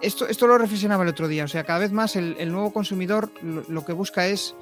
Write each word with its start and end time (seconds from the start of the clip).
Esto, 0.00 0.28
esto 0.28 0.46
lo 0.46 0.58
reflexionaba 0.58 1.02
el 1.02 1.08
otro 1.08 1.26
día, 1.26 1.44
o 1.44 1.48
sea, 1.48 1.64
cada 1.64 1.80
vez 1.80 1.90
más 1.90 2.14
el, 2.14 2.52
nuevo 2.52 2.72
consumidor 2.72 3.32
lo, 3.42 3.84
que 3.84 3.92
busca 3.92 4.28
es, 4.28 4.54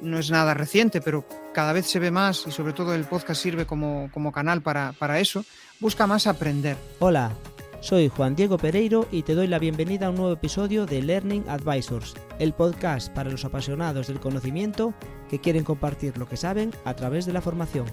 no 0.00 0.18
es 0.18 0.30
nada 0.30 0.54
reciente, 0.54 1.02
pero 1.02 1.26
cada 1.52 1.74
vez 1.74 1.86
se 1.86 1.98
ve 1.98 2.10
más 2.10 2.46
y 2.46 2.50
sobre 2.50 2.72
todo 2.72 2.94
el 2.94 3.04
podcast 3.04 3.42
sirve 3.42 3.66
como, 3.66 4.10
como 4.12 4.32
canal 4.32 4.62
para, 4.62 4.92
para 4.92 5.20
eso, 5.20 5.44
busca 5.80 6.06
más 6.06 6.26
aprender. 6.26 6.78
Hola, 6.98 7.32
soy 7.80 8.08
Juan 8.08 8.36
Diego 8.36 8.56
Pereiro 8.56 9.06
y 9.12 9.22
te 9.22 9.34
doy 9.34 9.48
la 9.48 9.58
bienvenida 9.58 10.06
a 10.06 10.10
un 10.10 10.16
nuevo 10.16 10.32
episodio 10.32 10.86
de 10.86 11.02
Learning 11.02 11.44
Advisors, 11.46 12.14
el 12.38 12.54
podcast 12.54 13.12
para 13.12 13.28
los 13.28 13.44
apasionados 13.44 14.06
del 14.06 14.18
conocimiento 14.18 14.94
que 15.28 15.40
quieren 15.40 15.64
compartir 15.64 16.16
lo 16.16 16.26
que 16.26 16.38
saben 16.38 16.70
a 16.86 16.94
través 16.94 17.26
de 17.26 17.34
la 17.34 17.42
formación. 17.42 17.84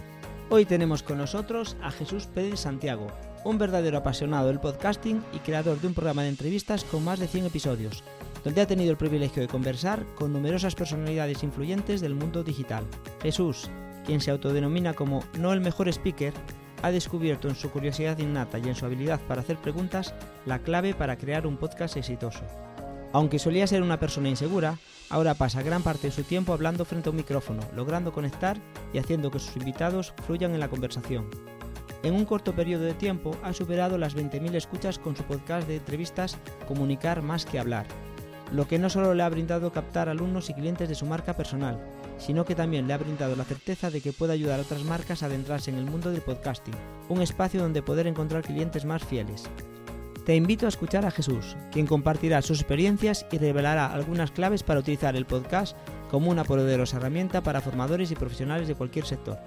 Hoy 0.50 0.64
tenemos 0.64 1.04
con 1.04 1.18
nosotros 1.18 1.76
a 1.82 1.92
Jesús 1.92 2.28
Pérez 2.28 2.62
Santiago, 2.62 3.08
un 3.44 3.58
verdadero 3.58 3.98
apasionado 3.98 4.48
del 4.48 4.60
podcasting 4.60 5.24
y 5.34 5.40
creador 5.40 5.80
de 5.80 5.88
un 5.88 5.94
programa 5.94 6.24
de 6.24 6.30
entrevistas 6.30 6.84
con 6.84 7.04
más 7.04 7.20
de 7.20 7.28
100 7.28 7.46
episodios, 7.48 8.04
donde 8.44 8.62
ha 8.62 8.68
tenido 8.68 8.92
el 8.92 8.98
privilegio 8.98 9.42
de 9.42 9.48
conversar 9.48 10.06
con 10.16 10.34
numerosas 10.34 10.76
personalidades 10.76 11.44
influyentes 11.44 12.02
del 12.02 12.16
mundo 12.16 12.44
digital. 12.44 12.86
Jesús, 13.22 13.70
quien 14.06 14.22
se 14.22 14.32
autodenomina 14.32 14.94
como 14.94 15.24
no 15.38 15.54
el 15.54 15.62
mejor 15.62 15.88
speaker, 15.90 16.34
ha 16.82 16.92
descubierto 16.92 17.48
en 17.48 17.56
su 17.56 17.70
curiosidad 17.70 18.18
innata 18.18 18.58
y 18.60 18.68
en 18.68 18.76
su 18.76 18.86
habilidad 18.86 19.20
para 19.28 19.42
hacer 19.42 19.58
preguntas 19.58 20.14
la 20.46 20.60
clave 20.60 20.94
para 20.94 21.18
crear 21.18 21.46
un 21.46 21.58
podcast 21.58 21.98
exitoso. 21.98 22.42
Aunque 23.14 23.40
solía 23.40 23.68
ser 23.68 23.84
una 23.84 24.00
persona 24.00 24.30
insegura, 24.30 24.78
ahora 25.10 25.36
pasa 25.36 25.62
gran 25.62 25.84
parte 25.84 26.08
de 26.08 26.14
su 26.14 26.24
tiempo 26.24 26.54
hablando 26.54 26.86
frente 26.86 27.10
a 27.10 27.12
un 27.12 27.18
micrófono, 27.18 27.62
logrando 27.76 28.14
conectar 28.14 28.58
y 28.94 28.98
haciendo 28.98 29.30
que 29.30 29.40
sus 29.40 29.56
invitados 29.58 30.14
fluyan 30.26 30.54
en 30.54 30.60
la 30.60 30.70
conversación. 30.70 31.30
En 32.04 32.16
un 32.16 32.26
corto 32.26 32.54
periodo 32.54 32.84
de 32.86 32.96
tiempo 32.96 33.36
ha 33.44 33.54
superado 33.54 33.98
las 33.98 34.16
20.000 34.16 34.56
escuchas 34.56 34.98
con 34.98 35.16
su 35.16 35.24
podcast 35.24 35.68
de 35.68 35.78
entrevistas 35.78 36.38
Comunicar 36.68 37.22
más 37.22 37.46
que 37.46 37.60
hablar, 37.60 37.86
lo 38.52 38.68
que 38.68 38.80
no 38.80 38.90
solo 38.90 39.14
le 39.14 39.22
ha 39.22 39.30
brindado 39.30 39.72
captar 39.72 40.10
alumnos 40.10 40.50
y 40.50 40.56
clientes 40.56 40.90
de 40.90 40.96
su 40.96 41.06
marca 41.06 41.36
personal, 41.36 41.80
sino 42.18 42.44
que 42.44 42.56
también 42.56 42.88
le 42.88 42.94
ha 42.94 42.98
brindado 42.98 43.36
la 43.36 43.44
certeza 43.44 43.92
de 43.92 44.02
que 44.02 44.14
puede 44.14 44.34
ayudar 44.34 44.60
a 44.60 44.64
otras 44.64 44.84
marcas 44.84 45.22
a 45.22 45.28
adentrarse 45.28 45.70
en 45.70 45.78
el 45.78 45.86
mundo 45.86 46.12
del 46.12 46.22
podcasting, 46.22 46.74
un 47.10 47.22
espacio 47.22 47.62
donde 47.62 47.84
poder 47.84 48.08
encontrar 48.08 48.44
clientes 48.44 48.84
más 48.84 49.04
fieles. 49.04 49.50
Te 50.26 50.36
invito 50.36 50.66
a 50.66 50.70
escuchar 50.70 51.06
a 51.06 51.12
Jesús, 51.12 51.56
quien 51.72 51.88
compartirá 51.88 52.42
sus 52.42 52.60
experiencias 52.60 53.26
y 53.32 53.38
revelará 53.38 53.92
algunas 53.92 54.32
claves 54.32 54.64
para 54.64 54.80
utilizar 54.80 55.16
el 55.16 55.26
podcast 55.26 55.76
como 56.10 56.30
una 56.30 56.44
poderosa 56.44 56.98
herramienta 56.98 57.42
para 57.42 57.62
formadores 57.62 58.12
y 58.12 58.16
profesionales 58.16 58.68
de 58.68 58.76
cualquier 58.76 59.06
sector. 59.06 59.40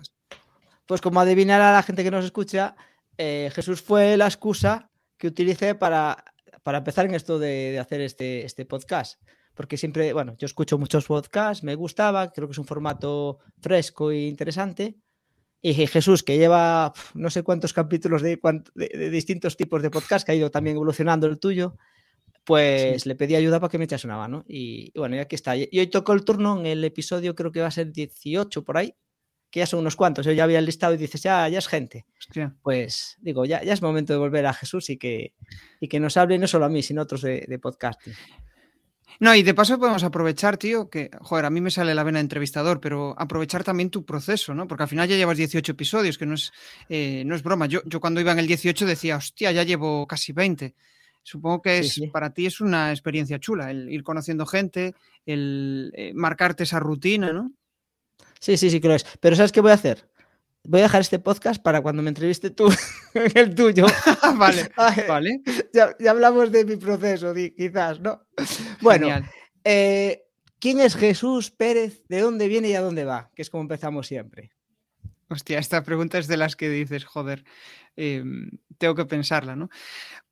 Pues 0.86 1.02
como 1.02 1.22
adivinar 1.22 1.62
a 1.62 1.72
la 1.72 1.84
gente 1.84 2.04
que 2.04 2.12
nos 2.12 2.26
escucha, 2.26 2.76
eh, 3.18 3.50
Jesús 3.54 3.82
fue 3.82 4.18
la 4.18 4.26
excusa 4.26 4.92
que 5.18 5.28
utilicé 5.28 5.76
para, 5.76 6.24
para 6.64 6.80
empezar 6.80 7.06
en 7.06 7.16
esto 7.16 7.40
de, 7.40 7.80
hacer 7.80 8.02
este, 8.02 8.46
este 8.46 8.66
podcast. 8.66 9.22
Porque 9.54 9.78
siempre, 9.78 10.14
bueno, 10.14 10.36
yo 10.38 10.46
escucho 10.46 10.78
muchos 10.78 11.06
podcasts, 11.06 11.64
me 11.64 11.76
gustaba, 11.76 12.32
creo 12.32 12.48
que 12.48 12.52
es 12.52 12.60
un 12.60 12.66
formato 12.66 13.40
fresco 13.60 14.12
e 14.12 14.28
interesante. 14.28 14.98
Y 15.62 15.74
Jesús, 15.74 16.22
que 16.22 16.38
lleva 16.38 16.94
no 17.16 17.32
sé 17.32 17.42
cuántos 17.42 17.74
capítulos 17.74 18.22
de, 18.22 18.40
distintos 19.10 19.58
tipos 19.58 19.82
de 19.82 19.90
podcast, 19.90 20.26
que 20.26 20.34
ha 20.34 20.36
ido 20.36 20.52
también 20.52 20.76
evolucionando 20.76 21.26
el 21.26 21.40
tuyo, 21.40 21.76
pues 22.44 23.08
le 23.08 23.16
pedí 23.16 23.36
ayuda 23.36 23.60
para 23.60 23.72
que 23.72 23.80
me 23.80 23.86
echase 23.86 24.06
una 24.06 24.18
mano. 24.18 24.46
Y, 24.48 24.92
y 24.94 25.00
bueno, 25.00 25.16
y 25.16 25.20
aquí 25.20 25.36
está. 25.36 25.58
Y 25.58 25.68
hoy 25.74 25.88
tocó 25.88 26.14
el 26.14 26.24
turno 26.24 26.60
en 26.60 26.68
el 26.68 26.84
episodio, 26.84 27.34
creo 27.34 27.52
que 27.52 27.62
va 27.62 27.68
a 27.68 27.72
ser 27.72 27.92
18 27.92 28.64
por 28.64 28.78
ahí, 28.78 28.94
que 29.58 29.62
ya 29.62 29.66
son 29.66 29.80
unos 29.80 29.96
cuantos. 29.96 30.26
Yo 30.26 30.32
ya 30.32 30.44
había 30.44 30.62
listado 30.62 30.94
y 30.94 30.98
dices, 30.98 31.24
ya, 31.24 31.50
ya 31.50 31.58
es 31.58 31.68
gente. 31.68 32.06
Pues 32.62 33.18
digo, 33.20 33.44
ya, 33.44 33.64
ya 33.64 33.74
es 33.74 33.82
momento 33.82 34.14
de 34.14 34.20
volver 34.20 34.46
a 34.46 34.54
Jesús 34.54 34.90
y 34.92 34.98
que, 34.98 35.34
y 35.80 35.88
que 35.88 36.00
nos 36.00 36.16
hable 36.16 36.38
no 36.38 36.48
solo 36.48 36.66
a 36.66 36.70
mí, 36.70 36.84
sino 36.84 37.02
a 37.02 37.06
otros 37.06 37.24
de, 37.24 37.46
de 37.48 37.60
podcasting. 37.60 38.14
No, 39.20 39.34
y 39.34 39.42
de 39.42 39.56
paso 39.56 39.80
podemos 39.80 40.04
aprovechar, 40.04 40.58
tío, 40.58 40.92
que, 40.92 41.10
joder, 41.22 41.46
a 41.46 41.50
mí 41.50 41.60
me 41.60 41.72
sale 41.72 41.96
la 41.96 42.04
vena 42.04 42.20
de 42.20 42.22
entrevistador, 42.22 42.80
pero 42.80 43.16
aprovechar 43.18 43.64
también 43.64 43.90
tu 43.90 44.06
proceso, 44.06 44.54
¿no? 44.54 44.68
Porque 44.68 44.84
al 44.84 44.90
final 44.90 45.10
ya 45.10 45.16
llevas 45.16 45.38
18 45.38 45.72
episodios, 45.72 46.20
que 46.20 46.28
no 46.28 46.36
es, 46.36 46.52
eh, 46.88 47.24
no 47.26 47.34
es 47.34 47.42
broma. 47.42 47.66
Yo, 47.66 47.82
yo 47.86 48.00
cuando 48.00 48.22
iba 48.22 48.32
en 48.32 48.40
el 48.40 48.46
18 48.46 48.86
decía, 48.86 49.18
hostia, 49.18 49.52
ya 49.52 49.64
llevo 49.64 50.06
casi 50.06 50.34
20. 50.34 50.76
Supongo 51.24 51.64
que 51.64 51.80
es, 51.80 52.00
para 52.14 52.30
ti 52.30 52.46
es 52.46 52.62
una 52.62 52.92
experiencia 52.92 53.40
chula, 53.40 53.72
el 53.72 53.92
ir 53.92 54.04
conociendo 54.04 54.46
gente, 54.46 54.94
el 55.26 55.92
eh, 55.96 56.14
marcarte 56.14 56.64
esa 56.64 56.80
rutina, 56.80 57.34
¿no? 57.34 57.52
Sí, 58.40 58.58
sí, 58.58 58.70
sí 58.70 58.80
que 58.80 58.88
lo 58.88 58.96
es. 58.96 59.06
Pero 59.20 59.36
¿sabes 59.36 59.52
qué 59.52 59.62
voy 59.62 59.72
a 59.72 59.76
hacer? 59.76 60.08
Voy 60.64 60.82
a 60.82 60.84
dejar 60.84 61.02
este 61.02 61.20
podcast 61.20 61.62
para 61.62 61.82
cuando 61.82 62.02
me 62.04 62.10
entreviste 62.10 62.50
tú 62.50 62.70
el 63.14 63.56
tuyo. 63.56 63.86
vale, 64.38 64.70
vale. 65.08 65.42
Ya, 65.74 65.96
hablamos 66.10 66.52
de 66.52 66.66
mi 66.66 66.76
proceso, 66.76 67.34
quizás, 67.34 68.00
¿no? 68.00 68.22
Bueno, 68.82 69.08
eh, 69.64 70.24
¿quién 70.60 70.80
es 70.80 70.96
Jesús 70.96 71.52
Pérez? 71.52 72.04
¿De 72.08 72.20
dónde 72.20 72.48
viene 72.48 72.70
y 72.70 72.76
a 72.76 72.82
dónde 72.82 73.06
va? 73.06 73.32
Que 73.34 73.42
es 73.42 73.50
como 73.50 73.62
empezamos 73.62 74.08
siempre. 74.08 74.52
Hostia, 75.30 75.60
esta 75.60 75.84
pregunta 75.84 76.18
es 76.18 76.28
de 76.28 76.38
las 76.38 76.56
que 76.56 76.70
dices, 76.70 77.04
joder, 77.04 77.44
em, 77.96 78.50
tengo 78.78 78.96
que 78.96 79.06
pensarla, 79.06 79.56
¿no? 79.56 79.70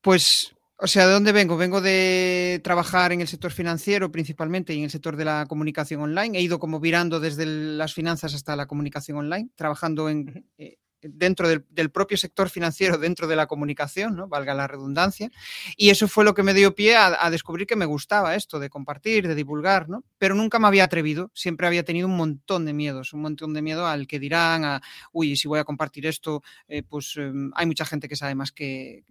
Pues 0.01 0.55
o 0.77 0.87
sea, 0.87 1.07
¿de 1.07 1.13
dónde 1.13 1.31
vengo? 1.31 1.57
Vengo 1.57 1.81
de 1.81 2.59
trabajar 2.63 3.11
en 3.13 3.21
el 3.21 3.27
sector 3.27 3.51
financiero 3.51 4.11
principalmente 4.11 4.73
y 4.73 4.79
en 4.79 4.85
el 4.85 4.91
sector 4.91 5.15
de 5.15 5.25
la 5.25 5.45
comunicación 5.47 6.01
online. 6.01 6.37
He 6.37 6.41
ido 6.41 6.59
como 6.59 6.79
virando 6.79 7.19
desde 7.19 7.45
las 7.45 7.93
finanzas 7.93 8.33
hasta 8.33 8.55
la 8.55 8.65
comunicación 8.65 9.17
online, 9.17 9.49
trabajando 9.55 10.09
en, 10.09 10.45
eh, 10.57 10.77
dentro 11.09 11.47
del, 11.47 11.91
propio 11.91 12.17
sector 12.17 12.49
financiero, 12.49 12.97
dentro 12.97 13.27
de 13.27 13.35
la 13.35 13.47
comunicación, 13.47 14.15
¿no? 14.15 14.27
valga 14.27 14.53
la 14.53 14.67
redundancia. 14.67 15.31
Y 15.77 15.89
eso 15.89 16.07
fue 16.07 16.23
lo 16.23 16.33
que 16.33 16.43
me 16.43 16.53
dio 16.53 16.75
pie 16.75 16.95
a, 16.95 17.29
descubrir 17.29 17.67
que 17.67 17.75
me 17.75 17.85
gustaba 17.85 18.35
esto 18.35 18.59
de 18.59 18.69
compartir, 18.69 19.27
de 19.27 19.35
divulgar, 19.35 19.89
¿no? 19.89 20.03
pero 20.17 20.35
nunca 20.35 20.59
me 20.59 20.67
había 20.67 20.83
atrevido. 20.83 21.31
Siempre 21.33 21.67
había 21.67 21.83
tenido 21.83 22.07
un 22.07 22.17
montón 22.17 22.65
de 22.65 22.73
miedos, 22.73 23.13
un 23.13 23.21
montón 23.21 23.53
de 23.53 23.61
miedo 23.61 23.87
al 23.87 24.07
que 24.07 24.19
dirán, 24.19 24.63
a, 24.65 24.81
uy, 25.11 25.35
si 25.35 25.47
voy 25.47 25.59
a 25.59 25.63
compartir 25.63 26.05
esto, 26.05 26.43
eh, 26.67 26.83
pues 26.83 27.15
em, 27.17 27.51
hay 27.55 27.65
mucha 27.65 27.85
gente 27.85 28.07
que 28.07 28.15
sabe 28.15 28.35
más 28.35 28.51
que 28.51 29.03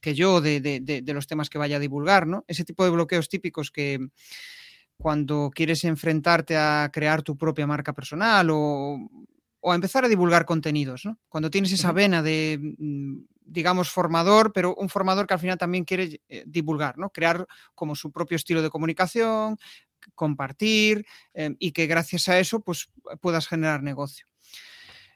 que 0.00 0.14
yo 0.14 0.40
de, 0.40 1.02
los 1.06 1.26
temas 1.26 1.50
que 1.50 1.58
vaya 1.58 1.76
a 1.76 1.80
divulgar, 1.80 2.26
¿no? 2.26 2.44
Ese 2.48 2.64
tipo 2.64 2.84
de 2.84 2.90
bloqueos 2.90 3.28
típicos 3.28 3.70
que 3.70 3.98
cuando 4.96 5.50
quieres 5.54 5.84
enfrentarte 5.84 6.56
a 6.56 6.90
crear 6.92 7.22
tu 7.22 7.36
propia 7.36 7.66
marca 7.66 7.92
personal 7.92 8.48
o, 8.50 8.98
a 9.62 9.74
empezar 9.74 10.04
a 10.04 10.08
divulgar 10.08 10.44
contenidos, 10.44 11.04
¿no? 11.04 11.18
Cuando 11.28 11.50
tienes 11.50 11.72
esa 11.72 11.92
vena 11.92 12.22
de, 12.22 12.58
mm, 12.78 13.18
digamos, 13.44 13.90
formador, 13.90 14.52
pero 14.52 14.74
un 14.74 14.88
formador 14.88 15.26
que 15.26 15.34
al 15.34 15.40
final 15.40 15.58
también 15.58 15.84
quiere 15.84 16.20
eh, 16.28 16.44
divulgar, 16.46 16.98
¿no? 16.98 17.10
Crear 17.10 17.46
como 17.74 17.94
su 17.94 18.10
propio 18.10 18.36
estilo 18.36 18.62
de 18.62 18.70
comunicación, 18.70 19.58
compartir 20.14 21.06
em, 21.34 21.56
y 21.58 21.72
que 21.72 21.86
gracias 21.86 22.28
a 22.28 22.38
eso 22.38 22.60
pues 22.60 22.90
puedas 23.20 23.46
generar 23.46 23.82
negocio. 23.82 24.29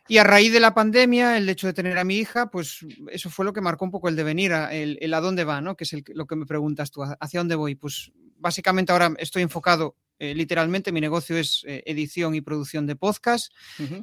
Y 0.07 0.19
a 0.19 0.25
raíz 0.25 0.53
de 0.53 0.61
la 0.61 0.75
pandemia, 0.75 1.37
el 1.37 1.49
hecho 1.49 1.67
de 1.67 1.73
tener 1.73 1.97
a 1.99 2.05
mi 2.05 2.17
hija, 2.17 2.51
pues 2.51 2.81
eso 3.11 3.31
fue 3.31 3.45
lo 3.45 3.53
que 3.53 3.61
marcó 3.61 3.85
un 3.85 3.91
poco 3.91 4.09
el 4.09 4.17
devenir, 4.17 4.53
el, 4.53 4.99
el 5.01 5.15
a 5.15 5.21
dónde 5.21 5.45
va, 5.45 5.61
¿no? 5.61 5.77
Que 5.77 5.85
es 5.85 5.95
lo 6.09 6.27
que 6.27 6.37
me 6.37 6.47
preguntas 6.47 6.91
tú, 6.91 7.03
¿hacia 7.03 7.41
dónde 7.41 7.55
voy? 7.55 7.75
Pues 7.75 8.13
básicamente 8.37 8.93
ahora 8.93 9.15
estoy 9.19 9.43
enfocado 9.43 9.97
eh, 10.19 10.35
literalmente 10.35 10.93
mi 10.93 11.01
negocio 11.01 11.37
es 11.37 11.65
eh, 11.67 11.83
edición 11.87 12.35
y 12.35 12.41
producción 12.41 12.87
de 12.87 12.97
podcast. 12.97 13.53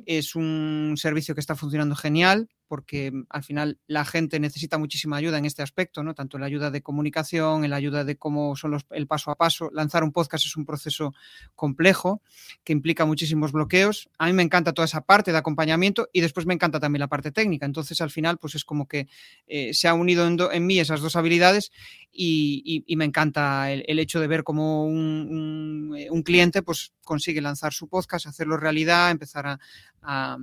Es 0.05 0.35
un 0.35 0.95
servicio 0.97 1.33
que 1.33 1.41
está 1.41 1.55
funcionando 1.55 1.95
genial 1.95 2.49
porque 2.71 3.11
mm, 3.11 3.25
al 3.29 3.43
final 3.43 3.79
la 3.85 4.05
gente 4.05 4.39
necesita 4.39 4.77
muchísima 4.77 5.17
ayuda 5.17 5.37
en 5.37 5.43
este 5.43 5.61
aspecto, 5.61 6.03
¿no? 6.03 6.13
Tanto 6.13 6.37
la 6.37 6.45
ayuda 6.45 6.71
de 6.71 6.81
comunicación, 6.81 7.69
la 7.69 7.75
ayuda 7.75 8.05
de 8.05 8.15
cómo 8.15 8.55
son 8.55 8.71
los, 8.71 8.85
el 8.91 9.07
paso 9.07 9.29
a 9.29 9.35
paso. 9.35 9.69
Lanzar 9.73 10.05
un 10.05 10.13
podcast 10.13 10.45
es 10.45 10.55
un 10.55 10.65
proceso 10.65 11.13
complejo 11.53 12.21
que 12.63 12.71
implica 12.71 13.03
muchísimos 13.03 13.51
bloqueos. 13.51 14.09
A 14.17 14.27
mí 14.27 14.31
me 14.31 14.41
encanta 14.41 14.71
toda 14.71 14.85
esa 14.85 15.01
parte 15.01 15.33
de 15.33 15.37
acompañamiento 15.37 16.07
y 16.13 16.21
después 16.21 16.45
me 16.45 16.53
encanta 16.53 16.79
también 16.79 17.01
la 17.01 17.09
parte 17.09 17.33
técnica. 17.33 17.65
Entonces 17.65 17.99
al 17.99 18.09
final 18.09 18.37
pues 18.37 18.55
es 18.55 18.63
como 18.63 18.87
que 18.87 19.09
eh, 19.47 19.73
se 19.73 19.89
ha 19.89 19.93
unido 19.93 20.25
en, 20.25 20.65
mí 20.65 20.79
esas 20.79 21.01
dos 21.01 21.17
habilidades 21.17 21.73
y, 22.09 22.85
me 22.95 23.03
encanta 23.03 23.69
el, 23.69 23.99
hecho 23.99 24.21
de 24.21 24.27
ver 24.27 24.45
cómo 24.45 24.85
un, 24.85 25.93
un, 26.09 26.23
cliente 26.23 26.61
pues 26.61 26.93
consigue 27.03 27.41
lanzar 27.41 27.73
su 27.73 27.89
podcast, 27.89 28.27
hacerlo 28.27 28.55
realidad, 28.55 29.11
empezar 29.11 29.59
a 30.01 30.37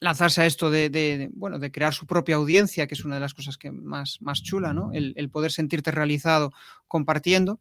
lanzarse 0.00 0.40
a 0.40 0.46
esto 0.46 0.70
de, 0.70 1.30
bueno, 1.34 1.58
de 1.58 1.70
crear 1.70 1.92
su 1.94 2.06
propia 2.06 2.36
audiencia, 2.36 2.86
que 2.86 2.94
es 2.94 3.04
una 3.04 3.16
de 3.16 3.20
las 3.20 3.34
cosas 3.34 3.58
que 3.58 3.70
más, 3.70 4.20
más 4.22 4.42
chula, 4.42 4.72
¿no? 4.72 4.90
El, 4.92 5.30
poder 5.30 5.52
sentirte 5.52 5.90
realizado 5.90 6.52
compartiendo. 6.88 7.60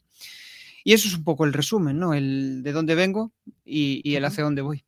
Y 0.86 0.94
eso 0.94 1.09
es 1.09 1.15
un 1.15 1.25
poco 1.25 1.44
el 1.44 1.53
resumen, 1.53 2.00
¿no? 2.00 2.13
El 2.13 2.63
de 2.63 2.71
dónde 2.71 2.95
vengo 2.95 3.33
y, 3.65 4.15
el 4.15 4.24
hacia 4.24 4.45
dónde 4.45 4.62
voy. 4.62 4.86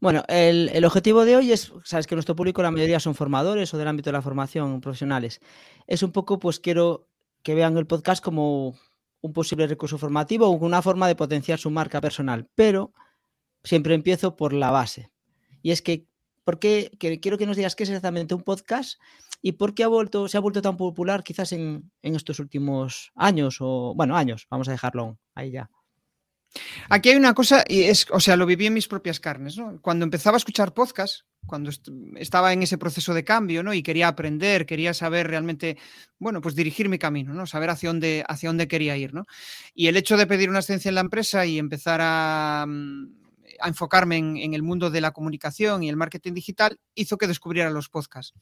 Bueno, 0.00 0.24
el, 0.28 0.84
objetivo 0.84 1.24
de 1.24 1.36
hoy 1.36 1.52
es, 1.52 1.72
sabes 1.84 2.08
que 2.08 2.16
nuestro 2.16 2.36
público 2.36 2.62
la 2.62 2.72
mayoría 2.72 3.00
son 3.00 3.14
formadores 3.14 3.72
o 3.72 3.78
del 3.78 3.88
ámbito 3.88 4.10
de 4.10 4.14
la 4.14 4.22
formación 4.22 4.80
profesionales. 4.80 5.40
Es 5.86 6.02
un 6.02 6.10
poco, 6.10 6.40
pues 6.40 6.58
quiero 6.58 7.08
que 7.42 7.54
vean 7.54 7.76
el 7.78 7.86
podcast 7.86 8.22
como 8.22 8.76
un 9.20 9.32
posible 9.32 9.66
recurso 9.68 9.96
formativo 9.96 10.48
o 10.48 10.50
una 10.50 10.82
forma 10.82 11.06
de 11.06 11.14
potenciar 11.14 11.58
su 11.60 11.70
marca 11.70 12.00
personal, 12.00 12.48
pero 12.56 12.92
siempre 13.62 13.94
empiezo 13.94 14.34
por 14.34 14.52
la 14.52 14.72
base. 14.72 15.10
Y 15.62 15.70
es 15.70 15.82
que 15.82 16.07
porque 16.48 16.90
quiero 17.20 17.36
que 17.36 17.44
nos 17.44 17.58
digas 17.58 17.76
qué 17.76 17.82
es 17.82 17.90
exactamente 17.90 18.34
un 18.34 18.42
podcast 18.42 18.98
y 19.42 19.52
por 19.52 19.74
qué 19.74 19.84
ha 19.84 19.88
vuelto, 19.88 20.28
se 20.28 20.38
ha 20.38 20.40
vuelto 20.40 20.62
tan 20.62 20.78
popular 20.78 21.22
quizás 21.22 21.52
en, 21.52 21.92
estos 22.00 22.38
últimos 22.38 23.12
años 23.14 23.58
o, 23.60 23.92
bueno, 23.94 24.16
años, 24.16 24.46
vamos 24.48 24.66
a 24.68 24.70
dejarlo 24.70 25.18
ahí 25.34 25.50
ya. 25.50 25.68
Aquí 26.88 27.10
hay 27.10 27.16
una 27.16 27.34
cosa, 27.34 27.64
y 27.68 27.82
es, 27.82 28.06
o 28.10 28.18
sea, 28.18 28.34
lo 28.36 28.46
viví 28.46 28.64
en 28.64 28.72
mis 28.72 28.88
propias 28.88 29.20
carnes, 29.20 29.58
¿no? 29.58 29.78
Cuando 29.82 30.06
empezaba 30.06 30.36
a 30.36 30.38
escuchar 30.38 30.72
podcast, 30.72 31.26
cuando 31.44 31.70
estaba 32.16 32.54
en 32.54 32.62
ese 32.62 32.78
proceso 32.78 33.12
de 33.12 33.24
cambio, 33.24 33.62
¿no? 33.62 33.74
Y 33.74 33.82
quería 33.82 34.08
aprender, 34.08 34.64
quería 34.64 34.94
saber 34.94 35.26
realmente, 35.26 35.76
bueno, 36.18 36.40
pues 36.40 36.54
dirigir 36.54 36.88
mi 36.88 36.98
camino, 36.98 37.34
¿no? 37.34 37.46
Saber 37.46 37.68
hacia 37.68 37.90
dónde, 37.90 38.24
hacia 38.26 38.48
dónde 38.48 38.68
quería 38.68 38.96
ir, 38.96 39.12
¿no? 39.12 39.26
Y 39.74 39.88
el 39.88 39.98
hecho 39.98 40.16
de 40.16 40.26
pedir 40.26 40.48
una 40.48 40.60
excedencia 40.60 40.88
en 40.88 40.94
la 40.94 41.02
empresa 41.02 41.44
y 41.44 41.58
empezar 41.58 42.00
a, 42.02 42.64
mm, 42.66 43.27
a 43.60 43.68
enfocarme 43.68 44.16
en, 44.16 44.54
el 44.54 44.62
mundo 44.62 44.90
de 44.90 45.00
la 45.00 45.12
comunicación 45.12 45.82
y 45.82 45.88
el 45.88 45.96
marketing 45.96 46.34
digital, 46.34 46.78
hizo 46.94 47.18
que 47.18 47.26
descubriera 47.26 47.70
los 47.70 47.88
podcasts. 47.88 48.34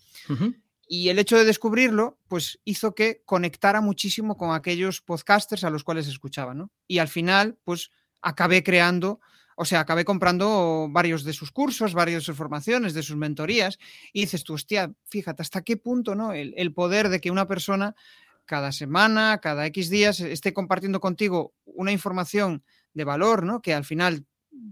Y 0.89 1.09
el 1.09 1.19
hecho 1.19 1.37
de 1.37 1.45
descubrirlo, 1.45 2.19
pues 2.29 2.61
hizo 2.65 2.95
que 2.95 3.23
conectara 3.25 3.81
muchísimo 3.81 4.37
con 4.37 4.55
aquellos 4.55 5.01
podcasters 5.01 5.65
a 5.65 5.71
los 5.71 5.83
cuales 5.83 6.07
escuchaba, 6.07 6.55
¿no? 6.55 6.71
Y 6.87 6.99
al 6.99 7.09
final, 7.09 7.59
pues 7.65 7.91
acabé 8.23 8.63
creando, 8.63 9.21
o 9.57 9.65
sea, 9.65 9.81
acabé 9.81 10.05
comprando 10.05 10.89
varios 10.91 11.25
de 11.25 11.33
sus 11.33 11.51
cursos, 11.51 11.93
varias 11.93 12.23
de 12.23 12.27
sus 12.27 12.37
formaciones, 12.37 12.95
de 12.95 13.03
sus 13.03 13.17
mentorías, 13.17 13.79
y 14.13 14.21
dices 14.21 14.45
tú, 14.45 14.55
hostia, 14.55 14.93
fíjate, 15.07 15.43
hasta 15.43 15.63
qué 15.63 15.77
punto, 15.77 16.15
¿no? 16.15 16.33
El, 16.33 16.55
el 16.57 16.73
poder 16.73 17.09
de 17.09 17.21
que 17.21 17.33
una 17.33 17.49
persona 17.49 17.97
cada 18.45 18.71
semana, 18.71 19.39
cada 19.43 19.67
X 19.67 19.91
días, 19.91 20.21
esté 20.21 20.55
compartiendo 20.55 21.01
contigo 21.01 21.53
una 21.65 21.91
información 21.91 22.63
de 22.95 23.05
valor, 23.05 23.45
¿no? 23.45 23.61
Que 23.61 23.75
al 23.75 23.85
final 23.85 24.25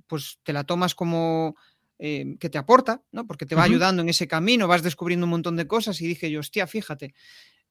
pues 0.06 0.38
te 0.42 0.52
la 0.52 0.64
tomas 0.64 0.94
como 0.94 1.56
eh, 1.98 2.36
que 2.40 2.50
te 2.50 2.58
aporta, 2.58 3.02
¿no? 3.12 3.26
Porque 3.26 3.46
te 3.46 3.54
va 3.54 3.62
ayudando 3.62 4.02
en 4.02 4.08
ese 4.08 4.26
camino, 4.26 4.68
vas 4.68 4.82
descubriendo 4.82 5.26
un 5.26 5.30
montón 5.30 5.56
de 5.56 5.66
cosas 5.66 6.00
y 6.00 6.06
dije 6.06 6.30
yo, 6.30 6.40
hostia, 6.40 6.66
fíjate, 6.66 7.14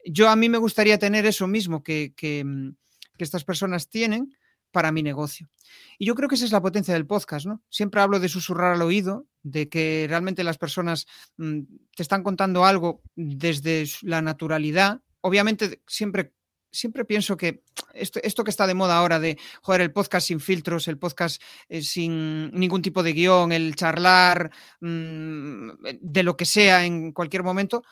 yo 0.06 0.30
a 0.30 0.36
mí 0.36 0.50
me 0.50 0.58
gustaría 0.58 0.98
tener 0.98 1.26
eso 1.26 1.48
mismo 1.48 1.84
que, 1.84 2.14
que, 2.16 2.44
mm, 2.44 2.76
estas 3.18 3.44
personas 3.44 3.90
tienen 3.90 4.36
para 4.72 4.92
mi 4.92 5.04
negocio. 5.04 5.50
Y 5.98 6.06
yo 6.06 6.16
creo 6.16 6.28
que 6.28 6.36
esa 6.36 6.46
es 6.46 6.52
la 6.52 6.62
potencia 6.62 6.94
del 6.94 7.06
podcast, 7.06 7.46
¿no? 7.46 7.62
Siempre 7.70 8.02
hablo 8.02 8.20
de 8.20 8.28
susurrar 8.28 8.74
al 8.74 8.82
oído, 8.82 9.28
de 9.44 9.70
que 9.70 10.06
realmente 10.10 10.44
las 10.44 10.58
personas 10.58 11.06
mm, 11.38 11.62
te 11.96 12.04
están 12.04 12.24
contando 12.24 12.66
algo 12.66 13.02
desde 13.16 13.86
la 14.02 14.22
naturalidad, 14.22 15.02
obviamente 15.22 15.82
siempre 15.88 16.34
siempre 16.74 17.06
pienso 17.06 17.38
que 17.38 17.64
esto, 17.94 18.20
esto, 18.24 18.44
que 18.44 18.50
está 18.50 18.68
de 18.68 18.74
moda 18.74 18.98
ahora 18.98 19.20
de, 19.20 19.38
joder, 19.62 19.82
el 19.82 19.94
podcast 19.94 20.28
sin 20.28 20.40
filtros, 20.40 20.88
el 20.88 20.98
podcast 20.98 21.42
eh, 21.70 21.82
sin 21.82 22.52
ningún 22.52 22.82
tipo 22.82 23.04
de 23.04 23.14
guion, 23.14 23.52
el 23.52 23.76
charlar 23.76 24.52
mm, 24.82 25.70
de 26.02 26.24
lo 26.24 26.36
que 26.36 26.46
sea 26.46 26.86
en 26.86 27.14
cualquier 27.14 27.44
momento, 27.44 27.84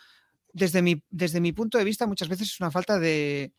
desde 0.52 0.82
mi, 0.82 1.02
desde 1.10 1.40
mi 1.40 1.54
punto 1.54 1.78
de 1.78 1.86
vista 1.86 2.08
muchas 2.08 2.28
veces 2.28 2.50
es 2.50 2.60
una 2.60 2.72
falta 2.72 3.00
de, 3.00 3.54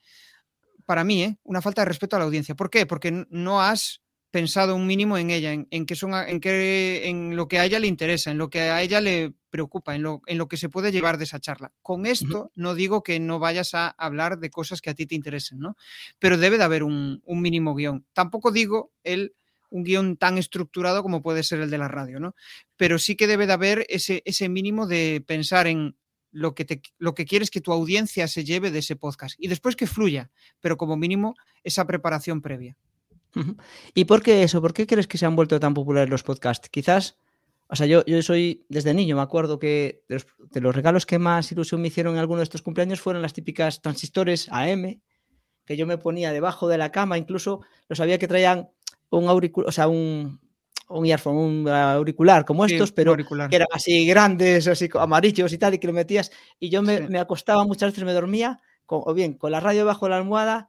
para 0.85 1.05
mí, 1.05 1.23
¿eh? 1.23 1.39
una 1.45 1.63
falta 1.63 1.83
de 1.83 1.87
respeto 1.87 2.17
a 2.17 2.19
la 2.19 2.25
audiencia. 2.27 2.55
¿Por 2.55 2.69
qué? 2.69 2.85
Porque 2.85 3.27
no 3.31 3.63
has 3.63 4.03
pensado 4.33 4.75
un 4.75 4.87
mínimo 4.87 5.19
en 5.19 5.31
ella, 5.31 5.53
en, 5.53 5.69
en, 5.71 5.87
que 5.87 5.95
son, 5.95 6.15
en, 6.15 6.41
que, 6.41 7.07
en 7.07 7.37
lo 7.37 7.47
que 7.47 7.61
a 7.61 7.65
ella 7.67 7.79
le 7.79 7.87
interesa, 7.87 8.31
en 8.31 8.39
lo 8.39 8.51
que 8.51 8.63
a 8.63 8.83
ella 8.83 9.01
le 9.01 9.35
preocupa, 9.51 9.95
en 9.95 10.03
lo, 10.03 10.23
en 10.27 10.39
lo 10.39 10.49
que 10.49 10.57
se 10.57 10.71
puede 10.71 10.91
llevar 10.91 11.19
de 11.19 11.25
esa 11.25 11.39
charla. 11.39 11.73
Con 11.83 12.07
esto 12.07 12.51
no 12.55 12.75
digo 12.75 13.03
que 13.03 13.21
no 13.21 13.39
vayas 13.39 13.75
a 13.75 13.89
hablar 13.91 14.39
de 14.39 14.51
cosas 14.51 14.81
que 14.81 14.91
a 14.91 14.95
ti 14.95 15.07
te 15.07 15.15
interesen, 15.15 15.61
¿no? 15.61 15.77
Pero 16.19 16.39
debe 16.39 16.57
de 16.57 16.65
haber 16.65 16.83
un, 16.83 17.21
un 17.25 17.43
mínimo 17.43 17.75
guion. 17.75 18.07
Tampoco 18.15 18.51
digo 18.51 18.91
el 19.05 19.35
un 19.69 19.85
guion 19.85 20.17
tan 20.19 20.37
estructurado 20.37 21.03
como 21.03 21.23
puede 21.23 21.43
ser 21.43 21.61
el 21.61 21.71
de 21.71 21.79
la 21.79 21.89
radio, 21.89 22.21
¿no? 22.21 22.35
Pero 22.77 22.99
sí 22.99 23.17
que 23.17 23.27
debe 23.27 23.47
de 23.47 23.55
haber 23.55 23.87
ese, 23.89 24.23
ese 24.27 24.49
mínimo 24.49 24.87
de 24.87 25.25
pensar 25.27 25.67
en 25.67 25.97
lo 26.31 26.55
que, 26.55 26.65
te, 26.65 26.83
lo 26.99 27.15
que 27.15 27.25
quieres 27.25 27.51
que 27.51 27.61
tu 27.61 27.73
audiencia 27.73 28.29
se 28.29 28.45
lleve 28.45 28.71
de 28.71 28.81
ese 28.81 28.97
podcast 28.97 29.35
y 29.39 29.49
después 29.49 29.77
que 29.77 29.87
fluya, 29.87 30.31
pero 30.61 30.77
como 30.77 30.97
mínimo 30.97 31.37
esa 31.63 31.87
preparación 31.87 32.43
previa. 32.43 32.77
¿Y 33.95 34.05
por 34.05 34.23
qué 34.23 34.43
eso? 34.43 34.61
¿Por 34.61 34.73
qué 34.73 34.87
crees 34.87 35.07
que 35.07 35.19
se 35.19 35.27
han 35.27 35.37
vuelto 35.37 35.59
tan 35.61 35.75
populares 35.75 36.11
los 36.11 36.23
podcasts? 36.23 36.69
Quizás, 36.69 37.17
o 37.69 37.77
sea, 37.77 37.87
yo, 37.87 38.05
yo 38.05 38.23
soy 38.23 38.65
desde 38.69 38.95
niño, 38.95 39.17
me 39.17 39.23
acuerdo 39.23 39.59
que 39.59 40.05
de 40.09 40.61
los, 40.61 40.75
regalos 40.75 41.07
que 41.07 41.19
más 41.19 41.51
ilusión 41.53 41.81
me 41.81 41.89
hicieron 41.89 42.15
en 42.15 42.21
alguno 42.21 42.39
de 42.39 42.45
estos 42.45 42.63
cumpleaños 42.63 43.01
fueron 43.01 43.23
las 43.23 43.33
típicas 43.33 43.81
transistores 43.81 44.49
AM, 44.51 45.01
que 45.65 45.77
yo 45.77 45.87
me 45.87 45.99
ponía 45.99 46.33
debajo 46.33 46.69
de 46.69 46.79
la 46.79 46.91
cama, 46.93 47.19
incluso 47.19 47.63
lo 47.89 47.97
sabía 47.97 48.19
que 48.19 48.29
traían 48.29 48.69
un 49.11 49.29
auricular, 49.29 49.69
o 49.69 49.73
sea, 49.73 49.89
un, 49.89 50.41
un 50.89 51.07
earphone, 51.07 51.37
un 51.37 51.69
auricular 51.69 52.45
como 52.45 52.65
estos, 52.65 52.93
pero 52.93 53.17
que 53.17 53.57
eran 53.57 53.69
así 53.73 54.07
grandes, 54.07 54.67
así 54.69 54.89
amarillos 54.95 55.53
y 55.53 55.59
tal, 55.59 55.75
y 55.75 55.79
que 55.79 55.87
lo 55.87 55.93
metías, 55.93 56.31
y 56.59 56.69
yo 56.69 56.83
me, 56.83 57.09
me 57.09 57.19
acostaba 57.19 57.65
muchas 57.65 57.93
veces, 57.93 58.05
me 58.05 58.13
dormía, 58.13 58.61
o 58.87 59.15
bien 59.15 59.35
con 59.35 59.53
la 59.53 59.61
radio 59.61 59.81
debajo 59.81 60.07
de 60.07 60.11
la 60.11 60.17
almohada, 60.19 60.69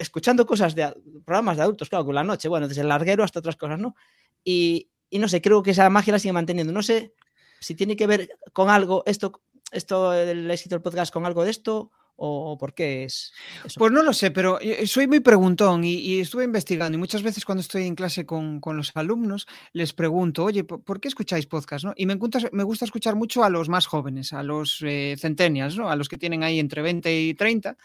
escuchando 0.00 0.46
cosas 0.46 0.74
de 0.74 0.92
programas 1.24 1.56
de 1.58 1.62
adultos, 1.62 1.88
claro, 1.88 2.06
con 2.06 2.14
la 2.14 2.24
noche, 2.24 2.48
bueno, 2.48 2.66
desde 2.66 2.80
el 2.80 2.88
larguero 2.88 3.22
hasta 3.22 3.38
otras 3.38 3.56
cosas, 3.56 3.78
¿no? 3.78 3.94
Y, 4.42 4.88
no 5.12 5.28
sé, 5.28 5.42
creo 5.42 5.62
que 5.62 5.72
esa 5.72 5.88
magia 5.90 6.14
la 6.14 6.18
sigue 6.18 6.32
manteniendo. 6.32 6.72
No 6.72 6.82
sé 6.82 7.12
si 7.60 7.74
tiene 7.74 7.96
que 7.96 8.06
ver 8.06 8.30
con 8.52 8.70
algo, 8.70 9.02
esto, 9.06 9.42
esto, 9.70 10.12
el 10.14 10.50
éxito 10.50 10.74
del 10.74 10.82
podcast, 10.82 11.12
con 11.12 11.26
algo 11.26 11.44
de 11.44 11.50
esto, 11.50 11.90
o 12.22 12.58
por 12.58 12.74
qué 12.74 13.04
es 13.04 13.32
Pues 13.76 13.92
no 13.92 14.02
lo 14.02 14.12
sé, 14.12 14.30
pero 14.30 14.60
eh, 14.60 14.86
soy 14.86 15.06
muy 15.06 15.20
preguntón 15.20 15.84
y, 15.84 16.20
estuve 16.20 16.44
investigando 16.44 16.96
y 16.96 16.98
muchas 16.98 17.22
veces 17.22 17.44
cuando 17.46 17.60
estoy 17.60 17.86
en 17.86 17.94
clase 17.94 18.26
con, 18.26 18.60
los 18.62 18.92
alumnos 18.94 19.46
les 19.72 19.92
pregunto, 19.94 20.44
oye, 20.44 20.64
¿por, 20.64 21.00
qué 21.00 21.08
escucháis 21.08 21.46
podcast? 21.46 21.84
¿no? 21.84 21.94
Y 21.96 22.06
me 22.06 22.18
me 22.52 22.64
gusta 22.64 22.84
escuchar 22.84 23.16
mucho 23.16 23.42
a 23.42 23.50
los 23.50 23.68
más 23.68 23.86
jóvenes, 23.86 24.34
a 24.34 24.42
los 24.42 24.82
eh, 24.82 25.16
centennials, 25.18 25.76
¿no? 25.76 25.90
a 25.90 25.96
los 25.96 26.08
que 26.08 26.18
tienen 26.18 26.42
ahí 26.42 26.58
entre 26.58 26.82
20 26.82 27.22
y 27.22 27.34
30. 27.34 27.76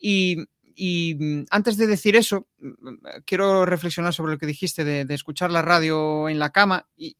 Y, 0.00 0.38
y 0.80 1.16
mm, 1.18 1.46
antes 1.50 1.76
de 1.76 1.88
decir 1.88 2.14
eso, 2.14 2.46
mm, 2.60 2.68
mm, 2.68 2.98
quiero 3.26 3.66
reflexionar 3.66 4.14
sobre 4.14 4.32
lo 4.32 4.38
que 4.38 4.46
dijiste 4.46 4.84
de, 4.84 5.12
escuchar 5.12 5.50
la 5.50 5.60
radio 5.60 6.28
en 6.28 6.38
la 6.38 6.50
cama. 6.50 6.86
Y 6.96 7.16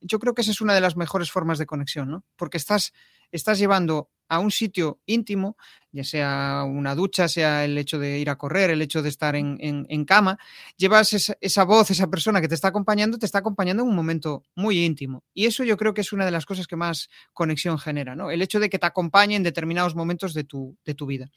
yo 0.00 0.18
creo 0.18 0.34
que 0.34 0.42
esa 0.42 0.50
es 0.50 0.60
una 0.60 0.74
de 0.74 0.80
las 0.80 0.96
mejores 0.96 1.30
formas 1.30 1.58
de 1.58 1.66
conexión, 1.66 2.10
¿no? 2.10 2.24
Porque 2.34 2.56
estás, 2.56 2.92
estás 3.30 3.60
llevando 3.60 4.10
a 4.28 4.40
un 4.40 4.50
sitio 4.50 5.00
íntimo, 5.06 5.56
ya 5.92 6.02
sea 6.02 6.64
una 6.66 6.96
ducha, 6.96 7.28
sea 7.28 7.64
el 7.64 7.78
hecho 7.78 7.98
de 7.98 8.18
ir 8.18 8.28
a 8.28 8.36
correr, 8.36 8.70
el 8.70 8.82
hecho 8.82 9.02
de 9.02 9.08
estar 9.08 9.36
en, 9.36 10.04
cama, 10.04 10.38
llevas 10.76 11.12
esa, 11.12 11.36
esa, 11.40 11.64
voz, 11.64 11.90
esa 11.90 12.08
persona 12.08 12.40
que 12.40 12.48
te 12.48 12.54
está 12.54 12.68
acompañando, 12.68 13.18
te 13.18 13.26
está 13.26 13.38
acompañando 13.38 13.82
en 13.82 13.88
un 13.88 13.96
momento 13.96 14.42
muy 14.56 14.84
íntimo. 14.84 15.24
Y 15.32 15.46
eso 15.46 15.62
yo 15.62 15.76
creo 15.76 15.94
que 15.94 16.00
es 16.00 16.12
una 16.12 16.24
de 16.24 16.30
las 16.32 16.46
cosas 16.46 16.66
que 16.66 16.76
más 16.76 17.08
conexión 17.32 17.78
genera, 17.78 18.16
¿no? 18.16 18.30
El 18.30 18.42
hecho 18.42 18.58
de 18.58 18.70
que 18.70 18.78
te 18.78 18.86
acompañe 18.86 19.36
en 19.36 19.42
determinados 19.42 19.94
momentos 19.94 20.34
de 20.34 20.44
tu, 20.44 20.76
de 20.84 20.94
tu 20.94 21.06
vida. 21.06 21.30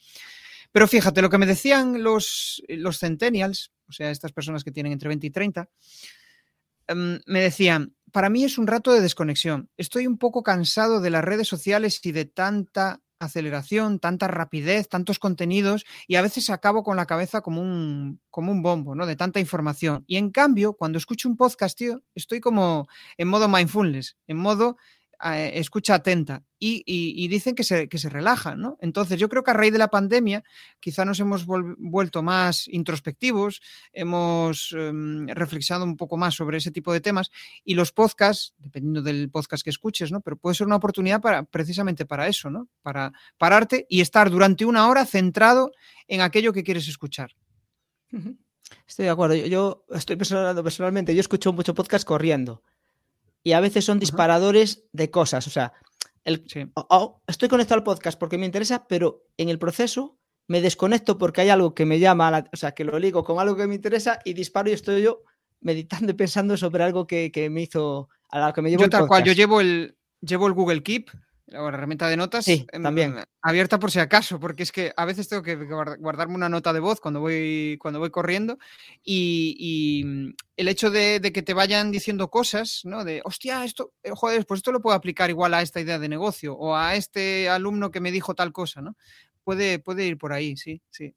Pero 0.74 0.88
fíjate, 0.88 1.22
lo 1.22 1.30
que 1.30 1.38
me 1.38 1.46
decían 1.46 2.02
los, 2.02 2.62
los 2.68 3.00
centennials, 3.00 3.72
o 3.88 3.92
sea, 3.92 4.10
estas 4.10 4.34
personas 4.34 4.64
que 4.64 4.72
tienen 4.72 4.92
entre 4.92 5.08
20 5.08 5.28
y 5.28 5.30
30, 5.30 5.70
em, 6.88 7.20
me 7.28 7.42
decían, 7.42 7.96
para 8.12 8.30
mí 8.30 8.44
es 8.44 8.58
un 8.58 8.66
rato 8.66 8.92
de 8.92 9.00
desconexión. 9.00 9.70
Estoy 9.78 10.08
un 10.08 10.18
poco 10.18 10.42
cansado 10.42 11.00
de 11.00 11.12
las 11.12 11.24
redes 11.24 11.48
sociales 11.48 12.00
y 12.04 12.12
de 12.12 12.26
tanta 12.26 13.02
aceleración, 13.20 14.00
tanta 14.00 14.28
rapidez, 14.28 14.90
tantos 14.90 15.20
contenidos 15.20 15.86
y 16.08 16.16
a 16.16 16.24
veces 16.24 16.50
acabo 16.50 16.84
con 16.84 16.98
la 16.98 17.06
cabeza 17.06 17.42
como 17.42 17.62
un, 17.62 18.20
como 18.32 18.52
un 18.52 18.64
bombo, 18.64 18.96
¿no? 18.96 19.06
De 19.06 19.16
tanta 19.16 19.40
información. 19.40 20.04
Y 20.08 20.18
en 20.18 20.32
cambio, 20.32 20.74
cuando 20.74 20.98
escucho 20.98 21.30
un 21.30 21.38
podcast, 21.38 21.78
tío, 21.78 22.02
estoy 22.16 22.40
como 22.40 22.88
en 23.18 23.28
modo 23.28 23.48
mindfulness, 23.48 24.18
en 24.28 24.38
modo 24.38 24.78
eh, 25.26 25.60
escucha 25.60 25.96
atenta 25.96 26.44
y, 26.60 27.28
dicen 27.28 27.56
que 27.56 27.64
se, 27.64 27.88
que 27.88 27.98
relajan, 28.10 28.60
¿no? 28.60 28.78
Entonces 28.82 29.20
yo 29.20 29.30
creo 29.30 29.44
que 29.44 29.52
a 29.52 29.54
raíz 29.54 29.72
de 29.72 29.80
la 29.80 29.90
pandemia 29.90 30.44
quizá 30.80 31.06
nos 31.06 31.20
hemos 31.20 31.46
vuelto 31.46 32.24
más 32.24 32.68
introspectivos, 32.68 33.62
hemos 33.92 34.74
em, 34.78 35.28
reflexionado 35.28 35.86
un 35.86 35.98
poco 35.98 36.18
más 36.18 36.36
sobre 36.36 36.58
ese 36.58 36.72
tipo 36.72 36.92
de 36.92 37.02
temas 37.02 37.32
y 37.64 37.76
los 37.76 37.92
podcasts, 37.92 38.54
dependiendo 38.58 39.02
del 39.02 39.30
podcast 39.30 39.64
que 39.64 39.70
escuches, 39.70 40.12
¿no? 40.12 40.22
Pero 40.22 40.38
puede 40.38 40.56
ser 40.56 40.68
una 40.68 40.78
oportunidad 40.78 41.22
para, 41.22 41.44
precisamente 41.44 42.06
para 42.06 42.28
eso, 42.28 42.50
¿no? 42.50 42.68
Para 42.82 43.12
pararte 43.38 43.86
y 43.90 44.02
estar 44.02 44.30
durante 44.30 44.66
una 44.66 44.88
hora 44.88 45.06
centrado 45.06 45.72
en 46.08 46.22
aquello 46.22 46.54
que 46.54 46.64
quieres 46.64 46.88
escuchar. 46.88 47.32
Estoy 48.88 49.06
de 49.06 49.12
acuerdo. 49.12 49.36
Yo, 49.36 49.86
estoy 49.90 50.16
pensando 50.16 50.64
personalmente, 50.64 51.14
yo 51.16 51.22
escucho 51.22 51.54
mucho 51.54 51.74
podcast 51.74 52.06
corriendo 52.06 52.62
y 53.44 53.52
a 53.52 53.60
veces 53.60 53.86
son 53.86 54.00
disparadores 54.00 54.86
de 54.94 55.12
cosas. 55.12 55.48
O 55.48 55.50
sea, 55.50 55.74
el, 56.24 56.46
estoy 57.28 57.50
conectado 57.50 57.80
al 57.80 57.84
podcast 57.84 58.18
porque 58.18 58.38
me 58.38 58.46
interesa, 58.46 58.88
pero 58.88 59.26
en 59.38 59.50
el 59.50 59.60
proceso 59.60 60.18
me 60.48 60.62
desconecto 60.62 61.18
porque 61.18 61.42
hay 61.42 61.50
algo 61.50 61.74
que 61.74 61.86
me 61.86 62.00
llama, 62.00 62.46
o 62.52 62.58
sea, 62.58 62.74
que 62.74 62.84
lo 62.84 63.00
ligo 63.00 63.24
con 63.24 63.40
algo 63.40 63.56
que 63.56 63.68
me 63.68 63.76
interesa 63.76 64.20
y 64.26 64.34
disparo 64.34 64.70
y 64.70 64.74
estoy 64.74 65.02
yo 65.02 65.24
meditando 65.62 66.12
y 66.12 66.16
pensando 66.16 66.58
sobre 66.58 66.84
algo 66.84 67.08
que, 67.08 67.50
me 67.52 67.62
hizo, 67.62 68.10
a 68.30 68.48
lo 68.48 68.54
que 68.54 68.62
me 68.62 68.70
llevo 68.70 68.84
Yo 68.84 68.90
tal 68.90 69.08
cual, 69.08 69.24
yo 69.24 69.34
llevo 69.34 69.62
el, 69.62 69.98
llevo 70.22 70.48
el 70.48 70.54
Google 70.54 70.84
Keep 70.84 71.10
la 71.54 71.68
herramienta 71.70 72.08
de 72.08 72.18
notas 72.18 72.48
em, 72.48 72.66
también. 72.82 73.16
abierta 73.42 73.80
por 73.80 73.92
si 73.92 74.00
acaso, 74.00 74.40
porque 74.40 74.64
es 74.64 74.72
que 74.72 74.94
a 74.98 75.06
veces 75.06 75.30
tengo 75.30 75.44
que 75.44 75.56
guardarme 75.56 76.36
una 76.36 76.50
nota 76.50 76.74
de 76.74 76.80
voz 76.80 77.00
cuando 77.00 77.20
voy, 77.20 77.78
cuando 77.80 78.00
voy 78.00 78.10
corriendo 78.10 78.58
y, 79.04 80.04
mm, 80.06 80.30
el 80.58 80.68
hecho 80.68 80.92
de, 80.92 81.20
que 81.34 81.42
te 81.42 81.54
vayan 81.54 81.92
diciendo 81.92 82.30
cosas, 82.30 82.82
¿no? 82.84 83.04
De, 83.04 83.22
hostia, 83.24 83.64
esto, 83.64 83.94
eh, 84.04 84.12
joder, 84.14 84.46
pues 84.46 84.60
esto 84.60 84.72
lo 84.72 84.82
puedo 84.82 84.96
aplicar 84.96 85.30
igual 85.30 85.54
a 85.54 85.62
esta 85.62 85.80
idea 85.80 86.00
de 86.00 86.10
negocio 86.10 86.56
o 86.56 86.76
a 86.76 86.96
este 86.96 87.50
alumno 87.50 87.92
que 87.92 88.02
me 88.02 88.12
dijo 88.12 88.36
tal 88.36 88.52
cosa, 88.52 88.82
¿no? 88.82 88.96
Puede, 89.44 89.80
puede 89.80 90.06
ir 90.06 90.18
por 90.18 90.34
ahí, 90.34 90.56
sí, 90.58 90.82
sí. 90.90 91.14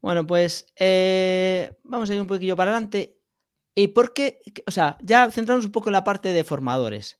Bueno, 0.00 0.26
pues 0.26 0.66
eh, 0.76 1.72
vamos 1.84 2.08
a 2.08 2.14
ir 2.14 2.20
un 2.20 2.26
poquillo 2.26 2.56
para 2.56 2.70
adelante. 2.70 3.16
¿Y 3.74 3.88
por 3.88 4.12
qué? 4.12 4.40
O 4.66 4.70
sea, 4.70 4.96
ya 5.02 5.30
centramos 5.30 5.64
un 5.64 5.72
poco 5.72 5.88
en 5.88 5.94
la 5.94 6.04
parte 6.04 6.32
de 6.32 6.44
formadores. 6.44 7.18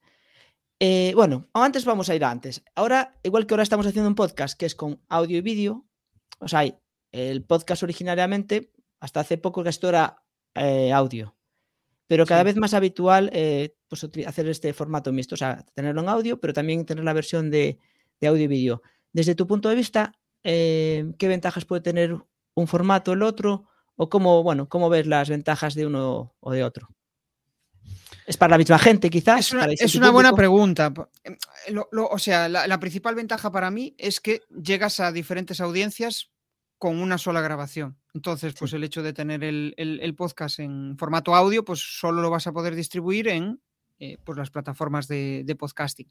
Eh, 0.83 1.13
bueno, 1.15 1.47
antes 1.53 1.85
vamos 1.85 2.09
a 2.09 2.15
ir 2.15 2.25
antes. 2.25 2.65
Ahora, 2.75 3.15
igual 3.23 3.47
que 3.47 3.53
ahora 3.53 3.63
estamos 3.63 3.87
haciendo 3.87 4.09
un 4.09 4.15
podcast 4.15 4.59
que 4.59 4.65
es 4.65 4.75
con 4.75 4.99
audio 5.11 5.37
y 5.37 5.43
vídeo, 5.43 5.87
o 6.39 6.49
sea, 6.49 6.65
el 7.13 7.45
podcast 7.45 7.83
originariamente, 7.83 8.73
hasta 8.99 9.21
hace 9.21 9.37
poco 9.37 9.63
que 9.63 9.69
esto 9.69 9.91
era 9.91 10.25
eh, 10.55 10.91
audio, 10.91 11.37
pero 12.07 12.25
cada 12.25 12.45
vez 12.45 12.57
más 12.57 12.73
habitual 12.73 13.29
eh, 13.35 13.77
pues, 13.89 14.09
hacer 14.27 14.49
este 14.49 14.73
formato 14.73 15.13
mixto, 15.13 15.35
o 15.35 15.39
sea, 15.39 15.67
tenerlo 15.75 16.01
en 16.01 16.09
audio, 16.09 16.41
pero 16.41 16.55
también 16.55 16.87
tener 16.87 17.05
la 17.05 17.13
versión 17.13 17.51
de, 17.51 17.79
audio 18.23 18.45
y 18.45 18.47
vídeo. 18.47 18.83
Desde 19.13 19.35
tu 19.35 19.47
punto 19.47 19.69
de 19.69 19.75
vista, 19.75 20.15
¿qué 20.43 21.17
ventajas 21.21 21.67
puede 21.67 21.83
tener 21.83 22.17
un 22.55 22.67
formato, 22.67 23.13
el 23.13 23.23
otro? 23.23 23.69
¿O 23.97 24.09
cómo, 24.09 24.43
bueno, 24.43 24.71
cómo 24.71 24.89
ves 24.89 25.07
las 25.07 25.29
ventajas 25.29 25.75
de 25.75 25.87
uno 25.87 26.35
o 26.41 26.53
de 26.53 26.65
otro? 26.65 26.89
¿Es 28.27 28.37
para 28.37 28.53
la 28.53 28.59
misma 28.59 28.79
gente, 28.79 29.11
quizás? 29.11 29.53
Es 29.79 29.95
una, 29.95 30.11
buena 30.11 30.33
pregunta. 30.33 30.93
Em, 31.25 31.37
o 31.93 32.19
sea, 32.19 32.49
la, 32.49 32.81
principal 32.81 33.15
ventaja 33.15 33.51
para 33.51 33.71
mí 33.71 33.95
es 33.99 34.21
que 34.21 34.43
llegas 34.51 35.01
a 35.01 35.13
diferentes 35.13 35.61
audiencias 35.61 36.31
con 36.79 37.01
una 37.01 37.19
sola 37.19 37.41
grabación. 37.41 37.99
Entonces, 38.15 38.55
pues 38.59 38.73
el 38.73 38.85
hecho 38.85 39.03
de 39.03 39.13
tener 39.13 39.45
el, 39.45 40.15
podcast 40.17 40.61
en 40.61 40.97
formato 40.99 41.35
audio, 41.35 41.65
pues 41.65 41.81
solo 41.81 42.23
lo 42.23 42.31
vas 42.31 42.47
a 42.47 42.53
poder 42.53 42.75
distribuir 42.75 43.29
en 43.29 43.61
eh, 43.99 44.17
pues 44.25 44.39
las 44.39 44.51
plataformas 44.51 45.09
de 45.09 45.57
podcasting. 45.59 46.11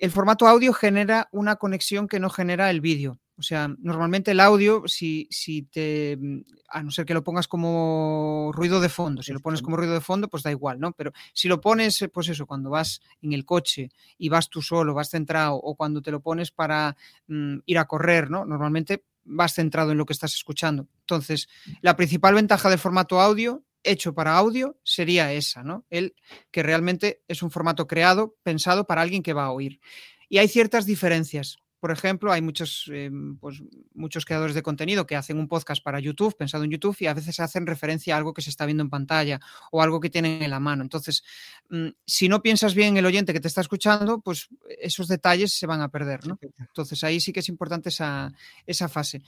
El 0.00 0.10
formato 0.10 0.46
audio 0.46 0.72
genera 0.72 1.28
una 1.32 1.56
conexión 1.56 2.08
que 2.08 2.20
no 2.20 2.30
genera 2.30 2.70
el 2.70 2.80
vídeo. 2.80 3.18
O 3.36 3.42
sea, 3.42 3.68
normalmente 3.78 4.30
el 4.30 4.38
audio, 4.38 4.84
si, 4.86 5.26
si 5.30 5.62
te, 5.62 6.16
mm, 6.20 6.40
a 6.68 6.82
no 6.84 6.90
ser 6.92 7.04
que 7.04 7.14
lo 7.14 7.24
pongas 7.24 7.48
como 7.48 8.52
ruido 8.54 8.80
de 8.80 8.88
fondo, 8.88 9.22
si 9.22 9.32
lo 9.32 9.40
pones 9.40 9.60
como 9.60 9.76
ruido 9.76 9.92
de 9.92 10.00
fondo, 10.00 10.28
pues 10.28 10.44
da 10.44 10.52
igual, 10.52 10.78
¿no? 10.78 10.92
Pero 10.92 11.12
si 11.32 11.48
lo 11.48 11.60
pones, 11.60 12.00
eh, 12.02 12.08
pues 12.08 12.28
eso, 12.28 12.46
cuando 12.46 12.70
vas 12.70 13.00
en 13.22 13.32
el 13.32 13.44
coche 13.44 13.90
y 14.18 14.28
vas 14.28 14.48
tú 14.48 14.62
solo, 14.62 14.94
vas 14.94 15.10
centrado, 15.10 15.56
o 15.56 15.74
cuando 15.74 16.00
te 16.00 16.12
lo 16.12 16.20
pones 16.20 16.52
para 16.52 16.96
mm, 17.26 17.58
ir 17.66 17.78
a 17.78 17.86
correr, 17.86 18.30
¿no? 18.30 18.44
Normalmente 18.44 19.04
vas 19.24 19.54
centrado 19.54 19.90
en 19.90 19.98
lo 19.98 20.06
que 20.06 20.12
estás 20.12 20.34
escuchando. 20.34 20.86
Entonces, 21.00 21.48
la 21.80 21.96
principal 21.96 22.34
ventaja 22.34 22.70
del 22.70 22.78
formato 22.78 23.20
audio 23.20 23.64
hecho 23.84 24.14
para 24.14 24.36
audio 24.36 24.78
sería 24.82 25.32
esa, 25.32 25.62
¿no? 25.62 25.84
El 25.90 26.14
que 26.50 26.62
realmente 26.62 27.22
es 27.28 27.42
un 27.42 27.50
formato 27.50 27.86
creado, 27.86 28.36
pensado 28.42 28.86
para 28.86 29.02
alguien 29.02 29.22
que 29.22 29.32
va 29.32 29.44
a 29.44 29.52
oír. 29.52 29.80
Y 30.28 30.38
hay 30.38 30.48
ciertas 30.48 30.86
diferencias 30.86 31.58
por 31.84 31.90
ejemplo, 31.90 32.32
hay 32.32 32.40
muchos, 32.40 32.90
em, 32.90 33.36
pues, 33.36 33.62
muchos 33.92 34.24
creadores 34.24 34.54
de 34.54 34.62
contenido 34.62 35.06
que 35.06 35.16
hacen 35.16 35.36
un 35.36 35.48
podcast 35.48 35.84
para 35.84 36.00
YouTube, 36.00 36.34
pensado 36.34 36.64
en 36.64 36.70
YouTube, 36.70 36.96
y 37.00 37.08
a 37.08 37.12
veces 37.12 37.38
hacen 37.40 37.66
referencia 37.66 38.14
a 38.14 38.16
algo 38.16 38.32
que 38.32 38.40
se 38.40 38.48
está 38.48 38.64
viendo 38.64 38.82
en 38.82 38.88
pantalla 38.88 39.38
o 39.70 39.82
algo 39.82 40.00
que 40.00 40.08
tienen 40.08 40.42
en 40.42 40.48
la 40.48 40.60
mano. 40.60 40.82
Entonces, 40.82 41.22
mm, 41.68 41.88
si 42.06 42.30
no 42.30 42.40
piensas 42.40 42.74
bien 42.74 42.88
en 42.88 42.96
el 42.96 43.04
oyente 43.04 43.34
que 43.34 43.40
te 43.40 43.48
está 43.48 43.60
escuchando, 43.60 44.22
pues 44.22 44.48
esos 44.80 45.08
detalles 45.08 45.52
se 45.52 45.66
van 45.66 45.82
a 45.82 45.90
perder. 45.90 46.20
Entonces, 46.56 47.04
ahí 47.04 47.20
sí 47.20 47.34
que 47.34 47.40
es 47.40 47.50
importante 47.50 47.90
esa, 47.90 48.32
esa 48.66 48.88
fase. 48.88 49.22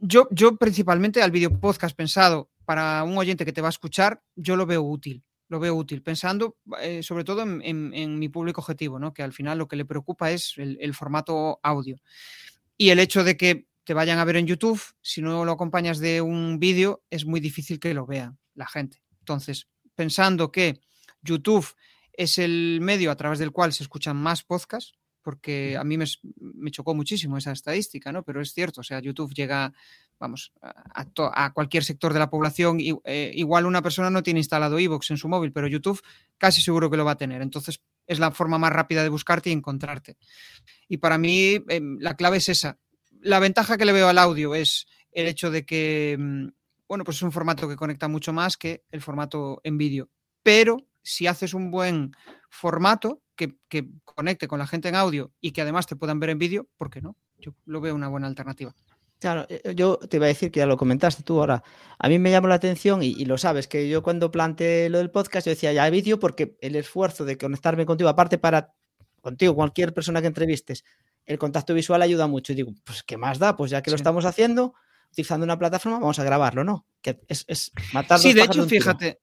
Yo, 0.00 0.26
yo 0.32 0.56
principalmente 0.56 1.22
al 1.22 1.30
video 1.30 1.60
podcast 1.60 1.96
pensado 1.96 2.50
para 2.64 3.02
un 3.04 3.16
oyente 3.18 3.44
que 3.44 3.52
te 3.52 3.60
va 3.60 3.68
a 3.68 3.70
escuchar, 3.70 4.22
yo 4.36 4.56
lo 4.56 4.66
veo 4.66 4.82
útil 4.82 5.24
lo 5.48 5.60
veo 5.60 5.74
útil, 5.74 6.02
pensando 6.02 6.56
eh, 6.80 7.02
sobre 7.02 7.24
todo 7.24 7.42
en, 7.42 8.18
mi 8.18 8.28
público 8.28 8.60
objetivo, 8.60 8.98
¿no? 8.98 9.12
que 9.12 9.22
al 9.22 9.32
final 9.32 9.58
lo 9.58 9.68
que 9.68 9.76
le 9.76 9.84
preocupa 9.84 10.30
es 10.30 10.54
el, 10.56 10.94
formato 10.94 11.60
audio. 11.62 11.96
Y 12.76 12.90
el 12.90 12.98
hecho 12.98 13.24
de 13.24 13.36
que 13.36 13.66
te 13.84 13.94
vayan 13.94 14.18
a 14.18 14.24
ver 14.24 14.36
en 14.36 14.46
YouTube, 14.46 14.82
si 15.02 15.20
no 15.20 15.44
lo 15.44 15.52
acompañas 15.52 15.98
de 15.98 16.20
un 16.20 16.58
vídeo, 16.58 17.04
es 17.10 17.24
muy 17.26 17.40
difícil 17.40 17.78
que 17.78 17.94
lo 17.94 18.06
vea 18.06 18.34
la 18.54 18.66
gente. 18.66 19.02
Entonces, 19.20 19.68
pensando 19.94 20.50
que 20.50 20.80
YouTube 21.22 21.66
es 22.12 22.38
el 22.38 22.80
medio 22.80 23.10
a 23.10 23.16
través 23.16 23.38
del 23.38 23.52
cual 23.52 23.72
se 23.72 23.82
escuchan 23.82 24.16
más 24.16 24.42
podcasts, 24.42 24.94
porque 25.22 25.76
a 25.76 25.84
mí 25.84 25.96
me, 25.96 26.04
me, 26.38 26.70
chocó 26.70 26.94
muchísimo 26.94 27.38
esa 27.38 27.52
estadística, 27.52 28.12
¿no? 28.12 28.24
Pero 28.24 28.42
es 28.42 28.52
cierto, 28.52 28.80
o 28.80 28.84
sea, 28.84 29.00
YouTube 29.00 29.32
llega 29.34 29.72
vamos, 30.18 30.52
a, 30.60 31.52
cualquier 31.52 31.84
sector 31.84 32.12
de 32.12 32.18
la 32.18 32.30
población. 32.30 32.78
Eh, 33.04 33.32
igual 33.34 33.66
una 33.66 33.82
persona 33.82 34.10
no 34.10 34.22
tiene 34.22 34.40
instalado 34.40 34.78
iVoox 34.78 35.10
en 35.10 35.16
su 35.16 35.28
móvil, 35.28 35.52
pero 35.52 35.66
YouTube 35.66 36.00
casi 36.38 36.60
seguro 36.60 36.90
que 36.90 36.96
lo 36.96 37.04
va 37.04 37.12
a 37.12 37.16
tener. 37.16 37.42
Entonces 37.42 37.80
es 38.06 38.18
la 38.18 38.30
forma 38.30 38.58
más 38.58 38.72
rápida 38.72 39.02
de 39.02 39.08
buscarte 39.08 39.50
y 39.50 39.52
encontrarte. 39.52 40.16
Y 40.88 40.98
para 40.98 41.18
mí 41.18 41.62
em, 41.68 41.98
la 42.00 42.16
clave 42.16 42.38
es 42.38 42.48
esa. 42.48 42.78
La 43.20 43.38
ventaja 43.38 43.76
que 43.76 43.84
le 43.84 43.92
veo 43.92 44.08
al 44.08 44.18
audio 44.18 44.54
es 44.54 44.86
el 45.12 45.26
hecho 45.26 45.50
de 45.50 45.64
que, 45.64 46.16
mm, 46.18 46.48
bueno, 46.88 47.04
pues 47.04 47.18
es 47.18 47.22
un 47.22 47.32
formato 47.32 47.68
que 47.68 47.76
conecta 47.76 48.08
mucho 48.08 48.32
más 48.32 48.56
que 48.56 48.84
el 48.90 49.00
formato 49.00 49.60
en 49.64 49.78
vídeo. 49.78 50.10
Pero 50.42 50.78
si 51.02 51.26
haces 51.26 51.54
un 51.54 51.70
buen 51.70 52.12
formato 52.50 53.22
que, 53.36 53.56
que 53.68 53.88
conecte 54.04 54.48
con 54.48 54.58
la 54.58 54.66
gente 54.66 54.88
en 54.88 54.94
audio 54.94 55.32
y 55.40 55.52
que 55.52 55.62
además 55.62 55.86
te 55.86 55.96
puedan 55.96 56.20
ver 56.20 56.30
en 56.30 56.38
vídeo, 56.38 56.68
¿por 56.76 56.90
qué 56.90 57.00
no? 57.00 57.16
Yo 57.38 57.54
lo 57.64 57.80
veo 57.80 57.94
una 57.94 58.08
buena 58.08 58.26
alternativa. 58.26 58.74
Claro, 59.24 59.46
eh, 59.48 59.62
eh, 59.64 59.74
yo 59.74 59.96
te 59.96 60.18
iba 60.18 60.26
a 60.26 60.28
decir 60.28 60.50
que 60.50 60.60
ya 60.60 60.66
lo 60.66 60.76
comentaste 60.76 61.22
tú 61.22 61.40
ahora. 61.40 61.62
A 61.98 62.10
mí 62.10 62.18
me 62.18 62.30
llamó 62.30 62.46
la 62.46 62.56
atención 62.56 63.02
y, 63.02 63.24
lo 63.24 63.38
sabes, 63.38 63.66
que 63.66 63.88
yo 63.88 64.02
cuando 64.02 64.30
planteé 64.30 64.90
lo 64.90 64.98
del 64.98 65.10
podcast, 65.10 65.46
yo 65.46 65.50
decía 65.50 65.72
ya 65.72 65.88
vídeo 65.88 66.18
porque 66.18 66.58
el 66.60 66.76
esfuerzo 66.76 67.24
de 67.24 67.38
conectarme 67.38 67.86
contigo, 67.86 68.10
aparte 68.10 68.36
para 68.36 68.74
contigo, 69.22 69.54
cualquier 69.54 69.94
persona 69.94 70.20
que 70.20 70.26
entrevistes, 70.26 70.84
el 71.24 71.38
contacto 71.38 71.72
visual 71.72 72.02
ayuda 72.02 72.26
mucho. 72.26 72.52
Y 72.52 72.56
digo, 72.56 72.74
pues 72.84 73.02
¿qué 73.02 73.16
más 73.16 73.38
da? 73.38 73.56
Pues 73.56 73.70
ya 73.70 73.80
que 73.80 73.90
lo 73.90 73.96
estamos 73.96 74.26
haciendo, 74.26 74.74
utilizando 75.10 75.44
una 75.44 75.58
plataforma, 75.58 76.00
vamos 76.00 76.18
a 76.18 76.24
grabarlo, 76.24 76.62
¿no? 76.62 76.84
Que 77.00 77.18
es, 77.26 77.46
es 77.48 77.72
matar 77.94 78.18
Sí, 78.18 78.34
de 78.34 78.42
hecho, 78.42 78.66
fíjate, 78.66 79.22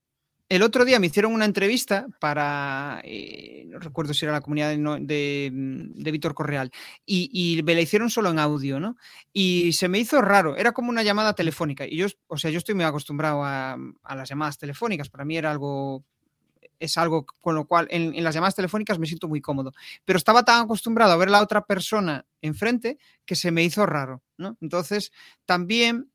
el 0.52 0.64
otro 0.64 0.84
día 0.84 1.00
me 1.00 1.08
hicieron 1.08 1.34
una 1.34 1.46
entrevista 1.46 2.08
para, 2.20 3.00
eh, 3.06 3.64
no 3.68 3.80
recuerdo 3.80 4.14
si 4.14 4.26
era 4.26 4.34
la 4.34 4.42
comunidad 4.42 4.70
de, 5.00 5.50
de, 5.50 6.12
Víctor 6.12 6.34
Correal, 6.34 6.72
y, 7.06 7.62
me 7.64 7.74
la 7.74 7.80
hicieron 7.80 8.10
solo 8.10 8.32
en 8.32 8.38
audio, 8.38 8.78
¿no? 8.78 8.98
Y 9.32 9.72
se 9.72 9.88
me 9.88 9.98
hizo 9.98 10.22
raro, 10.22 10.58
era 10.58 10.74
como 10.74 10.90
una 10.90 11.04
llamada 11.04 11.34
telefónica. 11.36 11.88
Y 11.88 11.96
yo, 11.96 12.08
o 12.28 12.38
sea, 12.38 12.52
yo 12.52 12.58
estoy 12.58 12.76
muy 12.76 12.84
acostumbrado 12.84 13.46
a, 13.46 13.78
las 14.14 14.28
llamadas 14.28 14.58
telefónicas, 14.58 15.10
para 15.10 15.24
mí 15.24 15.38
era 15.38 15.52
algo, 15.52 16.04
es 16.80 16.98
algo 16.98 17.26
con 17.40 17.56
lo 17.56 17.66
cual 17.66 17.88
en, 17.90 18.14
en, 18.14 18.22
las 18.22 18.36
llamadas 18.36 18.56
telefónicas 18.56 19.00
me 19.00 19.08
siento 19.08 19.30
muy 19.30 19.40
cómodo. 19.40 19.72
Pero 20.04 20.18
estaba 20.18 20.44
tan 20.44 20.66
acostumbrado 20.66 21.14
a 21.14 21.16
ver 21.16 21.30
a 21.30 21.32
la 21.32 21.42
otra 21.42 21.66
persona 21.66 22.26
enfrente 22.42 22.98
que 23.26 23.38
se 23.38 23.52
me 23.52 23.64
hizo 23.64 23.86
raro, 23.86 24.22
¿no? 24.36 24.58
Entonces, 24.60 25.14
también 25.46 26.11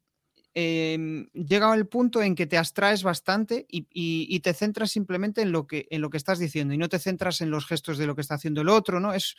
eh, 0.59 1.27
llega 1.35 1.75
el 1.75 1.87
punto 1.87 2.23
en 2.23 2.35
que 2.35 2.47
te 2.47 2.57
abstraes 2.57 3.03
bastante 3.03 3.67
y, 3.69 4.41
te 4.41 4.55
centras 4.55 4.91
simplemente 4.91 5.43
en 5.43 5.53
lo, 5.53 5.67
que, 5.67 5.87
estás 6.15 6.39
diciendo 6.39 6.73
y 6.73 6.79
no 6.79 6.89
te 6.89 6.99
centras 6.99 7.43
en 7.43 7.51
los 7.51 7.67
gestos 7.67 7.99
de 7.99 8.07
lo 8.07 8.15
que 8.15 8.23
está 8.23 8.37
haciendo 8.37 8.63
el 8.63 8.71
otro, 8.71 8.99
¿no? 8.99 9.13
Es, 9.13 9.37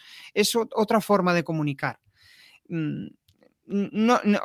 otra 0.75 1.01
forma 1.01 1.33
de 1.33 1.43
comunicar. 1.43 1.99
Mm, 2.69 3.07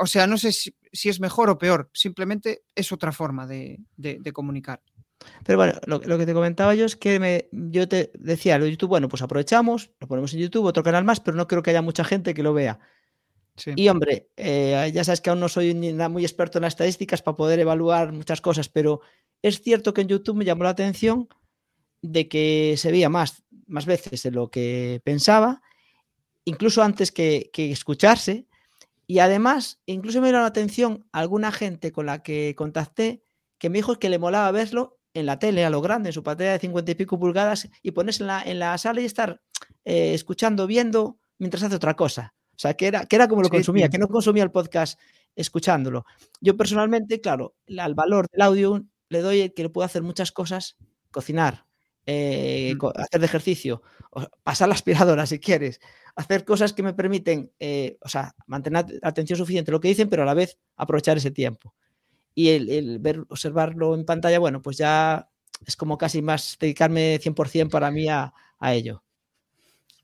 o 0.01 0.07
sea, 0.07 0.27
no 0.27 0.39
sé 0.39 0.51
si, 0.53 0.75
es 1.11 1.21
mejor 1.21 1.51
o 1.51 1.59
peor, 1.59 1.91
simplemente 1.93 2.63
es 2.75 2.91
otra 2.91 3.13
forma 3.13 3.47
de, 3.47 3.79
comunicar. 4.33 4.81
Pero 5.45 5.59
bueno, 5.59 5.75
lo, 5.85 6.01
que 6.01 6.25
te 6.25 6.33
comentaba 6.33 6.75
yo 6.75 6.87
es 6.87 6.97
que 6.97 7.51
yo 7.53 7.87
te 7.87 8.13
decía, 8.15 8.57
lo 8.57 8.65
de 8.65 8.71
YouTube, 8.71 8.89
bueno, 8.89 9.11
pues 9.11 9.21
aprovechamos, 9.21 9.91
lo 10.01 10.09
ponemos 10.09 10.33
en 10.33 10.41
YouTube, 10.41 10.65
otro 10.65 10.83
canal 10.83 11.05
más, 11.05 11.21
pero 11.21 11.37
no 11.37 11.47
creo 11.47 11.63
que 11.63 11.69
haya 11.69 11.83
mucha 11.83 12.03
gente 12.03 12.33
que 12.33 12.43
lo 12.43 12.55
vea. 12.55 12.81
Y 13.77 13.89
hombre, 13.89 14.29
eh, 14.37 14.91
ya 14.95 15.05
sabes 15.05 15.21
que 15.21 15.31
aún 15.31 15.41
no 15.41 15.49
soy 15.49 15.75
muy 15.75 16.25
experto 16.25 16.59
en 16.59 16.63
las 16.63 16.73
estadísticas 16.73 17.23
para 17.23 17.37
poder 17.37 17.61
evaluar 17.61 18.13
muchas 18.13 18.41
cosas, 18.41 18.69
pero 18.69 19.01
es 19.43 19.61
cierto 19.61 19.93
que 19.93 20.01
en 20.01 20.09
YouTube 20.09 20.37
me 20.37 20.45
llamó 20.45 20.65
la 20.65 20.71
atención 20.71 21.29
de 22.01 22.29
que 22.29 22.75
se 22.79 22.91
veía 22.91 23.09
más, 23.09 23.45
más 23.67 23.87
veces 23.87 24.23
de 24.23 24.31
lo 24.31 24.51
que 24.51 25.01
pensaba, 25.05 25.63
incluso 26.45 26.83
antes 26.83 27.13
que, 27.13 27.51
que 27.53 27.71
escucharse. 27.71 28.47
Y 29.07 29.19
además, 29.19 29.81
incluso 29.85 30.21
me 30.21 30.29
dio 30.29 30.39
la 30.39 30.47
atención 30.47 31.07
alguna 31.13 31.53
gente 31.53 31.93
con 31.93 32.07
la 32.07 32.23
que 32.23 32.55
contacté 32.57 33.23
que 33.59 33.69
me 33.69 33.79
dijo 33.79 33.99
que 33.99 34.09
le 34.09 34.19
molaba 34.19 34.51
verlo 34.51 34.99
en 35.15 35.27
la 35.27 35.39
tele, 35.39 35.65
a 35.65 35.71
lo 35.71 35.81
grande, 35.81 36.09
en 36.09 36.13
su 36.13 36.23
pantalla 36.23 36.53
de 36.53 36.59
50 36.59 36.91
y 36.91 36.95
pico 36.95 37.19
pulgadas, 37.19 37.69
y 37.83 37.93
ponerse 37.93 38.23
en 38.23 38.27
la, 38.27 38.43
en 38.43 38.59
la 38.59 38.77
sala 38.79 39.01
y 39.01 39.05
estar 39.05 39.41
eh, 39.85 40.15
escuchando, 40.15 40.67
viendo, 40.67 41.19
mientras 41.39 41.63
hace 41.63 41.77
otra 41.77 41.95
cosa. 41.95 42.35
O 42.63 42.69
sea, 42.71 42.75
que 42.75 42.87
era, 42.87 43.07
que 43.07 43.17
era 43.17 43.27
como 43.27 43.43
lo 43.43 43.49
sí, 43.49 43.57
consumía, 43.57 43.87
sí. 43.87 43.91
que 43.91 43.99
no 43.99 44.07
consumía 44.07 44.45
el 44.45 44.53
podcast 44.53 44.97
escuchándolo. 45.35 46.07
Yo 46.41 46.57
personalmente, 46.57 47.21
claro, 47.21 47.57
al 47.77 47.95
valor 47.97 48.29
del 48.31 48.41
audio 48.41 48.87
le 49.09 49.21
doy 49.21 49.51
que 49.51 49.65
le 49.65 49.69
puedo 49.69 49.85
hacer 49.85 50.03
muchas 50.03 50.31
cosas, 50.31 50.77
cocinar, 51.11 51.67
eh, 52.07 52.77
mm. 52.81 52.87
hacer 53.01 53.19
de 53.19 53.27
ejercicio, 53.27 53.83
pasar 54.45 54.69
la 54.69 54.75
aspiradora 54.75 55.27
si 55.27 55.41
quieres, 55.41 55.81
hacer 56.15 56.45
cosas 56.45 56.73
que 56.73 56.85
me 56.85 56.95
permiten, 56.95 57.51
eh, 57.59 57.99
o 58.01 58.09
sea, 58.09 58.33
mantener 58.47 58.87
atención 59.03 59.37
suficiente 59.37 59.73
a 59.73 59.73
lo 59.73 59.81
que 59.81 59.89
dicen, 59.89 60.09
pero 60.09 60.23
a 60.23 60.27
la 60.27 60.35
vez 60.35 60.57
aprovechar 60.77 61.17
ese 61.17 61.33
tiempo. 61.33 61.75
Y 62.33 62.51
el, 62.51 62.71
el 62.71 63.01
ver, 63.01 63.25
observarlo 63.29 63.97
en 63.97 64.05
pantalla, 64.05 64.39
bueno, 64.39 64.63
pues 64.63 64.77
ya 64.77 65.29
es 65.67 65.75
como 65.75 65.99
casi 65.99 66.23
más 66.23 66.57
dedicarme 66.61 67.19
100% 67.21 67.71
para 67.71 67.91
mí 67.91 68.09
a, 68.09 68.33
a 68.61 68.73
ello. 68.73 69.03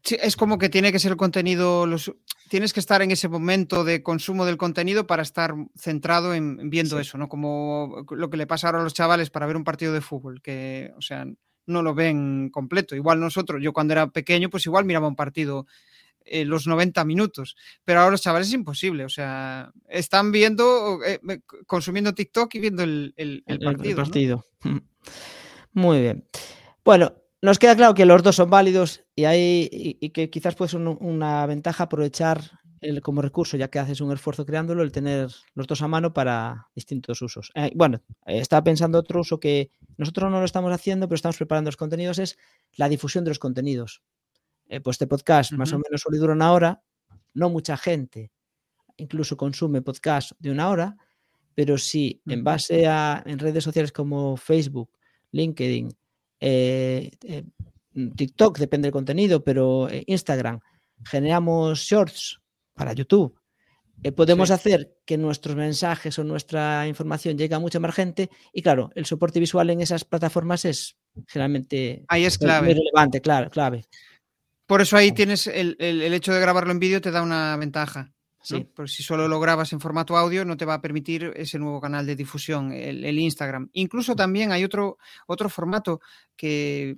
Sí, 0.08 0.16
es 0.22 0.36
como 0.36 0.56
que 0.56 0.70
tiene 0.70 0.90
que 0.90 0.98
ser 0.98 1.10
el 1.10 1.18
contenido, 1.18 1.86
los, 1.86 2.10
tienes 2.48 2.72
que 2.72 2.80
estar 2.80 3.02
en 3.02 3.10
ese 3.10 3.28
momento 3.28 3.84
de 3.84 4.02
consumo 4.02 4.46
del 4.46 4.56
contenido 4.56 5.06
para 5.06 5.22
estar 5.22 5.54
centrado 5.76 6.32
en 6.32 6.70
viendo 6.70 6.96
sí. 6.96 7.02
eso, 7.02 7.18
¿no? 7.18 7.28
Como 7.28 8.06
lo 8.12 8.30
que 8.30 8.38
le 8.38 8.46
pasa 8.46 8.68
ahora 8.68 8.80
a 8.80 8.84
los 8.84 8.94
chavales 8.94 9.28
para 9.28 9.44
ver 9.44 9.58
un 9.58 9.64
partido 9.64 9.92
de 9.92 10.00
fútbol, 10.00 10.40
que, 10.40 10.94
o 10.96 11.02
sea, 11.02 11.26
no 11.66 11.82
lo 11.82 11.94
ven 11.94 12.48
completo. 12.48 12.96
Igual 12.96 13.20
nosotros, 13.20 13.62
yo 13.62 13.74
cuando 13.74 13.92
era 13.92 14.06
pequeño, 14.06 14.48
pues 14.48 14.64
igual 14.64 14.86
miraba 14.86 15.08
un 15.08 15.14
partido 15.14 15.66
eh, 16.24 16.46
los 16.46 16.66
90 16.66 17.04
minutos, 17.04 17.54
pero 17.84 18.00
ahora 18.00 18.12
los 18.12 18.22
chavales 18.22 18.48
es 18.48 18.54
imposible, 18.54 19.04
o 19.04 19.10
sea, 19.10 19.70
están 19.90 20.32
viendo, 20.32 21.00
eh, 21.04 21.20
consumiendo 21.66 22.14
TikTok 22.14 22.54
y 22.54 22.60
viendo 22.60 22.82
el, 22.82 23.12
el, 23.18 23.44
el 23.46 23.58
partido. 23.58 23.90
El 23.90 23.96
partido. 23.96 24.46
¿no? 24.64 24.80
Muy 25.74 26.00
bien. 26.00 26.24
Bueno, 26.82 27.12
nos 27.42 27.58
queda 27.58 27.76
claro 27.76 27.94
que 27.94 28.06
los 28.06 28.22
dos 28.22 28.36
son 28.36 28.50
válidos 28.50 29.04
y, 29.14 29.24
hay, 29.24 29.68
y, 29.70 29.98
y 30.00 30.10
que 30.10 30.30
quizás 30.30 30.54
puede 30.54 30.70
ser 30.70 30.80
un, 30.80 30.96
una 31.00 31.46
ventaja 31.46 31.84
aprovechar 31.84 32.42
el, 32.80 33.00
como 33.00 33.22
recurso, 33.22 33.56
ya 33.56 33.68
que 33.68 33.78
haces 33.78 34.00
un 34.00 34.12
esfuerzo 34.12 34.46
creándolo, 34.46 34.82
el 34.82 34.92
tener 34.92 35.30
los 35.54 35.66
dos 35.66 35.82
a 35.82 35.88
mano 35.88 36.12
para 36.12 36.68
distintos 36.74 37.20
usos. 37.22 37.50
Eh, 37.54 37.72
bueno, 37.74 38.02
estaba 38.26 38.62
pensando 38.62 38.98
otro 38.98 39.20
uso 39.20 39.40
que 39.40 39.70
nosotros 39.96 40.30
no 40.30 40.38
lo 40.38 40.44
estamos 40.44 40.72
haciendo, 40.72 41.08
pero 41.08 41.16
estamos 41.16 41.36
preparando 41.36 41.68
los 41.68 41.76
contenidos, 41.76 42.18
es 42.18 42.38
la 42.76 42.88
difusión 42.88 43.24
de 43.24 43.30
los 43.30 43.38
contenidos. 43.38 44.02
Eh, 44.68 44.80
pues 44.80 44.94
este 44.94 45.06
podcast 45.06 45.52
uh 45.52 45.54
-huh. 45.54 45.58
más 45.58 45.72
o 45.72 45.78
menos 45.78 46.00
solo 46.00 46.18
dura 46.18 46.34
una 46.34 46.52
hora, 46.52 46.82
no 47.34 47.50
mucha 47.50 47.76
gente 47.76 48.30
incluso 48.96 49.36
consume 49.36 49.80
podcast 49.80 50.32
de 50.40 50.50
una 50.50 50.68
hora, 50.68 50.96
pero 51.54 51.78
si 51.78 52.20
en 52.26 52.42
base 52.44 52.86
a 52.86 53.22
en 53.24 53.38
redes 53.38 53.64
sociales 53.64 53.92
como 53.92 54.36
Facebook, 54.36 54.90
LinkedIn, 55.30 55.88
eh, 56.40 57.10
eh, 57.22 57.44
TikTok, 58.16 58.58
depende 58.58 58.86
del 58.86 58.92
contenido, 58.92 59.42
pero 59.42 59.88
eh, 59.88 60.04
Instagram, 60.06 60.60
generamos 61.04 61.80
shorts 61.80 62.40
para 62.74 62.92
YouTube. 62.92 63.34
Eh, 64.04 64.12
podemos 64.12 64.48
sí. 64.48 64.54
hacer 64.54 64.94
que 65.04 65.18
nuestros 65.18 65.56
mensajes 65.56 66.16
o 66.18 66.24
nuestra 66.24 66.86
información 66.86 67.36
llegue 67.36 67.56
a 67.56 67.58
mucha 67.58 67.80
más 67.80 67.94
gente 67.94 68.30
y 68.52 68.62
claro, 68.62 68.90
el 68.94 69.06
soporte 69.06 69.40
visual 69.40 69.70
en 69.70 69.80
esas 69.80 70.04
plataformas 70.04 70.64
es 70.64 70.96
generalmente 71.26 72.04
ahí 72.06 72.24
es 72.24 72.38
clave. 72.38 72.74
relevante, 72.74 73.20
claro, 73.20 73.50
clave. 73.50 73.86
Por 74.66 74.82
eso 74.82 74.96
ahí 74.96 75.10
tienes 75.10 75.48
el, 75.48 75.76
el, 75.80 76.02
el 76.02 76.14
hecho 76.14 76.32
de 76.32 76.40
grabarlo 76.40 76.70
en 76.70 76.78
vídeo 76.78 77.00
te 77.00 77.10
da 77.10 77.22
una 77.22 77.56
ventaja. 77.56 78.12
Sí. 78.42 78.60
¿no? 78.60 78.66
Pero 78.74 78.88
si 78.88 79.02
solo 79.02 79.28
lo 79.28 79.40
grabas 79.40 79.72
en 79.72 79.80
formato 79.80 80.16
audio, 80.16 80.44
no 80.44 80.56
te 80.56 80.64
va 80.64 80.74
a 80.74 80.80
permitir 80.80 81.32
ese 81.36 81.58
nuevo 81.58 81.80
canal 81.80 82.06
de 82.06 82.16
difusión, 82.16 82.72
el, 82.72 83.04
el 83.04 83.18
Instagram. 83.18 83.68
Incluso 83.72 84.14
también 84.14 84.52
hay 84.52 84.64
otro, 84.64 84.98
otro 85.26 85.48
formato 85.48 86.00
que, 86.36 86.96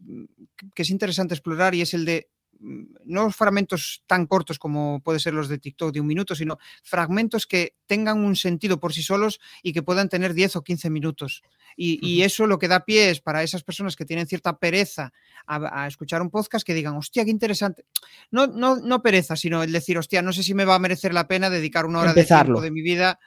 que, 0.74 0.83
es 0.83 0.90
interesante 0.90 1.35
explorar 1.35 1.74
y 1.74 1.81
es 1.81 1.94
el 1.94 2.05
de 2.05 2.29
no 2.61 3.31
fragmentos 3.31 4.03
tan 4.07 4.27
cortos 4.27 4.59
como 4.59 5.01
puede 5.03 5.18
ser 5.18 5.35
los 5.35 5.49
de 5.49 5.59
TikTok 5.59 5.92
de 5.92 6.01
un 6.01 6.07
minuto, 6.07 6.35
sino 6.35 6.59
fragmentos 6.83 7.46
que 7.46 7.77
tengan 7.87 8.18
un 8.23 8.37
sentido 8.37 8.79
por 8.79 8.92
sí 8.92 9.03
solos 9.03 9.40
y 9.62 9.73
que 9.73 9.83
puedan 9.83 10.09
tener 10.09 10.35
10 10.35 10.57
o 10.57 10.62
15 10.62 10.90
minutos. 10.90 11.42
Y, 11.77 11.99
y, 12.07 12.23
eso 12.23 12.46
lo 12.46 12.59
que 12.59 12.68
da 12.68 12.85
pie 12.85 13.11
es 13.11 13.20
para 13.20 13.42
esas 13.42 13.62
personas 13.62 13.96
que 13.96 14.05
tienen 14.05 14.27
cierta 14.27 14.59
pereza 14.59 15.12
a, 15.46 15.85
a, 15.85 15.87
escuchar 15.87 16.20
un 16.20 16.29
podcast 16.29 16.66
que 16.66 16.75
digan, 16.75 16.96
hostia, 16.96 17.25
qué 17.25 17.31
interesante. 17.31 17.87
No, 18.31 18.46
no, 18.46 18.77
no 18.77 19.01
pereza, 19.03 19.37
sino 19.37 19.62
el 19.62 19.73
decir, 19.73 19.96
hostia, 19.96 20.20
no 20.20 20.33
sé 20.33 20.42
si 20.42 20.53
me 20.53 20.64
va 20.64 20.75
a 20.75 20.81
merecer 20.81 21.14
la 21.14 21.27
pena 21.29 21.49
dedicar 21.49 21.87
una 21.87 22.01
hora 22.01 22.11
Empezarlo. 22.11 22.42
de 22.42 22.46
tiempo 22.46 22.62
de 22.62 22.70
mi 22.70 22.83
vida 22.83 23.18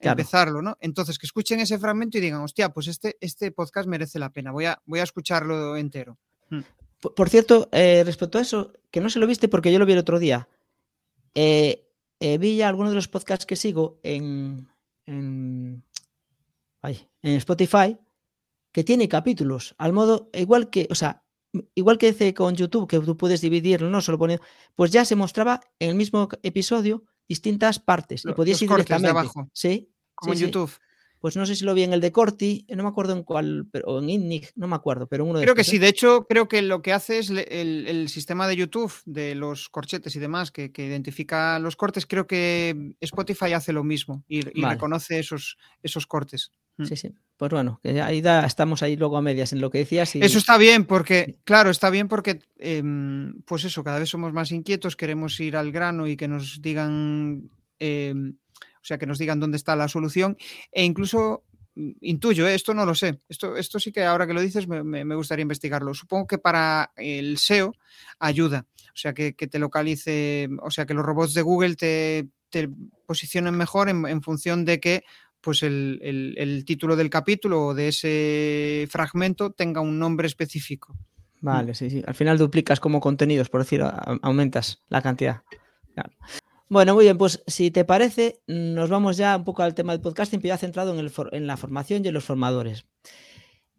Claro. 0.00 0.18
empezarlo, 0.18 0.62
¿no? 0.62 0.78
Entonces, 0.80 1.18
que 1.18 1.26
escuchen 1.26 1.60
ese 1.60 1.78
fragmento 1.78 2.16
y 2.16 2.22
digan, 2.22 2.40
hostia, 2.40 2.70
pues 2.70 2.86
este, 2.86 3.18
este 3.20 3.50
podcast 3.52 3.86
merece 3.86 4.18
la 4.18 4.30
pena, 4.30 4.50
voy 4.50 4.64
a, 4.64 4.80
voy 4.86 5.00
a 5.00 5.02
escucharlo 5.02 5.76
entero. 5.76 6.16
Por, 7.00 7.30
cierto, 7.30 7.68
eh, 7.72 8.02
respecto 8.04 8.38
a 8.38 8.42
eso, 8.42 8.72
que 8.90 9.00
no 9.00 9.08
se 9.08 9.18
lo 9.18 9.26
viste 9.26 9.48
porque 9.48 9.72
yo 9.72 9.78
lo 9.78 9.86
vi 9.86 9.94
el 9.94 9.98
otro 9.98 10.18
día, 10.18 10.48
eh, 11.34 11.88
eh, 12.20 12.36
vi 12.36 12.56
ya 12.56 12.68
algunos 12.68 12.92
de 12.92 12.96
los 12.96 13.08
podcasts 13.08 13.46
que 13.46 13.56
sigo 13.56 13.98
en, 14.02 14.68
en, 15.06 15.82
ay, 16.82 17.08
en 17.22 17.36
Spotify 17.36 17.96
que 18.72 18.84
tiene 18.84 19.08
capítulos, 19.08 19.74
al 19.78 19.92
modo, 19.92 20.30
igual 20.34 20.70
que, 20.70 20.86
o 20.90 20.94
sea, 20.94 21.24
igual 21.74 21.98
que 21.98 22.12
dice 22.12 22.34
con 22.34 22.54
YouTube, 22.54 22.86
que 22.86 23.00
tú 23.00 23.16
puedes 23.16 23.40
dividirlo, 23.40 23.90
no 23.90 24.00
solo 24.00 24.18
poniendo, 24.18 24.44
pues 24.76 24.92
ya 24.92 25.04
se 25.04 25.16
mostraba 25.16 25.60
en 25.78 25.90
el 25.90 25.96
mismo 25.96 26.28
episodio 26.42 27.02
distintas 27.28 27.78
partes 27.78 28.24
Lo, 28.24 28.32
y 28.32 28.34
podías 28.34 28.60
ir 28.62 28.68
directamente. 28.68 29.06
De 29.06 29.18
abajo, 29.18 29.48
sí, 29.52 29.92
como 30.14 30.34
sí, 30.34 30.44
en 30.44 30.46
YouTube. 30.46 30.70
Pues 31.20 31.36
no 31.36 31.44
sé 31.44 31.54
si 31.54 31.64
lo 31.66 31.74
vi 31.74 31.82
en 31.82 31.92
el 31.92 32.00
de 32.00 32.12
Corti, 32.12 32.64
no 32.68 32.82
me 32.82 32.88
acuerdo 32.88 33.12
en 33.12 33.24
cuál, 33.24 33.66
pero, 33.70 33.88
o 33.88 33.98
en 34.00 34.08
INNIG, 34.08 34.50
no 34.56 34.66
me 34.66 34.74
acuerdo, 34.74 35.06
pero 35.06 35.24
uno 35.26 35.38
de 35.38 35.44
Creo 35.44 35.52
estos, 35.52 35.66
que 35.66 35.70
sí, 35.70 35.76
¿eh? 35.76 35.80
de 35.80 35.88
hecho, 35.88 36.26
creo 36.26 36.48
que 36.48 36.62
lo 36.62 36.80
que 36.80 36.94
hace 36.94 37.18
es 37.18 37.28
el, 37.28 37.38
el, 37.86 38.08
sistema 38.08 38.48
de 38.48 38.56
YouTube 38.56 38.92
de 39.04 39.34
los 39.34 39.68
corchetes 39.68 40.16
y 40.16 40.18
demás, 40.18 40.50
que, 40.50 40.72
que, 40.72 40.86
identifica 40.86 41.58
los 41.58 41.76
cortes, 41.76 42.06
creo 42.06 42.26
que 42.26 42.94
Spotify 43.00 43.52
hace 43.52 43.74
lo 43.74 43.84
mismo 43.84 44.24
y, 44.28 44.38
y 44.58 44.62
vale. 44.62 44.76
reconoce 44.76 45.18
esos, 45.18 45.58
esos 45.82 46.06
cortes. 46.06 46.52
Mm. 46.78 46.84
Sí, 46.86 46.96
sí. 46.96 47.14
Pues 47.36 47.52
bueno, 47.52 47.80
que 47.82 48.00
ahí 48.00 48.22
da, 48.22 48.46
estamos 48.46 48.82
ahí 48.82 48.96
luego 48.96 49.18
a 49.18 49.22
medias 49.22 49.52
en 49.52 49.60
lo 49.60 49.70
que 49.70 49.78
decías. 49.78 50.14
Y... 50.16 50.22
Eso 50.22 50.38
está 50.38 50.56
bien, 50.56 50.86
porque, 50.86 51.38
claro, 51.44 51.68
está 51.68 51.90
bien 51.90 52.08
porque, 52.08 52.40
eh, 52.58 52.82
pues 53.44 53.64
eso, 53.64 53.84
cada 53.84 53.98
vez 53.98 54.08
somos 54.08 54.32
más 54.32 54.52
inquietos, 54.52 54.96
queremos 54.96 55.38
ir 55.40 55.56
al 55.56 55.70
grano 55.70 56.06
y 56.06 56.16
que 56.16 56.28
nos 56.28 56.62
digan 56.62 57.50
eh, 57.78 58.14
o 58.82 58.84
sea, 58.84 58.98
que 58.98 59.06
nos 59.06 59.18
digan 59.18 59.40
dónde 59.40 59.56
está 59.56 59.76
la 59.76 59.88
solución 59.88 60.36
e 60.72 60.84
incluso 60.84 61.44
mm, 61.74 61.90
intuyo, 62.00 62.46
¿eh? 62.46 62.54
esto 62.54 62.74
no 62.74 62.86
lo 62.86 62.94
sé, 62.94 63.20
esto, 63.28 63.56
esto 63.56 63.78
sí 63.78 63.92
que 63.92 64.04
ahora 64.04 64.26
que 64.26 64.34
lo 64.34 64.40
dices 64.40 64.66
me, 64.68 64.82
me, 64.82 65.14
gustaría 65.14 65.42
investigarlo. 65.42 65.94
Supongo 65.94 66.26
que 66.26 66.38
para 66.38 66.92
el 66.96 67.38
SEO 67.38 67.74
ayuda, 68.18 68.66
o 68.86 68.96
sea, 68.96 69.12
que, 69.12 69.34
que 69.34 69.46
te 69.46 69.58
localice, 69.58 70.48
o 70.62 70.70
sea, 70.70 70.86
que 70.86 70.94
los 70.94 71.04
robots 71.04 71.34
de 71.34 71.42
Google 71.42 71.76
te, 71.76 72.28
te 72.50 72.68
posicionen 73.06 73.56
mejor 73.56 73.88
en, 73.88 74.22
función 74.22 74.64
de 74.64 74.80
que 74.80 75.04
pues 75.40 75.62
el, 75.62 75.98
el, 76.02 76.34
el, 76.36 76.64
título 76.66 76.96
del 76.96 77.08
capítulo 77.08 77.68
o 77.68 77.74
de 77.74 77.88
ese 77.88 78.86
fragmento 78.90 79.52
tenga 79.52 79.80
un 79.80 79.98
nombre 79.98 80.26
específico. 80.26 80.94
Vale, 81.40 81.74
sí, 81.74 81.88
sí. 81.88 82.02
Al 82.06 82.14
final 82.14 82.36
duplicas 82.36 82.80
como 82.80 83.00
contenidos, 83.00 83.48
por 83.48 83.62
decir, 83.62 83.82
aumentas 84.22 84.82
la 84.88 85.00
cantidad. 85.00 85.42
Claro. 85.94 86.10
Bueno, 86.70 86.94
muy 86.94 87.04
bien, 87.04 87.18
pues 87.18 87.42
si 87.48 87.72
te 87.72 87.84
parece, 87.84 88.42
nos 88.46 88.88
vamos 88.88 89.16
ya 89.16 89.36
un 89.36 89.42
poco 89.42 89.64
al 89.64 89.74
tema 89.74 89.90
del 89.92 90.00
podcasting, 90.00 90.40
pero 90.40 90.54
ya 90.54 90.56
centrado 90.56 90.92
en, 90.92 91.00
el 91.00 91.12
en 91.32 91.48
la 91.48 91.56
formación 91.56 92.04
y 92.04 92.08
en 92.08 92.14
los 92.14 92.22
formadores. 92.24 92.86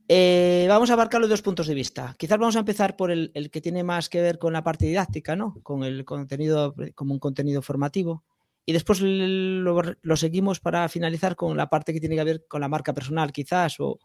Eh, 0.09 0.65
vamos 0.67 0.89
a 0.89 0.93
abarcar 0.93 1.21
los 1.21 1.29
dos 1.29 1.41
puntos 1.41 1.67
de 1.67 1.73
vista. 1.73 2.13
Quizás 2.17 2.37
vamos 2.37 2.57
a 2.57 2.59
empezar 2.59 2.97
por 2.97 3.09
el, 3.09 3.31
que 3.49 3.61
tiene 3.61 3.85
más 3.85 4.09
que 4.09 4.21
ver 4.21 4.37
con 4.39 4.51
la 4.51 4.61
parte 4.61 4.87
didáctica, 4.87 5.37
¿no? 5.37 5.55
Con 5.63 5.85
el 5.85 6.03
contenido, 6.03 6.75
como 6.93 7.13
un 7.13 7.19
contenido 7.19 7.61
formativo. 7.61 8.25
y 8.65 8.73
después 8.73 8.99
lo, 9.01 10.17
seguimos 10.17 10.59
para 10.59 10.89
finalizar 10.89 11.37
con 11.37 11.55
la 11.55 11.69
parte 11.69 11.93
que 11.93 12.01
tiene 12.01 12.17
que 12.17 12.25
ver 12.25 12.45
con 12.45 12.59
la 12.59 12.67
marca 12.67 12.93
personal, 12.93 13.31
quizás, 13.31 13.79
o, 13.79 13.99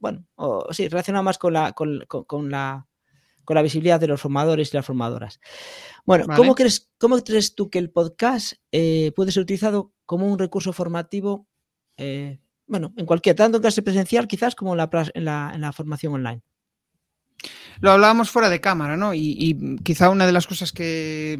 bueno, 0.00 0.24
o, 0.36 0.72
sí, 0.72 0.88
relacionado 0.88 1.24
más 1.24 1.38
con 1.38 1.54
la, 1.54 1.72
con, 1.72 1.98
la, 2.50 2.86
con 3.46 3.54
la 3.54 3.62
visibilidad 3.62 3.98
de 3.98 4.08
los 4.08 4.20
formadores 4.20 4.72
y 4.72 4.76
las 4.76 4.84
formadoras. 4.84 5.40
Bueno, 6.04 6.26
¿cómo, 6.36 6.54
crees, 6.54 6.90
¿cómo 6.98 7.16
crees 7.24 7.54
tú 7.54 7.70
que 7.70 7.78
el 7.78 7.90
podcast 7.90 8.54
eh, 8.72 9.12
puede 9.16 9.32
ser 9.32 9.44
utilizado 9.44 9.94
como 10.04 10.26
un 10.30 10.38
recurso 10.38 10.74
formativo, 10.74 11.48
eh, 11.96 12.40
bueno, 12.66 12.92
en 12.96 13.06
cualquier, 13.06 13.36
tanto 13.36 13.56
en 13.56 13.62
clase 13.62 13.80
presencial 13.80 14.28
quizás 14.28 14.54
como 14.54 14.74
en 14.74 14.78
la, 15.24 15.52
en 15.54 15.60
la 15.62 15.72
formación 15.72 16.12
online? 16.12 16.42
Lo 17.80 17.90
hablábamos 17.90 18.30
fuera 18.30 18.48
de 18.48 18.60
cámara, 18.60 18.96
¿no? 18.96 19.14
Y, 19.14 19.76
quizá 19.82 20.10
una 20.10 20.26
de 20.26 20.32
las 20.32 20.46
cosas 20.46 20.72
que, 20.72 21.38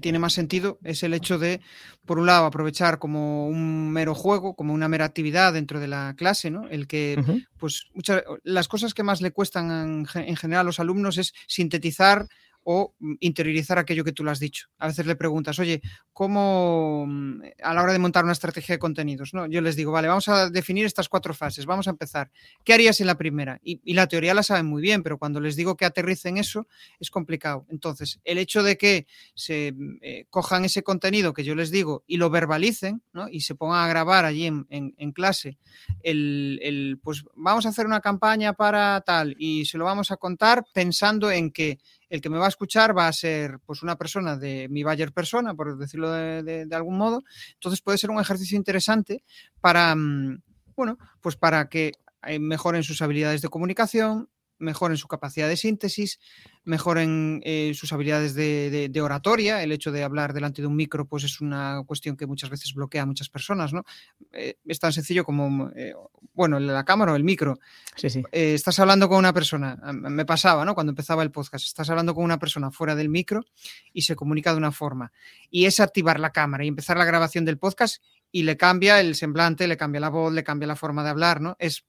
tiene 0.00 0.18
más 0.18 0.32
sentido 0.32 0.78
es 0.84 1.02
el 1.02 1.14
hecho 1.14 1.38
de, 1.38 1.60
por 2.06 2.18
un 2.18 2.26
lado, 2.26 2.46
aprovechar 2.46 2.98
como 2.98 3.48
un 3.48 3.90
mero 3.90 4.14
juego, 4.14 4.54
como 4.54 4.72
una 4.72 4.88
mera 4.88 5.04
actividad 5.04 5.52
dentro 5.52 5.80
de 5.80 5.88
la 5.88 6.14
clase, 6.16 6.50
¿no? 6.50 6.68
El 6.68 6.86
que, 6.86 7.22
pues, 7.58 7.86
muchas, 7.94 8.22
las 8.42 8.68
cosas 8.68 8.94
que 8.94 9.02
más 9.02 9.20
le 9.20 9.32
cuestan 9.32 9.70
en, 9.70 10.06
en 10.14 10.36
general 10.36 10.60
a 10.60 10.64
los 10.64 10.80
alumnos 10.80 11.18
es 11.18 11.32
sintetizar 11.46 12.26
o 12.64 12.94
mm, 12.98 13.14
interiorizar 13.20 13.78
aquello 13.78 14.04
que 14.04 14.12
tú 14.12 14.24
le 14.24 14.30
has 14.30 14.40
dicho. 14.40 14.68
A 14.78 14.88
veces 14.88 15.06
le 15.06 15.16
preguntas, 15.16 15.58
oye, 15.58 15.80
¿cómo 16.12 17.06
mm, 17.06 17.42
a 17.62 17.74
la 17.74 17.82
hora 17.82 17.92
de 17.92 17.98
montar 17.98 18.24
una 18.24 18.32
estrategia 18.32 18.74
de 18.74 18.78
contenidos? 18.78 19.34
¿no? 19.34 19.46
Yo 19.46 19.60
les 19.60 19.76
digo, 19.76 19.92
vale, 19.92 20.08
vamos 20.08 20.28
a 20.28 20.50
definir 20.50 20.86
estas 20.86 21.08
cuatro 21.08 21.34
fases, 21.34 21.66
vamos 21.66 21.86
a 21.86 21.90
empezar. 21.90 22.30
¿Qué 22.64 22.74
harías 22.74 23.00
en 23.00 23.06
la 23.06 23.16
primera? 23.16 23.60
Y, 23.62 23.80
la 23.94 24.06
teoría 24.06 24.34
la 24.34 24.42
saben 24.42 24.66
muy 24.66 24.80
bien, 24.80 25.02
pero 25.02 25.18
cuando 25.18 25.40
les 25.40 25.56
digo 25.56 25.76
que 25.76 25.84
aterricen 25.84 26.38
eso, 26.38 26.66
es 27.00 27.10
complicado. 27.10 27.66
Entonces, 27.68 28.20
el 28.24 28.38
hecho 28.38 28.62
de 28.62 28.76
que 28.78 29.06
se 29.34 29.72
mm, 29.72 29.98
eh, 30.02 30.26
cojan 30.30 30.64
ese 30.64 30.82
contenido 30.82 31.32
que 31.32 31.44
yo 31.44 31.54
les 31.54 31.70
digo 31.70 32.04
y 32.06 32.16
lo 32.16 32.30
verbalicen 32.30 33.02
¿no? 33.12 33.28
y 33.28 33.40
se 33.40 33.54
pongan 33.54 33.84
a 33.84 33.88
grabar 33.88 34.24
allí 34.24 34.46
en, 34.46 35.12
clase, 35.12 35.58
el, 36.02 36.60
el, 36.62 36.98
pues 37.02 37.24
vamos 37.34 37.66
a 37.66 37.70
hacer 37.70 37.84
una 37.84 38.00
campaña 38.00 38.52
para 38.52 39.00
tal 39.00 39.34
y 39.38 39.64
se 39.64 39.76
lo 39.76 39.84
vamos 39.84 40.10
a 40.10 40.16
contar 40.16 40.64
pensando 40.72 41.30
en 41.30 41.50
que 41.50 41.78
el 42.10 42.20
que 42.20 42.28
me 42.28 42.38
va 42.38 42.46
a 42.46 42.50
escuchar 42.50 42.96
va 42.96 43.08
a 43.08 43.12
ser 43.12 43.60
pues 43.64 43.82
una 43.82 43.96
persona 43.96 44.36
de 44.36 44.68
mi 44.68 44.82
Bayer 44.82 45.12
persona, 45.12 45.54
por 45.54 45.78
decirlo 45.78 46.10
de, 46.10 46.68
algún 46.72 46.98
modo. 46.98 47.22
Entonces 47.54 47.80
puede 47.80 47.98
ser 47.98 48.10
un 48.10 48.20
ejercicio 48.20 48.56
interesante 48.56 49.22
para, 49.60 49.94
mm, 49.94 50.42
bueno, 50.76 50.98
pues 51.20 51.36
para 51.36 51.68
que 51.68 51.92
eh, 52.26 52.38
mejoren 52.38 52.82
sus 52.82 53.00
habilidades 53.00 53.40
de 53.42 53.48
comunicación, 53.48 54.28
mejoren 54.60 54.96
su 54.96 55.08
capacidad 55.08 55.48
de 55.48 55.56
síntesis, 55.56 56.20
mejoren 56.64 57.40
eh, 57.44 57.72
sus 57.74 57.92
habilidades 57.92 58.34
de, 58.34 59.00
oratoria. 59.02 59.62
El 59.62 59.72
hecho 59.72 59.90
de 59.90 60.04
hablar 60.04 60.32
delante 60.32 60.62
de 60.62 60.68
un 60.68 60.76
micro, 60.76 61.06
pues 61.06 61.24
es 61.24 61.40
una 61.40 61.82
cuestión 61.86 62.16
que 62.16 62.26
muchas 62.26 62.50
veces 62.50 62.74
bloquea 62.74 63.02
a 63.02 63.06
muchas 63.06 63.28
personas, 63.28 63.72
¿no? 63.72 63.84
Eh, 64.32 64.58
es 64.66 64.78
tan 64.78 64.92
sencillo 64.92 65.24
como, 65.24 65.70
eh, 65.74 65.94
bueno, 66.34 66.60
la 66.60 66.84
cámara 66.84 67.12
o 67.12 67.16
el 67.16 67.24
micro. 67.24 67.58
Sí, 67.96 68.10
sí. 68.10 68.22
estás 68.30 68.78
hablando 68.78 69.08
con 69.08 69.18
una 69.18 69.32
persona, 69.32 69.76
me 69.92 70.24
pasaba, 70.24 70.64
¿no? 70.64 70.74
Cuando 70.74 70.90
empezaba 70.90 71.22
el 71.22 71.30
podcast, 71.30 71.64
estás 71.64 71.88
hablando 71.90 72.14
con 72.14 72.24
una 72.24 72.38
persona 72.38 72.70
fuera 72.70 72.94
del 72.94 73.08
micro 73.08 73.44
y 73.92 74.02
se 74.02 74.14
comunica 74.14 74.52
de 74.52 74.58
una 74.58 74.72
forma. 74.72 75.12
Y 75.50 75.64
es 75.64 75.80
activar 75.80 76.20
la 76.20 76.30
cámara 76.30 76.64
y 76.64 76.68
empezar 76.68 76.96
la 76.96 77.04
grabación 77.04 77.44
del 77.44 77.58
podcast 77.58 78.02
y 78.32 78.44
le 78.44 78.56
cambia 78.56 79.00
el 79.00 79.14
semblante, 79.14 79.66
le 79.66 79.76
cambia 79.76 80.00
la 80.00 80.08
voz, 80.08 80.32
le 80.32 80.44
cambia 80.44 80.68
la 80.68 80.76
forma 80.76 81.02
de 81.02 81.10
hablar, 81.10 81.40
¿no? 81.40 81.56
Es 81.58 81.84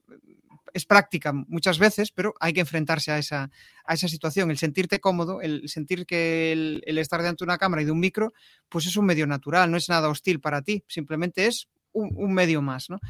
es 0.72 0.86
práctica 0.86 1.32
muchas 1.32 1.78
veces, 1.78 2.10
pero 2.10 2.34
hay 2.40 2.52
que 2.52 2.60
enfrentarse 2.60 3.12
a 3.12 3.18
esa, 3.18 3.50
a 3.84 3.94
esa 3.94 4.08
situación. 4.08 4.50
El 4.50 4.58
sentirte 4.58 5.00
cómodo, 5.00 5.40
el 5.40 5.68
sentir 5.68 6.06
que 6.06 6.52
el, 6.52 6.98
estar 6.98 7.20
delante 7.20 7.44
de 7.44 7.48
una 7.48 7.58
cámara 7.58 7.82
y 7.82 7.84
de 7.84 7.92
un 7.92 8.00
micro, 8.00 8.32
pues 8.68 8.86
es 8.86 8.96
un 8.96 9.06
medio 9.06 9.26
natural, 9.26 9.70
no 9.70 9.76
es 9.76 9.88
nada 9.88 10.08
hostil 10.08 10.40
para 10.40 10.62
ti, 10.62 10.84
simplemente 10.88 11.46
es 11.46 11.68
un, 11.92 12.32
medio 12.32 12.62
más, 12.62 12.88
¿no? 12.88 13.00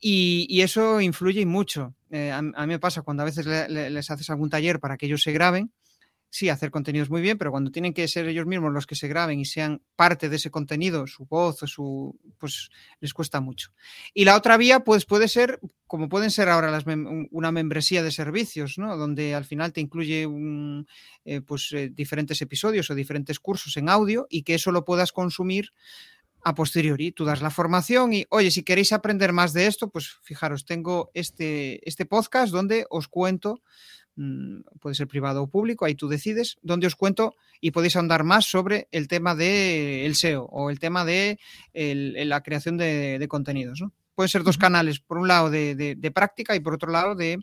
y, 0.00 0.60
eso 0.60 1.00
influye 1.00 1.46
mucho. 1.46 1.94
Eh, 2.10 2.32
a, 2.32 2.42
mí 2.42 2.52
me 2.66 2.78
pasa 2.78 3.02
cuando 3.02 3.22
a 3.22 3.26
veces 3.26 3.46
les 3.46 4.10
haces 4.10 4.28
algún 4.30 4.50
taller 4.50 4.80
para 4.80 4.96
que 4.96 5.06
ellos 5.06 5.22
se 5.22 5.32
graben, 5.32 5.72
sí, 6.30 6.48
hacer 6.48 6.70
contenidos 6.70 7.10
muy 7.10 7.22
bien, 7.22 7.38
pero 7.38 7.50
cuando 7.50 7.70
tienen 7.70 7.94
que 7.94 8.06
ser 8.08 8.28
ellos 8.28 8.46
mismos 8.46 8.72
los 8.72 8.86
que 8.86 8.94
se 8.94 9.08
graben 9.08 9.40
y 9.40 9.44
sean 9.44 9.82
parte 9.96 10.28
de 10.28 10.36
ese 10.36 10.50
contenido, 10.50 11.06
su 11.06 11.24
voz, 11.26 11.58
su, 11.66 12.18
pues 12.38 12.70
les 13.00 13.14
cuesta 13.14 13.40
mucho. 13.40 13.70
Y 14.12 14.24
la 14.24 14.36
otra 14.36 14.56
vía, 14.56 14.80
pues 14.80 15.06
puede 15.06 15.28
ser, 15.28 15.60
como 15.86 16.08
pueden 16.08 16.30
ser 16.30 16.48
ahora 16.48 16.70
las 16.70 16.84
una 17.30 17.52
membresía 17.52 18.02
de 18.02 18.10
servicios, 18.10 18.78
¿no? 18.78 18.96
Donde 18.96 19.34
al 19.34 19.44
final 19.44 19.72
te 19.72 19.80
incluye 19.80 20.26
un, 20.26 20.86
eh, 21.24 21.40
pues, 21.40 21.72
eh, 21.72 21.90
diferentes 21.92 22.40
episodios 22.42 22.90
o 22.90 22.94
diferentes 22.94 23.40
cursos 23.40 23.76
en 23.76 23.88
audio 23.88 24.26
y 24.28 24.42
que 24.42 24.54
eso 24.54 24.70
lo 24.70 24.84
puedas 24.84 25.12
consumir 25.12 25.72
a 26.42 26.54
posteriori. 26.54 27.12
Tú 27.12 27.24
das 27.24 27.42
la 27.42 27.50
formación 27.50 28.12
y, 28.12 28.26
oye, 28.30 28.50
si 28.50 28.62
queréis 28.62 28.92
aprender 28.92 29.32
más 29.32 29.52
de 29.52 29.66
esto, 29.66 29.90
pues 29.90 30.18
fijaros, 30.22 30.64
tengo 30.64 31.10
este, 31.14 31.86
este 31.88 32.06
podcast 32.06 32.52
donde 32.52 32.86
os 32.90 33.08
cuento 33.08 33.62
puede 34.80 34.94
ser 34.94 35.06
privado 35.06 35.42
o 35.42 35.46
público, 35.46 35.84
ahí 35.84 35.94
tú 35.94 36.08
decides, 36.08 36.58
donde 36.62 36.86
os 36.86 36.96
cuento 36.96 37.34
y 37.60 37.70
podéis 37.70 37.96
ahondar 37.96 38.24
más 38.24 38.46
sobre 38.46 38.88
el 38.90 39.08
tema 39.08 39.34
del 39.34 40.14
SEO 40.14 40.44
o 40.44 40.70
el 40.70 40.78
tema 40.78 41.04
de 41.04 41.38
la 41.72 42.42
creación 42.42 42.76
de, 42.76 43.24
contenidos. 43.28 43.84
Pueden 44.14 44.28
ser 44.28 44.42
dos 44.42 44.58
canales, 44.58 45.00
por 45.00 45.18
un 45.18 45.28
lado 45.28 45.50
de, 45.50 46.12
práctica 46.14 46.56
y 46.56 46.60
por 46.60 46.74
otro 46.74 46.90
lado 46.90 47.14
de, 47.14 47.38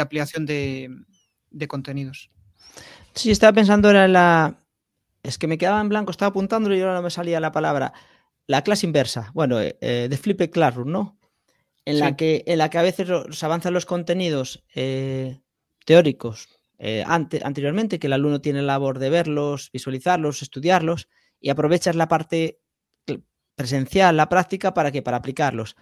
ampliación 0.00 0.46
de, 0.46 1.68
contenidos. 1.68 2.30
Sí, 3.14 3.30
estaba 3.30 3.52
pensando 3.52 3.90
en 3.90 4.12
la... 4.12 4.56
Es 5.22 5.36
que 5.36 5.48
me 5.48 5.58
quedaba 5.58 5.80
en 5.80 5.88
blanco, 5.88 6.12
estaba 6.12 6.30
apuntándolo 6.30 6.76
y 6.76 6.80
ahora 6.80 6.94
no 6.94 7.02
me 7.02 7.10
salía 7.10 7.40
la 7.40 7.52
palabra. 7.52 7.92
La 8.46 8.62
clase 8.62 8.86
inversa, 8.86 9.30
bueno, 9.34 9.60
eh, 9.60 9.76
eh, 9.80 10.06
de 10.08 10.16
Flipped 10.16 10.50
Classroom, 10.50 10.90
¿no? 10.90 11.17
En, 11.88 12.00
la 12.00 12.16
que, 12.16 12.44
en 12.46 12.58
la 12.58 12.68
que 12.68 12.78
a 12.78 12.82
veces 12.82 13.08
se 13.30 13.46
avanzan 13.46 13.72
los 13.72 13.86
contenidos 13.86 14.62
eh, 14.74 15.40
teóricos 15.86 16.48
eh, 16.78 17.02
anteriormente, 17.06 17.98
que 17.98 18.08
el 18.08 18.12
alumno 18.12 18.40
tiene 18.40 18.60
la 18.60 18.74
labor 18.74 18.98
de 18.98 19.08
verlos, 19.08 19.70
visualizarlos, 19.72 20.42
estudiarlos, 20.42 21.08
y 21.40 21.48
aprovechas 21.48 21.96
la 21.96 22.08
parte 22.08 22.60
presencial, 23.54 24.16
la 24.16 24.28
práctica, 24.28 24.74
¿para 24.74 24.92
que 24.92 25.02
Para 25.02 25.16
aplicarlos. 25.16 25.76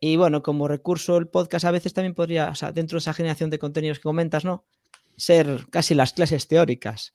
Y 0.00 0.16
bueno, 0.16 0.42
como 0.42 0.68
recurso 0.68 1.18
el 1.18 1.28
podcast 1.28 1.64
a 1.64 1.70
veces 1.70 1.92
también 1.92 2.14
podría, 2.14 2.48
o 2.48 2.54
sea, 2.54 2.72
dentro 2.72 2.96
de 2.96 3.00
esa 3.00 3.14
generación 3.14 3.50
de 3.50 3.58
contenidos 3.58 3.98
que 3.98 4.04
comentas, 4.04 4.44
¿no? 4.44 4.64
Ser 5.16 5.66
casi 5.70 5.94
las 5.94 6.14
clases 6.14 6.48
teóricas. 6.48 7.14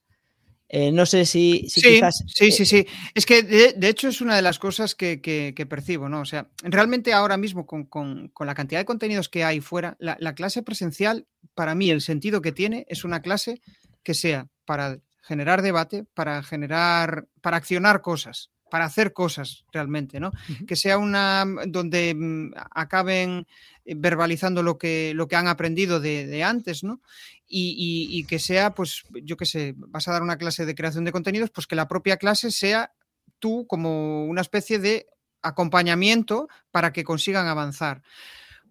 Eh, 0.69 0.91
no 0.91 1.05
sé 1.05 1.25
si, 1.25 1.65
sí, 1.69 1.81
quizás... 1.81 2.23
Sí, 2.27 2.51
sí, 2.51 2.65
sí. 2.65 2.85
Es 3.13 3.25
que 3.25 3.43
de, 3.43 3.87
hecho 3.87 4.09
es 4.09 4.19
una 4.19 4.35
de 4.35 4.41
las 4.41 4.59
cosas 4.59 4.95
que, 4.95 5.67
percibo, 5.69 6.09
¿no? 6.09 6.21
O 6.21 6.25
sea, 6.25 6.49
realmente 6.63 7.13
ahora 7.13 7.37
mismo 7.37 7.65
con, 7.65 8.31
la 8.39 8.55
cantidad 8.55 8.81
de 8.81 8.85
contenidos 8.85 9.29
que 9.29 9.43
hay 9.43 9.61
fuera, 9.61 9.95
la, 9.99 10.35
clase 10.35 10.63
presencial, 10.63 11.25
para 11.55 11.73
mí 11.73 11.89
el 11.89 12.01
sentido 12.01 12.41
que 12.41 12.51
tiene 12.51 12.85
es 12.89 13.03
una 13.03 13.21
clase 13.21 13.61
que 14.03 14.13
sea 14.13 14.47
para 14.65 14.99
generar 15.21 15.61
debate, 15.61 16.05
para 16.13 16.43
generar, 16.43 17.27
para 17.41 17.57
accionar 17.57 18.01
cosas, 18.01 18.49
para 18.69 18.85
hacer 18.85 19.13
cosas 19.13 19.65
realmente, 19.71 20.19
¿no? 20.19 20.31
Que 20.67 20.75
sea 20.75 20.97
una 20.97 21.45
donde 21.67 22.13
mm, 22.15 22.51
acaben 22.71 23.47
eh, 23.85 23.95
verbalizando 23.97 24.63
lo 24.63 24.77
que, 24.77 25.13
lo 25.15 25.27
que 25.27 25.35
han 25.35 25.47
aprendido 25.47 25.99
de, 25.99 26.43
antes, 26.43 26.83
¿no? 26.83 27.01
Y, 27.49 28.25
que 28.27 28.39
sea, 28.39 28.73
pues, 28.73 29.03
yo 29.23 29.37
qué 29.37 29.45
sé, 29.45 29.73
vas 29.77 30.07
a 30.07 30.11
dar 30.11 30.21
una 30.21 30.37
clase 30.37 30.65
de 30.65 30.75
creación 30.75 31.05
de 31.05 31.13
contenidos, 31.13 31.49
pues 31.49 31.65
que 31.65 31.77
la 31.77 31.87
propia 31.87 32.17
clase 32.17 32.51
sea 32.51 32.91
tú 33.39 33.65
como 33.67 34.25
una 34.25 34.41
especie 34.41 34.79
de 34.79 35.07
acompañamiento 35.41 36.49
para 36.71 36.91
que 36.91 37.05
consigan 37.05 37.47
avanzar. 37.47 38.01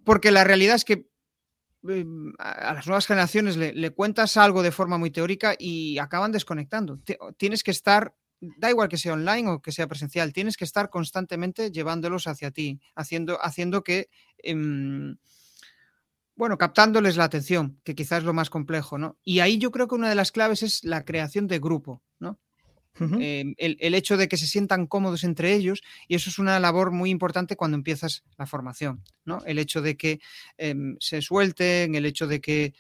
Porque 0.05 0.31
la 0.31 0.45
realidad 0.45 0.77
es 0.77 0.85
que 0.85 1.09
em, 1.89 2.35
a 2.39 2.75
las 2.75 2.87
nuevas 2.87 3.07
generaciones 3.07 3.57
le, 3.57 3.73
le, 3.73 3.91
cuentas 3.93 4.37
algo 4.37 4.63
de 4.63 4.73
forma 4.73 4.99
muy 4.99 5.11
teórica 5.11 5.55
y 5.59 5.97
acaban 5.99 6.33
desconectando. 6.33 7.01
Tienes 7.39 7.63
que 7.63 7.71
estar 7.71 8.15
da 8.41 8.71
igual 8.71 8.89
que 8.89 8.99
sea 8.99 9.15
online 9.15 9.49
o 9.49 9.61
que 9.61 9.73
sea 9.73 9.87
presencial, 9.87 10.33
tienes 10.33 10.57
que 10.57 10.65
estar 10.65 10.91
constantemente 10.91 11.71
llevándolos 11.71 12.27
hacia 12.27 12.51
ti, 12.51 12.81
haciendo, 12.95 13.39
haciendo 13.43 13.83
que, 13.83 14.09
em, 14.39 15.17
bueno, 16.35 16.59
captándoles 16.59 17.17
la 17.17 17.25
atención, 17.25 17.81
que 17.83 17.95
quizás 17.95 18.19
es 18.19 18.25
lo 18.25 18.35
más 18.35 18.51
complejo, 18.51 18.99
¿no? 18.99 19.17
Y 19.25 19.41
ahí 19.41 19.59
yo 19.59 19.71
creo 19.71 19.89
que 19.89 19.95
una 19.95 20.09
de 20.09 20.15
las 20.15 20.33
claves 20.33 20.63
es 20.63 20.85
la 20.85 21.05
creación 21.05 21.47
de 21.47 21.59
grupo, 21.59 22.03
¿no? 22.19 22.39
Em, 22.99 23.55
el, 23.59 23.95
hecho 23.95 24.17
de 24.17 24.27
que 24.27 24.39
se 24.39 24.47
sientan 24.47 24.87
cómodos 24.87 25.23
entre 25.25 25.53
ellos, 25.53 25.83
y 26.09 26.15
eso 26.15 26.31
es 26.31 26.39
una 26.39 26.59
labor 26.59 26.93
muy 26.93 27.11
importante 27.11 27.55
cuando 27.55 27.77
empiezas 27.77 28.25
la 28.39 28.47
formación, 28.47 29.03
¿no? 29.25 29.43
El 29.45 29.59
hecho 29.59 29.83
de 29.83 29.99
que 29.99 30.21
em, 30.57 30.97
se 30.99 31.21
suelten, 31.21 31.95
el 31.95 32.07
hecho 32.07 32.27
de 32.27 32.41
que 32.41 32.75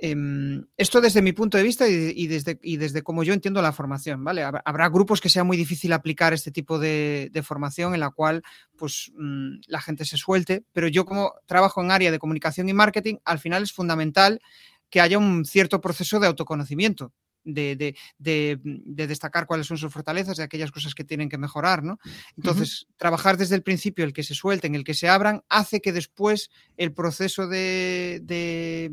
esto 0.00 1.00
desde 1.00 1.22
mi 1.22 1.32
punto 1.32 1.58
de 1.58 1.64
vista 1.64 1.88
y, 1.88 2.26
desde, 2.26 2.58
y 2.62 2.76
desde 2.76 3.02
cómo 3.02 3.24
yo 3.24 3.34
entiendo 3.34 3.60
la 3.62 3.72
formación, 3.72 4.22
¿vale? 4.22 4.42
Habrá 4.42 4.88
grupos 4.88 5.20
que 5.20 5.28
sea 5.28 5.44
muy 5.44 5.56
difícil 5.56 5.92
aplicar 5.92 6.32
este 6.32 6.50
tipo 6.50 6.78
de, 6.78 7.30
formación 7.44 7.94
en 7.94 8.00
la 8.00 8.10
cual 8.10 8.42
pues 8.76 9.10
mm, 9.16 9.60
la 9.66 9.80
gente 9.80 10.04
se 10.04 10.16
suelte, 10.16 10.64
pero 10.72 10.88
yo 10.88 11.04
como 11.04 11.34
trabajo 11.46 11.82
en 11.82 11.90
área 11.90 12.10
de 12.10 12.18
comunicación 12.18 12.68
y 12.68 12.74
marketing, 12.74 13.16
al 13.24 13.38
final 13.38 13.62
es 13.62 13.72
fundamental 13.72 14.40
que 14.90 15.00
haya 15.00 15.18
un 15.18 15.44
cierto 15.44 15.80
proceso 15.80 16.20
de 16.20 16.26
autoconocimiento 16.26 17.12
de, 17.44 17.94
destacar 18.86 19.46
cuáles 19.46 19.66
son 19.66 19.78
sus 19.78 19.92
fortalezas, 19.92 20.36
de 20.36 20.42
aquellas 20.42 20.70
cosas 20.70 20.94
que 20.94 21.04
tienen 21.04 21.28
que 21.28 21.38
mejorar, 21.38 21.82
¿no? 21.82 21.98
Entonces, 22.36 22.86
trabajar 22.96 23.36
desde 23.36 23.54
el 23.54 23.62
principio, 23.62 24.04
el 24.04 24.12
que 24.12 24.22
se 24.22 24.34
suelten, 24.34 24.74
el 24.74 24.84
que 24.84 24.94
se 24.94 25.08
abran, 25.08 25.42
hace 25.48 25.80
que 25.80 25.92
después 25.92 26.50
el 26.76 26.92
proceso 26.92 27.46
de, 27.46 28.92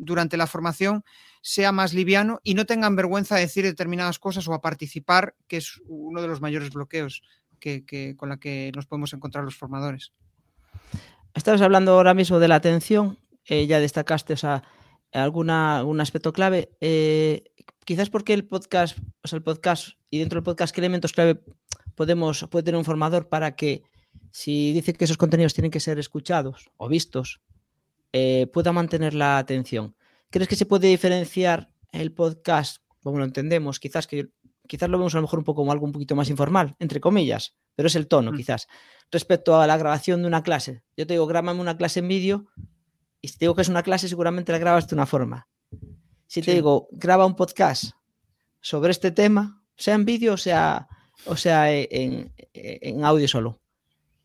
durante 0.00 0.36
la 0.36 0.46
formación 0.46 1.04
sea 1.42 1.72
más 1.72 1.94
liviano 1.94 2.40
y 2.42 2.54
no 2.54 2.66
tengan 2.66 2.96
vergüenza 2.96 3.36
de 3.36 3.42
decir 3.42 3.64
determinadas 3.64 4.18
cosas 4.18 4.48
o 4.48 4.54
a 4.54 4.60
participar, 4.60 5.34
que 5.46 5.58
es 5.58 5.80
uno 5.86 6.20
de 6.20 6.28
los 6.28 6.40
mayores 6.40 6.70
bloqueos 6.70 7.22
que, 7.58 8.14
con 8.16 8.30
la 8.30 8.38
que 8.38 8.72
nos 8.74 8.86
podemos 8.86 9.12
encontrar 9.12 9.44
los 9.44 9.56
formadores. 9.56 10.12
Estabas 11.34 11.60
hablando 11.60 11.92
ahora 11.92 12.14
mismo 12.14 12.38
de 12.38 12.48
la 12.48 12.56
atención, 12.56 13.18
eh, 13.44 13.66
ya 13.66 13.78
destacaste 13.78 14.34
o 14.34 14.62
alguna, 15.12 15.78
algún 15.78 16.00
aspecto 16.00 16.32
clave. 16.32 16.70
Eh, 16.80 17.44
quizás 17.84 18.10
porque 18.10 18.32
el 18.32 18.46
podcast, 18.46 18.98
o 19.22 19.28
sea, 19.28 19.36
el 19.36 19.42
podcast 19.42 19.90
y 20.08 20.18
dentro 20.18 20.38
del 20.38 20.44
podcast, 20.44 20.74
¿qué 20.74 20.80
elementos 20.80 21.12
clave 21.12 21.40
podemos, 21.94 22.46
puede 22.50 22.64
tener 22.64 22.78
un 22.78 22.84
formador 22.84 23.28
para 23.28 23.54
que 23.54 23.82
si 24.32 24.72
dice 24.72 24.94
que 24.94 25.04
esos 25.04 25.18
contenidos 25.18 25.54
tienen 25.54 25.70
que 25.70 25.80
ser 25.80 25.98
escuchados 25.98 26.70
o 26.76 26.88
vistos, 26.88 27.40
eh, 28.12 28.46
pueda 28.52 28.72
mantener 28.72 29.14
la 29.14 29.38
atención? 29.38 29.96
¿Crees 30.30 30.48
que 30.48 30.56
se 30.56 30.66
puede 30.66 30.88
diferenciar 30.88 31.70
el 31.92 32.12
podcast, 32.12 32.78
como 33.02 33.18
lo 33.18 33.24
entendemos, 33.24 33.80
quizás 33.80 34.06
que 34.06 34.30
quizás 34.70 34.88
lo 34.88 34.98
vemos 34.98 35.14
a 35.14 35.18
lo 35.18 35.22
mejor 35.22 35.40
un 35.40 35.44
poco 35.44 35.62
como 35.62 35.72
algo 35.72 35.84
un 35.84 35.90
poquito 35.90 36.14
más 36.14 36.30
informal, 36.30 36.76
entre 36.78 37.00
comillas, 37.00 37.56
pero 37.74 37.88
es 37.88 37.96
el 37.96 38.06
tono, 38.06 38.30
mm. 38.30 38.36
quizás, 38.36 38.68
respecto 39.10 39.60
a 39.60 39.66
la 39.66 39.76
grabación 39.76 40.22
de 40.22 40.28
una 40.28 40.44
clase. 40.44 40.84
Yo 40.96 41.08
te 41.08 41.14
digo, 41.14 41.26
grábame 41.26 41.60
una 41.60 41.76
clase 41.76 41.98
en 41.98 42.06
vídeo 42.06 42.46
y 43.20 43.28
si 43.28 43.36
te 43.36 43.46
digo 43.46 43.56
que 43.56 43.62
es 43.62 43.68
una 43.68 43.82
clase, 43.82 44.08
seguramente 44.08 44.52
la 44.52 44.58
grabas 44.58 44.86
de 44.86 44.94
una 44.94 45.06
forma. 45.06 45.48
Si 46.28 46.40
te 46.40 46.54
digo, 46.54 46.88
graba 46.92 47.26
un 47.26 47.34
podcast 47.34 47.94
sobre 48.60 48.92
este 48.92 49.10
tema, 49.10 49.60
sea 49.76 49.94
en 49.94 50.04
vídeo 50.04 50.34
o 50.34 50.36
sea, 50.36 50.86
o 51.26 51.36
sea 51.36 51.72
en, 51.72 52.32
audio 53.04 53.26
solo. 53.26 53.60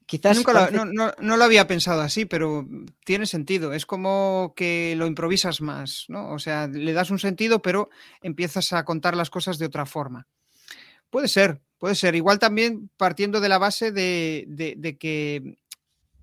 Quizás 0.05 0.37
Nunca 0.37 0.69
lo, 0.69 0.85
no, 0.85 1.37
lo 1.37 1.43
había 1.43 1.65
pensado 1.65 2.01
así, 2.01 2.25
pero 2.25 2.67
tiene 3.03 3.25
sentido. 3.25 3.73
Es 3.73 3.87
como 3.87 4.53
que 4.55 4.93
lo 4.97 5.07
improvisas 5.07 5.61
más, 5.61 6.05
¿no? 6.09 6.31
O 6.31 6.37
sea, 6.37 6.67
le 6.67 6.93
das 6.93 7.09
un 7.09 7.17
sentido, 7.17 7.61
pero 7.61 7.89
empiezas 8.21 8.71
a 8.73 8.85
contar 8.85 9.15
las 9.15 9.31
cosas 9.31 9.57
de 9.57 9.65
otra 9.65 9.87
forma. 9.87 10.27
Puede 11.09 11.27
ser, 11.27 11.61
puede 11.79 11.95
ser. 11.95 12.13
Igual 12.13 12.37
también 12.37 12.91
partiendo 12.97 13.39
de 13.39 13.49
la 13.49 13.57
base 13.57 13.91
de 13.91 14.97
que 14.99 15.57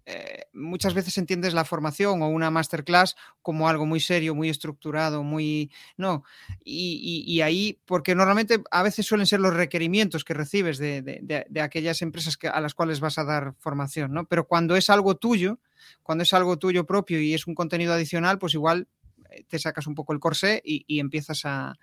eh, 0.05 0.47
muchas 0.53 0.95
veces 0.95 1.17
entiendes 1.17 1.55
la 1.55 1.65
formación 1.65 2.23
o 2.23 2.29
una 2.29 2.51
masterclass 2.51 3.15
como 3.41 3.69
algo 3.69 3.87
muy 3.87 4.01
serio, 4.01 4.35
muy 4.35 4.49
estructurado, 4.49 5.23
muy... 5.23 5.71
No, 5.97 6.25
y, 6.65 7.41
ahí, 7.41 7.81
porque 7.85 8.15
normalmente 8.15 8.63
a 8.71 8.83
veces 8.83 9.07
suelen 9.07 9.27
ser 9.27 9.41
los 9.41 9.55
requerimientos 9.55 10.25
que 10.25 10.35
recibes 10.35 10.79
de, 10.79 11.47
aquellas 11.61 12.03
empresas 12.03 12.37
a 12.53 12.61
las 12.61 12.75
cuales 12.75 13.01
vas 13.01 13.19
a 13.19 13.25
dar 13.25 13.55
formación, 13.59 14.13
¿no? 14.13 14.27
Pero 14.27 14.47
cuando 14.47 14.77
es 14.77 14.91
algo 14.91 15.17
tuyo, 15.17 15.61
cuando 16.03 16.23
es 16.23 16.33
algo 16.33 16.59
tuyo 16.59 16.85
propio 16.85 17.21
y 17.21 17.35
es 17.35 17.47
un 17.47 17.55
contenido 17.55 17.93
adicional, 17.93 18.39
pues 18.39 18.55
igual 18.55 18.89
eh, 19.31 19.45
te 19.49 19.59
sacas 19.59 19.87
un 19.87 19.95
poco 19.95 20.13
el 20.13 20.21
corsé 20.21 20.61
y, 20.65 20.99
empiezas 20.99 21.45
a, 21.45 21.75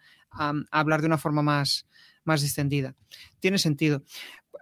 hablar 0.71 1.01
de 1.01 1.07
una 1.07 1.17
forma 1.17 1.41
más, 1.41 1.87
más 2.23 2.41
distendida. 2.41 2.95
Tiene 3.39 3.57
sentido. 3.57 4.03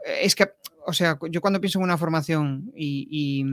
Es 0.06 0.36
que 0.36 0.54
o 0.88 0.94
sea, 0.94 1.20
yo 1.30 1.42
cuando 1.42 1.60
pienso 1.60 1.80
en 1.80 1.84
una 1.84 1.98
formación 1.98 2.72
y, 2.74 3.46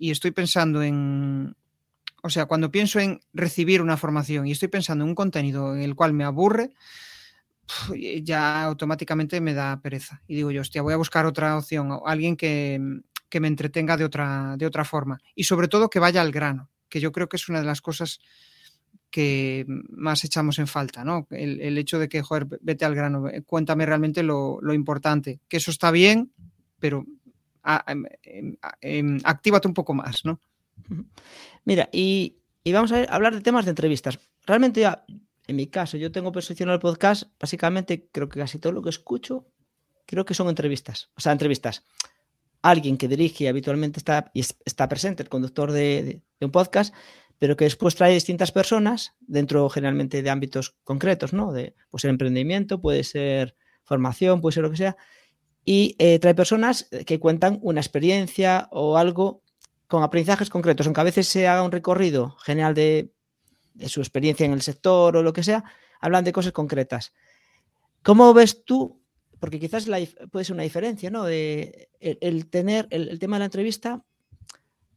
estoy 0.00 0.30
pensando 0.30 0.82
en, 0.82 1.54
o 2.22 2.30
sea, 2.30 2.46
cuando 2.46 2.70
pienso 2.70 2.98
en 2.98 3.20
recibir 3.34 3.82
una 3.82 3.98
formación 3.98 4.46
y 4.46 4.52
estoy 4.52 4.68
pensando 4.68 5.04
en 5.04 5.10
un 5.10 5.14
contenido 5.14 5.74
en 5.74 5.82
el 5.82 5.94
cual 5.94 6.14
me 6.14 6.24
aburre, 6.24 6.72
ya 8.22 8.64
automáticamente 8.64 9.38
me 9.42 9.52
da 9.52 9.82
pereza. 9.82 10.22
Y 10.26 10.36
digo 10.36 10.50
yo, 10.50 10.62
hostia, 10.62 10.80
voy 10.80 10.94
a 10.94 10.98
buscar 10.98 11.26
otra 11.26 11.58
opción, 11.58 12.00
alguien 12.06 12.36
que, 12.36 12.80
que 13.28 13.40
me 13.40 13.48
entretenga 13.48 13.98
de 13.98 14.04
otra, 14.04 14.56
de 14.56 14.64
otra 14.64 14.86
forma. 14.86 15.18
Y 15.34 15.44
sobre 15.44 15.68
todo 15.68 15.90
que 15.90 15.98
vaya 15.98 16.22
al 16.22 16.32
grano, 16.32 16.70
que 16.88 17.00
yo 17.00 17.12
creo 17.12 17.28
que 17.28 17.36
es 17.36 17.50
una 17.50 17.60
de 17.60 17.66
las 17.66 17.82
cosas 17.82 18.20
que 19.10 19.64
más 19.88 20.24
echamos 20.24 20.58
en 20.58 20.66
falta, 20.66 21.04
¿no? 21.04 21.26
El, 21.30 21.78
hecho 21.78 21.98
de 21.98 22.08
que, 22.08 22.22
joder, 22.22 22.46
vete 22.60 22.84
al 22.84 22.94
grano, 22.94 23.28
cuéntame 23.46 23.86
realmente 23.86 24.22
lo, 24.22 24.60
importante, 24.72 25.40
que 25.48 25.58
eso 25.58 25.70
está 25.70 25.90
bien, 25.90 26.32
pero 26.78 27.04
em, 27.86 28.04
em, 28.22 28.56
em, 28.80 29.20
actívate 29.24 29.68
un 29.68 29.74
poco 29.74 29.94
más, 29.94 30.24
¿no? 30.24 30.40
Mira, 31.64 31.88
y, 31.92 32.36
vamos 32.72 32.92
a 32.92 33.04
hablar 33.04 33.34
de 33.34 33.40
temas 33.40 33.64
de 33.64 33.70
entrevistas. 33.70 34.18
Realmente, 34.44 34.80
ya, 34.80 35.04
en 35.46 35.56
mi 35.56 35.66
caso, 35.68 35.96
yo 35.96 36.12
tengo 36.12 36.32
posicionado 36.32 36.74
el 36.76 36.80
podcast, 36.80 37.24
básicamente 37.40 38.08
creo 38.12 38.28
que 38.28 38.40
casi 38.40 38.58
todo 38.58 38.72
lo 38.72 38.82
que 38.82 38.90
escucho, 38.90 39.46
creo 40.04 40.24
que 40.24 40.34
son 40.34 40.48
entrevistas. 40.48 41.10
O 41.16 41.20
sea, 41.20 41.32
entrevistas. 41.32 41.84
Alguien 42.62 42.96
que 42.96 43.08
dirige 43.08 43.48
habitualmente 43.48 44.00
está, 44.00 44.30
y 44.34 44.40
está 44.40 44.88
presente, 44.88 45.22
el 45.22 45.28
conductor 45.28 45.70
de 45.70 46.22
un 46.40 46.50
podcast, 46.50 46.92
pero 47.38 47.56
que 47.56 47.64
después 47.64 47.94
trae 47.94 48.14
distintas 48.14 48.52
personas 48.52 49.14
dentro 49.20 49.68
generalmente 49.68 50.22
de 50.22 50.30
ámbitos 50.30 50.76
concretos, 50.84 51.32
¿no? 51.32 51.52
De, 51.52 51.74
puede 51.90 52.02
ser 52.02 52.10
emprendimiento, 52.10 52.80
puede 52.80 53.04
ser 53.04 53.56
formación, 53.82 54.40
puede 54.40 54.54
ser 54.54 54.62
lo 54.62 54.70
que 54.70 54.76
sea, 54.76 54.96
y 55.64 55.96
eh, 55.98 56.18
trae 56.18 56.34
personas 56.34 56.88
que 57.06 57.20
cuentan 57.20 57.58
una 57.62 57.80
experiencia 57.80 58.68
o 58.70 58.96
algo 58.96 59.42
con 59.88 60.02
aprendizajes 60.02 60.48
concretos, 60.48 60.86
aunque 60.86 61.00
a 61.00 61.04
veces 61.04 61.28
se 61.28 61.46
haga 61.46 61.62
un 61.62 61.72
recorrido 61.72 62.36
general 62.38 62.74
de, 62.74 63.12
su 63.86 64.00
experiencia 64.00 64.46
en 64.46 64.52
el 64.52 64.62
sector 64.62 65.16
o 65.16 65.22
lo 65.22 65.32
que 65.32 65.42
sea, 65.42 65.64
hablan 66.00 66.24
de 66.24 66.32
cosas 66.32 66.52
concretas. 66.52 67.12
¿Cómo 68.02 68.32
ves 68.32 68.64
tú? 68.64 69.02
Porque 69.38 69.60
quizás 69.60 69.86
puede 70.30 70.44
ser 70.44 70.54
una 70.54 70.62
diferencia, 70.62 71.10
¿no? 71.10 71.24
De 71.24 71.90
el, 72.00 72.48
tener 72.48 72.86
el 72.90 73.18
tema 73.18 73.36
de 73.36 73.40
la 73.40 73.44
entrevista 73.46 74.02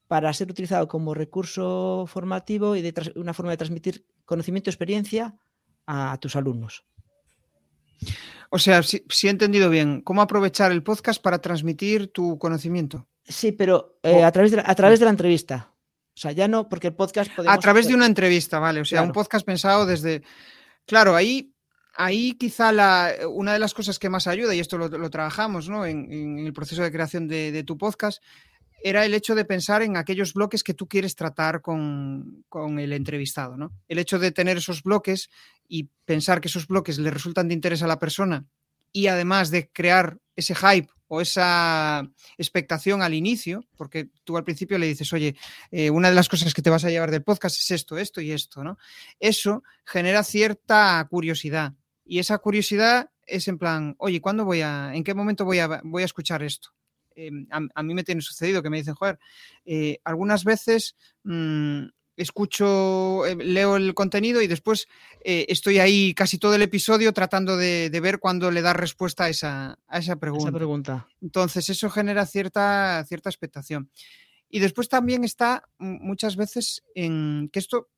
para 0.10 0.34
ser 0.34 0.50
utilizado 0.50 0.88
como 0.88 1.13
recurso 1.13 2.06
formativo 2.08 2.76
y 2.76 2.82
de 2.82 3.13
una 3.15 3.32
forma 3.32 3.52
de 3.52 3.58
transmitir 3.58 4.08
conocimiento 4.26 4.67
y 4.67 4.72
experiencia 4.72 5.36
a 5.86 6.17
tus 6.19 6.36
alumnos. 6.36 6.84
O 8.50 8.58
sea, 8.58 8.82
si, 8.82 9.04
he 9.24 9.30
entendido 9.30 9.69
bien, 9.69 10.02
¿cómo 10.02 10.24
aprovechar 10.24 10.72
el 10.72 10.82
podcast 10.82 11.22
para 11.22 11.38
transmitir 11.38 12.12
tu 12.12 12.39
conocimiento? 12.39 13.08
Sí, 13.24 13.52
pero 13.52 14.00
eh, 14.02 14.24
a, 14.24 14.32
través 14.32 14.50
de 14.50 14.58
la, 14.58 14.63
a 14.65 14.74
través 14.74 14.98
de 14.98 15.06
la 15.06 15.12
entrevista. 15.12 15.76
O 16.15 16.19
sea, 16.19 16.32
ya 16.32 16.48
no, 16.48 16.67
porque 16.67 16.88
el 16.88 16.95
podcast... 16.95 17.30
A 17.45 17.60
través 17.60 17.88
de 17.88 17.93
una 17.93 18.08
entrevista, 18.08 18.58
vale. 18.58 18.82
O 18.82 18.86
sea, 18.86 19.04
un 19.04 19.12
podcast 19.12 19.45
pensado 19.45 19.86
desde... 19.86 20.24
Claro, 20.88 21.15
ahí, 21.15 21.54
ahí 21.93 22.34
quizá 22.34 22.72
la, 22.72 23.13
una 23.30 23.54
de 23.54 23.60
las 23.60 23.76
cosas 23.76 24.00
que 24.00 24.10
más 24.10 24.26
ayuda, 24.26 24.56
y 24.56 24.60
esto 24.60 24.80
lo, 24.80 25.10
trabajamos 25.12 25.69
¿no? 25.69 25.86
en, 25.86 26.39
el 26.39 26.52
proceso 26.52 26.82
de 26.82 26.91
creación 26.91 27.28
de 27.28 27.63
tu 27.63 27.78
podcast, 27.78 28.24
era 28.83 29.05
el 29.05 29.13
hecho 29.13 29.35
de 29.35 29.45
pensar 29.45 29.81
en 29.81 29.97
aquellos 29.97 30.33
bloques 30.33 30.63
que 30.63 30.73
tú 30.73 30.87
quieres 30.87 31.15
tratar 31.15 31.61
con, 31.61 32.45
el 32.77 32.93
entrevistado, 32.93 33.57
¿no? 33.57 33.71
El 33.87 33.99
hecho 33.99 34.19
de 34.19 34.31
tener 34.31 34.57
esos 34.57 34.83
bloques 34.83 35.29
y 35.67 35.89
pensar 36.05 36.41
que 36.41 36.47
esos 36.47 36.67
bloques 36.67 36.97
le 36.99 37.11
resultan 37.11 37.47
de 37.47 37.53
interés 37.53 37.83
a 37.83 37.87
la 37.87 37.99
persona 37.99 38.45
y 38.91 39.07
además 39.07 39.51
de 39.51 39.69
crear 39.69 40.17
ese 40.35 40.55
hype 40.55 40.89
o 41.07 41.21
esa 41.21 42.07
expectación 42.37 43.01
al 43.01 43.13
inicio, 43.13 43.65
porque 43.75 44.09
tú 44.23 44.37
al 44.37 44.43
principio 44.43 44.77
le 44.77 44.87
dices, 44.87 45.11
oye, 45.11 45.35
eh, 45.71 45.89
una 45.89 46.09
de 46.09 46.15
las 46.15 46.29
cosas 46.29 46.53
que 46.53 46.61
te 46.61 46.69
vas 46.69 46.85
a 46.85 46.89
llevar 46.89 47.11
del 47.11 47.23
podcast 47.23 47.57
es 47.57 47.71
esto, 47.71 47.97
esto 47.97 48.21
y 48.21 48.31
esto, 48.31 48.63
¿no? 48.63 48.77
Eso 49.19 49.63
genera 49.85 50.23
cierta 50.23 51.05
curiosidad 51.09 51.73
y 52.05 52.17
esa 52.17 52.39
curiosidad 52.39 53.11
es 53.27 53.47
en 53.47 53.59
plan, 53.59 53.95
oye, 53.99 54.19
¿cuándo 54.19 54.43
voy 54.43 54.61
a, 54.61 54.91
en 54.95 55.03
qué 55.03 55.13
momento 55.13 55.45
voy 55.45 55.59
a, 55.59 55.81
voy 55.83 56.01
a 56.01 56.05
escuchar 56.05 56.41
esto? 56.41 56.69
Em, 57.27 57.47
a, 57.51 57.84
mí 57.84 57.93
me 57.93 58.03
tiene 58.03 58.21
sucedido 58.21 58.63
que 58.63 58.69
me 58.69 58.77
dicen, 58.77 58.95
joder, 58.95 59.19
eh, 59.65 59.99
algunas 60.05 60.43
veces 60.43 60.95
mm, 61.23 61.88
escucho, 62.15 63.25
eh, 63.25 63.36
leo 63.36 63.75
el 63.75 63.93
contenido 63.93 64.41
y 64.41 64.47
después 64.47 64.88
eh, 65.23 65.45
estoy 65.49 65.79
ahí 65.79 66.13
casi 66.13 66.38
todo 66.38 66.55
el 66.55 66.62
episodio 66.62 67.12
tratando 67.13 67.58
de, 67.58 67.89
ver 68.01 68.19
cuándo 68.19 68.51
le 68.51 68.62
da 68.62 68.73
respuesta 68.73 69.25
a 69.25 69.29
esa, 69.29 69.77
pregunta. 70.19 70.51
pregunta. 70.51 71.08
Entonces, 71.21 71.69
eso 71.69 71.89
genera 71.89 72.25
cierta, 72.25 73.03
cierta 73.05 73.29
expectación. 73.29 73.89
Y 74.49 74.60
después 74.60 74.89
también 74.89 75.23
está 75.23 75.63
muchas 75.77 76.36
veces 76.36 76.84
en 76.95 77.49
que 77.51 77.60
esto, 77.60 77.89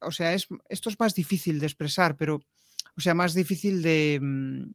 o 0.00 0.10
sea, 0.10 0.34
es, 0.34 0.48
esto 0.68 0.90
es 0.90 0.98
más 0.98 1.14
difícil 1.14 1.58
de 1.58 1.66
expresar, 1.66 2.16
pero, 2.16 2.42
o 2.96 3.00
sea, 3.00 3.14
más 3.14 3.32
difícil 3.32 3.80
de, 3.82 4.18
mm, 4.20 4.70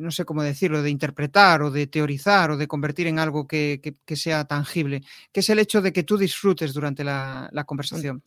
no 0.00 0.10
sé 0.10 0.24
cómo 0.24 0.42
decirlo, 0.42 0.82
de 0.82 0.90
interpretar 0.90 1.62
o 1.62 1.70
de 1.70 1.86
teorizar 1.86 2.50
o 2.50 2.56
de 2.56 2.66
convertir 2.66 3.06
en 3.06 3.18
algo 3.18 3.46
que, 3.46 3.96
sea 4.14 4.44
tangible, 4.44 5.02
que 5.32 5.40
es 5.40 5.48
el 5.50 5.58
hecho 5.58 5.82
de 5.82 5.92
que 5.92 6.02
tú 6.02 6.16
disfrutes 6.16 6.72
durante 6.72 7.04
la, 7.04 7.64
conversación. 7.66 8.22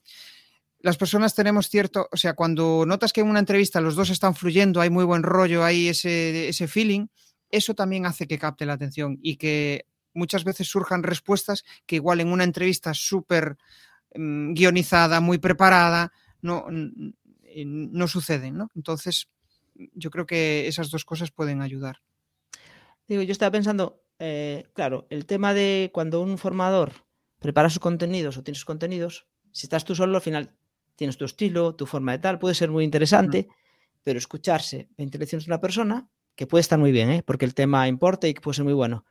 Las 0.79 0.97
personas 0.97 1.33
tenemos 1.33 1.69
cierto, 1.69 2.07
o 2.11 2.17
sea, 2.17 2.33
cuando 2.33 2.85
notas 2.85 3.11
que 3.11 3.21
en 3.21 3.27
una 3.27 3.39
entrevista 3.39 3.81
los 3.81 3.95
dos 3.95 4.09
están 4.09 4.35
fluyendo, 4.35 4.79
hay 4.79 4.89
muy 4.89 5.05
buen 5.05 5.23
rollo, 5.23 5.63
hay 5.63 5.87
ese, 5.87 6.49
ese 6.49 6.67
feeling, 6.67 7.07
eso 7.49 7.73
también 7.73 8.05
hace 8.05 8.27
que 8.27 8.37
capte 8.37 8.65
la 8.65 8.73
atención 8.73 9.17
y 9.21 9.37
que 9.37 9.85
muchas 10.13 10.43
veces 10.43 10.67
surjan 10.67 11.03
respuestas 11.03 11.63
que 11.85 11.95
igual 11.95 12.19
en 12.19 12.31
una 12.31 12.43
entrevista 12.43 12.93
súper 12.93 13.57
mm, 14.15 14.53
guionizada, 14.53 15.19
muy 15.19 15.37
preparada, 15.37 16.11
no, 16.41 16.67
no 16.69 18.07
suceden, 18.07 18.57
¿no? 18.57 18.69
Entonces, 18.75 19.27
yo 19.93 20.09
creo 20.09 20.25
que 20.25 20.67
esas 20.67 20.89
dos 20.89 21.05
cosas 21.05 21.31
pueden 21.31 21.61
ayudar. 21.61 22.01
Digo, 23.07 23.21
yo 23.21 23.31
estaba 23.31 23.51
pensando, 23.51 24.03
eh, 24.19 24.65
claro, 24.73 25.07
el 25.09 25.25
tema 25.25 25.53
de 25.53 25.91
cuando 25.93 26.21
un 26.21 26.37
formador 26.37 26.91
prepara 27.39 27.69
sus 27.69 27.79
contenidos 27.79 28.37
o 28.37 28.43
tiene 28.43 28.55
sus 28.55 28.65
contenidos, 28.65 29.27
si 29.51 29.65
estás 29.65 29.85
tú 29.85 29.95
solo, 29.95 30.17
al 30.17 30.21
final 30.21 30.55
tienes 30.95 31.17
tu 31.17 31.25
estilo, 31.25 31.75
tu 31.75 31.85
forma 31.85 32.11
de 32.13 32.19
tal, 32.19 32.39
puede 32.39 32.55
ser 32.55 32.69
muy 32.69 32.83
interesante, 32.83 33.47
pero 34.03 34.17
escucharse 34.17 34.89
20 34.97 35.17
lecciones 35.17 35.45
de 35.45 35.51
una 35.51 35.61
persona, 35.61 36.09
que 36.35 36.47
puede 36.47 36.61
estar 36.61 36.77
muy 36.77 36.91
bien, 36.91 37.09
¿eh? 37.09 37.23
porque 37.25 37.45
el 37.45 37.53
tema 37.53 37.87
importa 37.87 38.27
y 38.27 38.33
que 38.33 38.41
puede 38.41 38.55
ser 38.55 38.65
muy 38.65 38.73
bueno. 38.73 39.05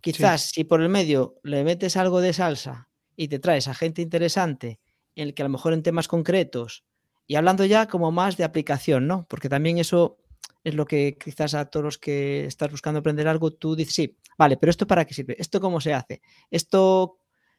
Quizás 0.00 0.50
si 0.50 0.62
por 0.64 0.80
el 0.80 0.88
medio 0.88 1.40
le 1.42 1.64
metes 1.64 1.96
algo 1.96 2.20
de 2.20 2.32
salsa 2.32 2.88
y 3.16 3.28
te 3.28 3.40
traes 3.40 3.66
a 3.66 3.74
gente 3.74 4.02
interesante, 4.02 4.78
en 5.16 5.28
el 5.28 5.34
que 5.34 5.42
a 5.42 5.46
lo 5.46 5.50
mejor 5.50 5.72
en 5.72 5.82
temas 5.82 6.06
concretos, 6.06 6.84
y 7.26 7.36
hablando 7.36 7.64
ya 7.64 7.86
como 7.86 8.12
más 8.12 8.36
de 8.36 8.44
aplicación, 8.44 9.06
¿no? 9.06 9.26
Porque 9.28 9.48
también 9.48 9.78
eso 9.78 10.18
es 10.64 10.74
lo 10.74 10.84
que 10.86 11.16
quizás 11.22 11.54
a 11.54 11.66
todos 11.66 11.84
los 11.84 11.98
que 11.98 12.46
estás 12.46 12.70
buscando 12.70 13.00
aprender 13.00 13.28
algo, 13.28 13.52
tú 13.52 13.76
dices, 13.76 13.94
sí, 13.94 14.16
vale, 14.36 14.56
pero 14.56 14.70
¿esto 14.70 14.86
para 14.86 15.04
qué 15.04 15.14
sirve? 15.14 15.36
¿Esto 15.38 15.60
cómo 15.60 15.80
se 15.80 15.94
hace? 15.94 16.22
¿Esto 16.50 17.18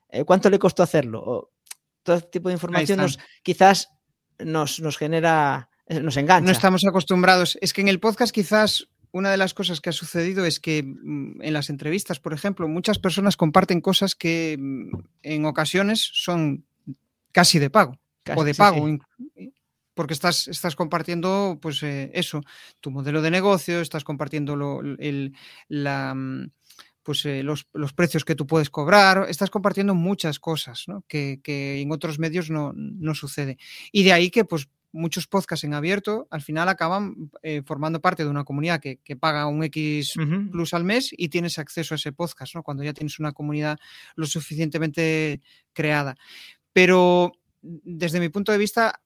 eh, 0.10 0.24
cuánto 0.24 0.50
le 0.50 0.60
costó 0.60 0.84
hacerlo? 0.84 1.52
todo 2.08 2.16
este 2.16 2.30
tipo 2.30 2.48
de 2.48 2.54
información 2.54 3.06
quizás 3.44 3.90
nos, 4.40 4.80
nos 4.80 4.98
genera, 4.98 5.70
eh, 5.88 6.00
nos 6.00 6.16
engancha. 6.16 6.46
No 6.46 6.52
estamos 6.52 6.86
acostumbrados. 6.86 7.58
Es 7.62 7.74
que 7.74 7.82
en 7.82 7.90
el 7.90 8.00
podcast 8.00 8.34
quizás 8.34 8.88
una 9.12 9.30
de 9.30 9.36
las 9.36 9.54
cosas 9.54 9.82
que 9.82 9.90
ha 9.90 9.94
sucedido 9.94 10.46
es 10.46 10.62
que 10.62 10.84
mm, 10.84 11.42
en 11.42 11.54
las 11.54 11.70
entrevistas, 11.70 12.22
por 12.22 12.34
ejemplo, 12.34 12.70
muchas 12.70 12.98
personas 12.98 13.36
comparten 13.36 13.82
cosas 13.82 14.16
que 14.16 14.56
mm, 14.58 14.90
en 15.24 15.46
ocasiones 15.46 16.10
son 16.14 16.66
casi 17.34 17.60
de 17.60 17.70
pago 17.70 18.00
o 18.36 18.44
de 18.46 18.56
pago. 18.56 18.88
Porque 19.98 20.14
estás, 20.14 20.48
estás 20.48 20.76
compartiendo, 20.76 21.58
pues 21.60 21.82
eh, 21.82 22.12
eso, 22.14 22.42
tu 22.80 22.92
modelo 22.92 23.24
de 23.24 23.32
negocio, 23.32 23.82
estás 23.82 24.04
compartiendo 24.04 24.54
el, 25.00 25.36
la, 25.68 26.14
mm, 26.14 26.52
pues, 27.02 27.26
eh, 27.26 27.42
los, 27.42 27.66
precios 27.96 28.24
que 28.24 28.36
tú 28.36 28.46
puedes 28.46 28.70
cobrar, 28.70 29.26
estás 29.28 29.50
compartiendo 29.50 29.96
muchas 29.96 30.40
cosas 30.40 30.86
que, 31.08 31.42
en 31.82 31.92
otros 31.92 32.20
medios 32.20 32.52
no, 32.52 32.76
sucede. 33.16 33.58
Y 33.92 34.04
de 34.04 34.14
ahí 34.14 34.30
que 34.30 34.46
pues, 34.46 34.70
muchos 34.92 35.26
podcasts 35.26 35.64
en 35.64 35.74
abierto 35.74 36.28
al 36.30 36.44
final 36.44 36.70
acaban 36.70 37.32
eh, 37.42 37.64
formando 37.66 38.02
parte 38.02 38.24
de 38.24 38.30
una 38.30 38.44
comunidad 38.44 38.80
que, 38.80 39.00
paga 39.20 39.48
un 39.48 39.64
X 39.64 40.14
plus 40.52 40.74
al 40.76 40.84
mes 40.84 41.10
y 41.18 41.30
tienes 41.30 41.58
acceso 41.58 41.96
a 41.96 41.98
ese 41.98 42.12
podcast, 42.12 42.54
¿no? 42.54 42.62
cuando 42.62 42.84
ya 42.84 42.94
tienes 42.94 43.18
una 43.18 43.32
comunidad 43.32 43.80
lo 44.16 44.28
suficientemente 44.28 45.42
creada. 45.74 46.16
Pero 46.72 47.32
desde 47.62 48.20
mi 48.20 48.30
punto 48.30 48.52
de 48.52 48.58
vista, 48.58 49.02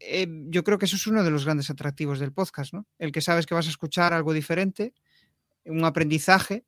eh, 0.00 0.26
yo 0.48 0.64
creo 0.64 0.78
que 0.78 0.86
eso 0.86 0.96
es 0.96 1.06
uno 1.06 1.24
de 1.24 1.30
los 1.30 1.44
grandes 1.44 1.70
atractivos 1.70 2.18
del 2.18 2.32
podcast, 2.32 2.72
¿no? 2.74 2.86
El 2.98 3.12
que 3.12 3.20
sabes 3.20 3.46
que 3.46 3.54
vas 3.54 3.66
a 3.66 3.70
escuchar 3.70 4.12
algo 4.12 4.32
diferente, 4.32 4.94
un 5.64 5.84
aprendizaje 5.84 6.64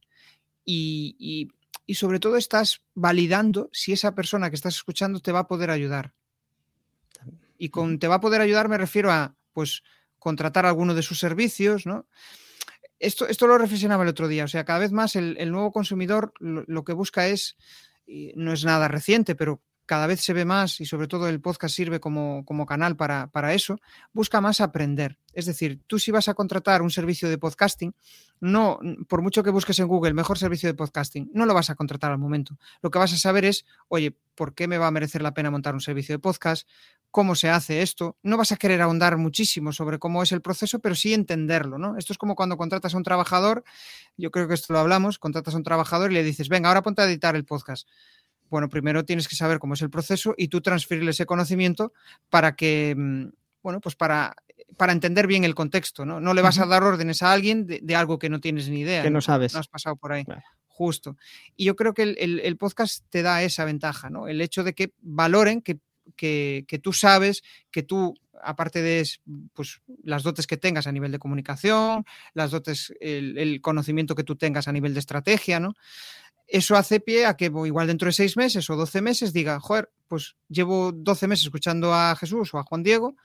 y, 0.64 1.48
sobre 1.94 2.20
todo 2.20 2.36
estás 2.36 2.82
validando 2.94 3.70
si 3.72 3.92
esa 3.92 4.14
persona 4.14 4.50
que 4.50 4.56
estás 4.56 4.76
escuchando 4.76 5.20
te 5.20 5.32
va 5.32 5.40
a 5.40 5.46
poder 5.46 5.70
ayudar. 5.70 6.12
Y 7.56 7.70
con 7.70 7.98
te 7.98 8.08
va 8.08 8.16
a 8.16 8.20
poder 8.20 8.40
ayudar 8.40 8.68
me 8.68 8.78
refiero 8.78 9.10
a, 9.10 9.36
pues, 9.52 9.82
contratar 10.18 10.66
alguno 10.66 10.94
de 10.94 11.02
sus 11.02 11.18
servicios, 11.18 11.86
¿no? 11.86 12.06
Esto, 12.98 13.28
esto 13.28 13.46
lo 13.46 13.58
reflexionaba 13.58 14.02
el 14.02 14.08
otro 14.08 14.26
día, 14.26 14.44
o 14.44 14.48
sea, 14.48 14.64
cada 14.64 14.80
vez 14.80 14.90
más 14.90 15.14
el, 15.14 15.50
nuevo 15.52 15.70
consumidor 15.70 16.32
lo, 16.40 16.84
que 16.84 16.92
busca 16.92 17.28
es, 17.28 17.56
no 18.34 18.52
es 18.52 18.64
nada 18.64 18.88
reciente, 18.88 19.36
pero 19.36 19.62
cada 19.88 20.06
vez 20.06 20.20
se 20.20 20.34
ve 20.34 20.44
más 20.44 20.80
y 20.82 20.84
sobre 20.84 21.08
todo 21.08 21.28
el 21.28 21.40
podcast 21.40 21.74
sirve 21.74 21.98
como, 21.98 22.44
como 22.44 22.66
canal 22.66 22.94
para, 22.94 23.28
para, 23.28 23.54
eso, 23.54 23.80
busca 24.12 24.40
más 24.42 24.60
aprender. 24.60 25.18
Es 25.32 25.46
decir, 25.46 25.80
tú 25.86 25.98
si 25.98 26.10
vas 26.10 26.28
a 26.28 26.34
contratar 26.34 26.82
un 26.82 26.90
servicio 26.90 27.28
de 27.30 27.38
podcasting, 27.38 27.94
no, 28.40 28.78
por 29.08 29.22
mucho 29.22 29.42
que 29.42 29.50
busques 29.50 29.78
en 29.78 29.88
Google 29.88 30.12
mejor 30.12 30.38
servicio 30.38 30.68
de 30.68 30.74
podcasting, 30.74 31.30
no 31.32 31.46
lo 31.46 31.54
vas 31.54 31.70
a 31.70 31.74
contratar 31.74 32.12
al 32.12 32.18
momento. 32.18 32.58
Lo 32.82 32.90
que 32.90 32.98
vas 32.98 33.14
a 33.14 33.16
saber 33.16 33.46
es, 33.46 33.64
oye, 33.88 34.14
¿por 34.34 34.54
qué 34.54 34.68
me 34.68 34.76
va 34.76 34.88
a 34.88 34.90
merecer 34.90 35.22
la 35.22 35.32
pena 35.32 35.50
montar 35.50 35.72
un 35.72 35.80
servicio 35.80 36.14
de 36.14 36.18
podcast? 36.18 36.68
¿Cómo 37.10 37.34
se 37.34 37.48
hace 37.48 37.80
esto? 37.80 38.18
No 38.22 38.36
vas 38.36 38.52
a 38.52 38.56
querer 38.58 38.82
ahondar 38.82 39.16
muchísimo 39.16 39.72
sobre 39.72 39.98
cómo 39.98 40.22
es 40.22 40.32
el 40.32 40.42
proceso, 40.42 40.80
pero 40.80 40.94
sí 40.94 41.14
entenderlo, 41.14 41.78
¿no? 41.78 41.96
Esto 41.96 42.12
es 42.12 42.18
como 42.18 42.34
cuando 42.34 42.58
contratas 42.58 42.92
a 42.92 42.98
un 42.98 43.04
trabajador, 43.04 43.64
yo 44.18 44.30
creo 44.30 44.46
que 44.46 44.54
esto 44.54 44.74
lo 44.74 44.80
hablamos, 44.80 45.18
contratas 45.18 45.54
a 45.54 45.56
un 45.56 45.62
trabajador 45.62 46.10
y 46.10 46.14
le 46.14 46.22
dices, 46.22 46.50
venga, 46.50 46.68
ahora 46.68 46.82
ponte 46.82 47.00
a 47.00 47.06
editar 47.06 47.34
el 47.34 47.46
podcast 47.46 47.88
bueno, 48.50 48.68
primero 48.68 49.04
tienes 49.04 49.28
que 49.28 49.36
saber 49.36 49.58
cómo 49.58 49.74
es 49.74 49.82
el 49.82 49.90
proceso 49.90 50.34
y 50.36 50.48
tú 50.48 50.60
transferirle 50.60 51.10
ese 51.10 51.26
conocimiento 51.26 51.92
para 52.30 52.56
que, 52.56 52.94
mm, 52.96 53.28
bueno, 53.62 53.80
pues 53.80 53.94
para, 53.94 54.34
para 54.76 54.92
entender 54.92 55.26
bien 55.26 55.44
el 55.44 55.54
contexto, 55.54 56.04
¿no? 56.04 56.20
No 56.20 56.34
le 56.34 56.42
vas 56.42 56.58
a 56.58 56.66
dar 56.66 56.82
órdenes 56.82 57.22
a 57.22 57.32
alguien 57.32 57.66
de, 57.66 57.96
algo 57.96 58.18
que 58.18 58.28
no 58.28 58.40
tienes 58.40 58.68
ni 58.68 58.80
idea. 58.80 59.02
Que 59.02 59.10
no 59.10 59.20
sabes. 59.20 59.54
No 59.54 59.60
has 59.60 59.68
pasado 59.68 59.96
por 59.96 60.12
ahí. 60.12 60.24
Justo. 60.66 61.16
Y 61.56 61.64
yo 61.64 61.74
creo 61.74 61.92
que 61.92 62.02
el, 62.02 62.56
podcast 62.56 63.04
te 63.10 63.22
da 63.22 63.42
esa 63.42 63.64
ventaja, 63.64 64.10
¿no? 64.10 64.28
El 64.28 64.40
hecho 64.40 64.62
de 64.62 64.74
que 64.74 64.92
valoren 65.00 65.60
que, 65.60 65.80
que, 66.16 66.80
tú 66.82 66.92
sabes, 66.92 67.42
que 67.70 67.82
tú 67.82 68.14
aparte 68.40 68.80
de 68.82 69.04
pues, 69.52 69.80
las 70.04 70.22
dotes 70.22 70.46
que 70.46 70.56
tengas 70.56 70.86
a 70.86 70.92
nivel 70.92 71.10
de 71.10 71.18
comunicación, 71.18 72.04
las 72.34 72.52
dotes, 72.52 72.94
el, 73.00 73.36
el, 73.36 73.60
conocimiento 73.60 74.14
que 74.14 74.22
tú 74.22 74.36
tengas 74.36 74.68
a 74.68 74.72
nivel 74.72 74.94
de 74.94 75.00
estrategia, 75.00 75.58
¿no? 75.58 75.74
Eso 76.48 76.76
hace 76.76 76.98
pie 76.98 77.26
a 77.26 77.36
que 77.36 77.46
igual 77.46 77.86
dentro 77.86 78.06
de 78.06 78.12
seis 78.12 78.36
meses 78.36 78.68
o 78.70 78.76
doce 78.76 79.02
meses 79.02 79.32
diga, 79.32 79.60
joder, 79.60 79.90
pues 80.08 80.36
llevo 80.48 80.92
doce 80.92 81.28
meses 81.28 81.44
escuchando 81.44 81.92
a 81.94 82.16
Jesús 82.16 82.54
o 82.54 82.58
a 82.58 82.64
Juan 82.64 82.82
Diego, 82.82 83.16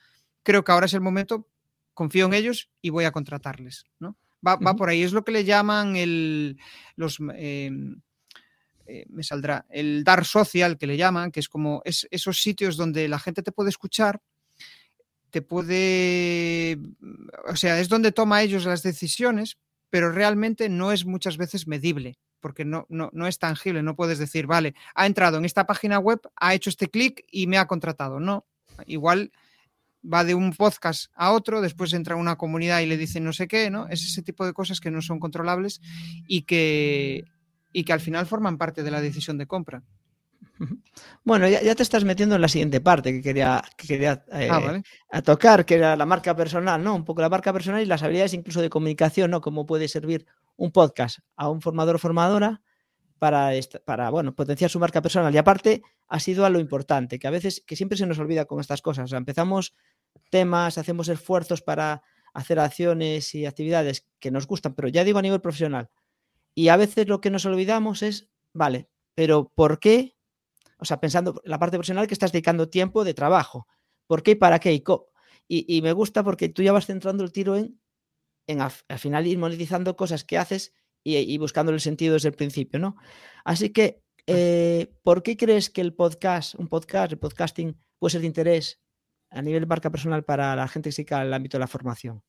creo 0.44 0.64
que 0.64 0.72
ahora 0.74 0.88
es 0.88 0.94
el 0.94 1.02
momento, 1.02 1.48
confío 1.94 2.26
en 2.26 2.34
ellos 2.34 2.70
y 2.82 2.90
voy 2.90 3.06
a 3.06 3.12
contratarles, 3.12 3.86
¿no? 4.00 4.18
Va, 4.46 4.58
por 4.58 4.90
ahí, 4.90 5.04
es 5.04 5.14
lo 5.14 5.24
que 5.24 5.32
le 5.32 5.46
llaman 5.46 5.96
el, 5.96 6.60
los, 6.98 7.20
em, 7.34 8.02
eh, 8.86 9.06
me 9.08 9.24
saldrá, 9.24 9.66
el 9.70 10.04
dar 10.04 10.26
social 10.26 10.78
que 10.78 10.86
le 10.86 10.98
llaman, 10.98 11.32
que 11.32 11.40
es 11.40 11.48
como 11.48 11.82
es, 11.86 12.06
esos 12.12 12.42
sitios 12.42 12.76
donde 12.76 13.08
la 13.08 13.20
gente 13.20 13.42
te 13.42 13.54
puede 13.54 13.70
escuchar, 13.70 14.22
te 15.30 15.42
puede, 15.42 16.78
o 17.48 17.56
sea, 17.56 17.80
es 17.80 17.88
donde 17.88 18.12
toma 18.12 18.42
ellos 18.42 18.66
las 18.66 18.84
decisiones, 18.84 19.58
pero 19.90 20.12
realmente 20.12 20.68
no 20.68 20.92
es 20.92 21.06
muchas 21.06 21.38
veces 21.38 21.66
medible 21.66 22.18
porque 22.44 22.66
no, 22.66 22.86
no, 22.90 23.10
no, 23.14 23.26
es 23.26 23.40
tangible, 23.40 23.82
no 23.82 23.96
puedes 23.96 24.20
decir, 24.20 24.48
vale, 24.48 24.76
ha 24.96 25.06
entrado 25.06 25.38
en 25.38 25.46
esta 25.46 25.66
página 25.66 25.98
web, 25.98 26.20
ha 26.36 26.54
hecho 26.54 26.70
este 26.70 26.90
clic 26.90 27.26
y 27.32 27.48
me 27.48 27.58
ha 27.58 27.68
contratado. 27.68 28.20
No, 28.20 28.46
igual 28.86 29.32
va 30.04 30.26
de 30.26 30.36
un 30.36 30.52
podcast 30.52 31.10
a 31.16 31.32
otro, 31.32 31.62
después 31.62 31.94
entra 31.94 32.16
a 32.16 32.18
una 32.18 32.36
comunidad 32.36 32.82
y 32.82 32.86
le 32.86 32.98
dicen 32.98 33.24
no 33.24 33.32
sé 33.32 33.48
qué, 33.48 33.70
¿no? 33.70 33.88
Es 33.88 34.04
ese 34.04 34.22
tipo 34.22 34.46
de 34.46 34.52
cosas 34.52 34.82
que 34.82 34.92
no 34.92 35.02
son 35.02 35.22
controlables 35.22 35.80
y 36.28 36.42
que, 36.42 37.24
y 37.72 37.86
que 37.86 37.94
al 37.94 38.02
final 38.02 38.26
forman 38.26 38.58
parte 38.58 38.84
de 38.84 38.92
la 38.92 39.00
decisión 39.00 39.38
de 39.38 39.48
compra. 39.48 39.82
Bueno, 41.24 41.48
ya, 41.48 41.76
te 41.76 41.84
estás 41.84 42.04
metiendo 42.04 42.36
en 42.36 42.42
la 42.42 42.48
siguiente 42.48 42.82
parte 42.82 43.12
que 43.14 43.22
quería, 43.22 43.64
que 43.78 43.88
quería 43.88 44.24
ah, 44.32 44.82
eh, 45.12 45.22
tocar, 45.22 45.66
que 45.66 45.76
era 45.76 45.96
la 45.96 46.06
marca 46.06 46.36
personal, 46.36 46.84
¿no? 46.84 46.96
Un 46.96 47.06
poco 47.06 47.22
la 47.22 47.30
marca 47.30 47.54
personal 47.54 47.82
y 47.82 47.86
las 47.86 48.04
habilidades 48.04 48.34
incluso 48.34 48.62
de 48.62 48.70
comunicación, 48.70 49.32
¿no? 49.32 49.42
Cómo 49.42 49.66
puede 49.66 49.88
servir 49.88 50.26
un 50.56 50.72
podcast 50.72 51.20
a 51.36 51.50
un 51.50 51.62
formador 51.62 51.96
o 51.96 52.00
formadora 52.00 52.62
para, 53.20 53.52
para 53.86 54.10
bueno, 54.10 54.36
potenciar 54.36 54.70
su 54.70 54.80
marca 54.80 55.02
personal. 55.02 55.34
Y 55.34 55.38
aparte, 55.38 55.82
ha 56.08 56.20
sido 56.20 56.46
a 56.46 56.50
lo 56.50 56.60
importante, 56.60 57.20
que 57.20 57.28
a 57.28 57.32
veces, 57.32 57.64
que 57.66 57.76
siempre 57.76 57.98
se 57.98 58.06
nos 58.06 58.20
olvida 58.20 58.46
con 58.46 58.60
estas 58.60 58.82
cosas. 58.82 59.06
O 59.06 59.08
sea, 59.08 59.18
empezamos 59.18 59.74
temas, 60.30 60.78
hacemos 60.78 61.08
esfuerzos 61.08 61.62
para 61.62 62.04
hacer 62.34 62.60
acciones 62.60 63.34
y 63.36 63.46
actividades 63.46 64.08
que 64.20 64.32
nos 64.32 64.48
gustan, 64.48 64.74
pero 64.74 64.88
ya 64.88 65.04
digo 65.04 65.20
a 65.20 65.22
nivel 65.22 65.42
profesional. 65.42 65.90
Y 66.56 66.68
a 66.68 66.78
veces 66.78 67.08
lo 67.08 67.22
que 67.22 67.30
nos 67.30 67.46
olvidamos 67.46 68.04
es, 68.04 68.30
vale, 68.54 68.90
pero 69.16 69.52
¿por 69.56 69.80
qué 69.80 70.16
o 70.84 70.86
sea, 70.86 71.00
pensando 71.00 71.42
la 71.46 71.58
parte 71.60 71.78
profesional 71.78 72.08
que 72.08 72.14
estás 72.14 72.34
dedicando 72.34 72.68
tiempo 72.68 73.06
de 73.06 73.14
trabajo. 73.14 73.68
¿Por 74.06 74.22
qué 74.22 74.32
y 74.32 74.36
para 74.36 74.60
qué? 74.60 74.74
Y, 74.74 74.84
y, 75.48 75.82
me 75.82 75.94
gusta 75.94 76.24
porque 76.24 76.50
tú 76.50 76.62
ya 76.62 76.74
vas 76.74 76.86
centrando 76.88 77.24
el 77.24 77.32
tiro 77.32 77.56
en, 77.56 77.80
en 78.48 78.62
al, 78.62 78.72
final 78.72 79.28
ir 79.28 79.38
monetizando 79.38 79.96
cosas 79.96 80.24
que 80.24 80.38
haces 80.38 80.74
y, 81.04 81.18
y 81.18 81.38
buscando 81.38 81.72
el 81.72 81.80
sentido 81.80 82.14
desde 82.14 82.30
el 82.30 82.36
principio, 82.36 82.80
¿no? 82.80 82.96
Así 83.44 83.70
que, 83.70 84.02
eh, 84.28 84.94
¿por 85.04 85.24
qué 85.24 85.36
crees 85.38 85.70
que 85.70 85.82
el 85.82 85.94
podcast, 85.94 86.56
un 86.56 86.68
podcast, 86.68 87.12
el 87.12 87.20
podcasting, 87.20 87.78
puede 88.00 88.12
ser 88.12 88.22
de 88.22 88.28
interés 88.28 88.82
a 89.30 89.42
nivel 89.42 89.62
de 89.62 89.68
marca 89.68 89.90
personal 89.90 90.24
para 90.24 90.56
la 90.56 90.68
gente 90.68 90.90
que 90.90 90.94
se 90.94 91.16
al 91.16 91.34
ámbito 91.34 91.58
de 91.58 91.60
la 91.60 91.68
formación? 91.68 92.24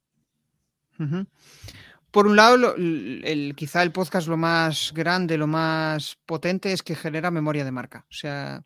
Por 2.11 2.27
un 2.27 2.37
lado, 2.37 2.77
el, 2.77 3.55
quizá 3.57 3.83
el 3.83 3.93
podcast 3.93 4.29
lo 4.29 4.37
más 4.37 4.93
grande, 4.95 5.37
lo 5.37 5.47
más 5.47 6.17
potente 6.27 6.73
es 6.73 6.83
que 6.83 6.95
genera 6.95 7.31
memoria 7.31 7.65
de 7.65 7.73
marca. 7.73 8.07
O 8.09 8.13
sea, 8.13 8.65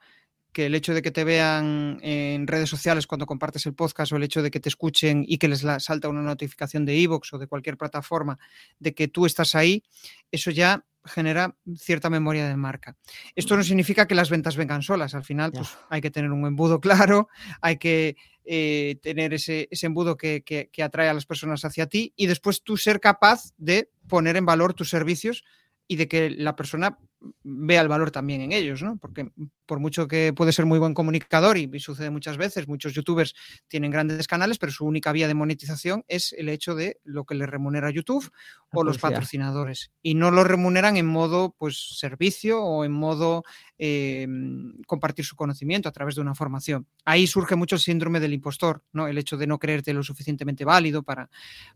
que 0.53 0.67
el 0.67 0.75
hecho 0.75 0.95
de 0.95 1.03
que 1.03 1.11
te 1.11 1.25
vean 1.25 1.99
en 2.03 2.47
redes 2.47 2.69
sociales 2.69 3.07
cuando 3.07 3.27
compartes 3.27 3.67
el 3.67 3.75
podcast 3.75 4.13
o 4.13 4.17
el 4.17 4.23
hecho 4.23 4.43
de 4.43 4.51
que 4.51 4.61
te 4.61 4.69
escuchen 4.69 5.25
y 5.27 5.39
que 5.39 5.49
les 5.49 5.65
salta 5.79 6.09
una 6.09 6.23
notificación 6.23 6.85
de 6.85 6.97
iVoox 6.97 7.35
o 7.35 7.39
de 7.39 7.47
cualquier 7.47 7.77
plataforma 7.77 8.39
de 8.79 8.95
que 8.95 9.09
tú 9.09 9.27
estás 9.27 9.55
ahí, 9.55 9.83
eso 10.31 10.51
ya 10.51 10.85
genera 11.05 11.57
cierta 11.77 12.11
memoria 12.11 12.49
de 12.49 12.57
marca. 12.57 12.97
Esto 13.35 13.57
no 13.57 13.63
significa 13.63 14.07
que 14.07 14.15
las 14.15 14.31
ventas 14.31 14.57
vengan 14.57 14.83
solas, 14.83 15.15
al 15.15 15.25
final 15.25 15.53
pues, 15.53 15.77
hay 15.89 16.01
que 16.01 16.11
tener 16.11 16.31
un 16.31 16.47
embudo 16.47 16.81
claro, 16.81 17.29
hay 17.61 17.79
que 17.79 18.17
eh, 18.45 18.99
tener 19.03 19.35
ese, 19.35 19.69
embudo 19.83 20.17
que, 20.17 20.43
que 20.43 20.83
atrae 20.83 21.09
a 21.09 21.15
las 21.15 21.27
personas 21.27 21.65
hacia 21.65 21.87
ti 21.87 22.13
y 22.17 22.27
después 22.27 22.63
tú 22.63 22.77
ser 22.77 23.01
capaz 23.01 23.53
de 23.57 23.91
poner 24.09 24.37
en 24.37 24.47
valor 24.47 24.75
tus 24.75 24.91
servicios 24.91 25.45
y 25.87 25.97
de 25.97 26.07
que 26.07 26.31
la 26.31 26.55
persona 26.55 26.99
vea 27.43 27.81
el 27.81 27.89
valor 27.89 28.11
también 28.11 28.43
en 28.43 28.53
ellos, 28.53 28.83
¿no? 28.83 28.99
Porque 28.99 29.31
por 29.69 29.79
mucho 29.81 30.09
que 30.09 30.33
puede 30.33 30.53
ser 30.53 30.65
muy 30.65 30.79
buen 30.79 30.95
comunicador 30.95 31.59
y, 31.59 31.69
sucede 31.79 32.11
muchas 32.11 32.39
veces, 32.39 32.67
muchos 32.67 32.95
youtubers 32.95 33.35
tienen 33.69 33.91
grandes 33.91 34.27
canales, 34.27 34.59
pero 34.59 34.73
su 34.73 34.87
única 34.87 35.13
vía 35.13 35.29
de 35.29 35.35
monetización 35.35 36.05
es 36.09 36.33
el 36.33 36.49
hecho 36.49 36.75
de 36.75 36.99
lo 37.05 37.25
que 37.25 37.35
le 37.35 37.47
remunera 37.47 37.91
YouTube 37.91 38.33
o 38.73 38.83
los 38.83 38.99
patrocinadores. 38.99 39.93
Y 40.03 40.15
no 40.15 40.31
lo 40.31 40.43
remuneran 40.43 40.97
en 40.97 41.07
modo 41.07 41.55
pues 41.57 41.99
servicio 41.99 42.63
o 42.63 42.85
en 42.85 42.93
modo 42.93 43.45
em, 43.77 44.73
compartir 44.87 45.25
su 45.25 45.37
conocimiento 45.37 45.89
a 45.89 45.93
través 45.93 46.15
de 46.15 46.23
una 46.23 46.35
formación. 46.35 46.87
Ahí 47.05 47.27
surge 47.27 47.55
mucho 47.55 47.77
el 47.77 47.81
síndrome 47.81 48.21
del 48.21 48.33
impostor, 48.33 48.83
¿no? 48.93 49.07
El 49.07 49.19
hecho 49.19 49.37
de 49.37 49.47
no 49.47 49.59
creerte 49.59 49.93
lo 49.93 50.03
suficientemente 50.03 50.65
válido 50.65 51.03
para, 51.03 51.29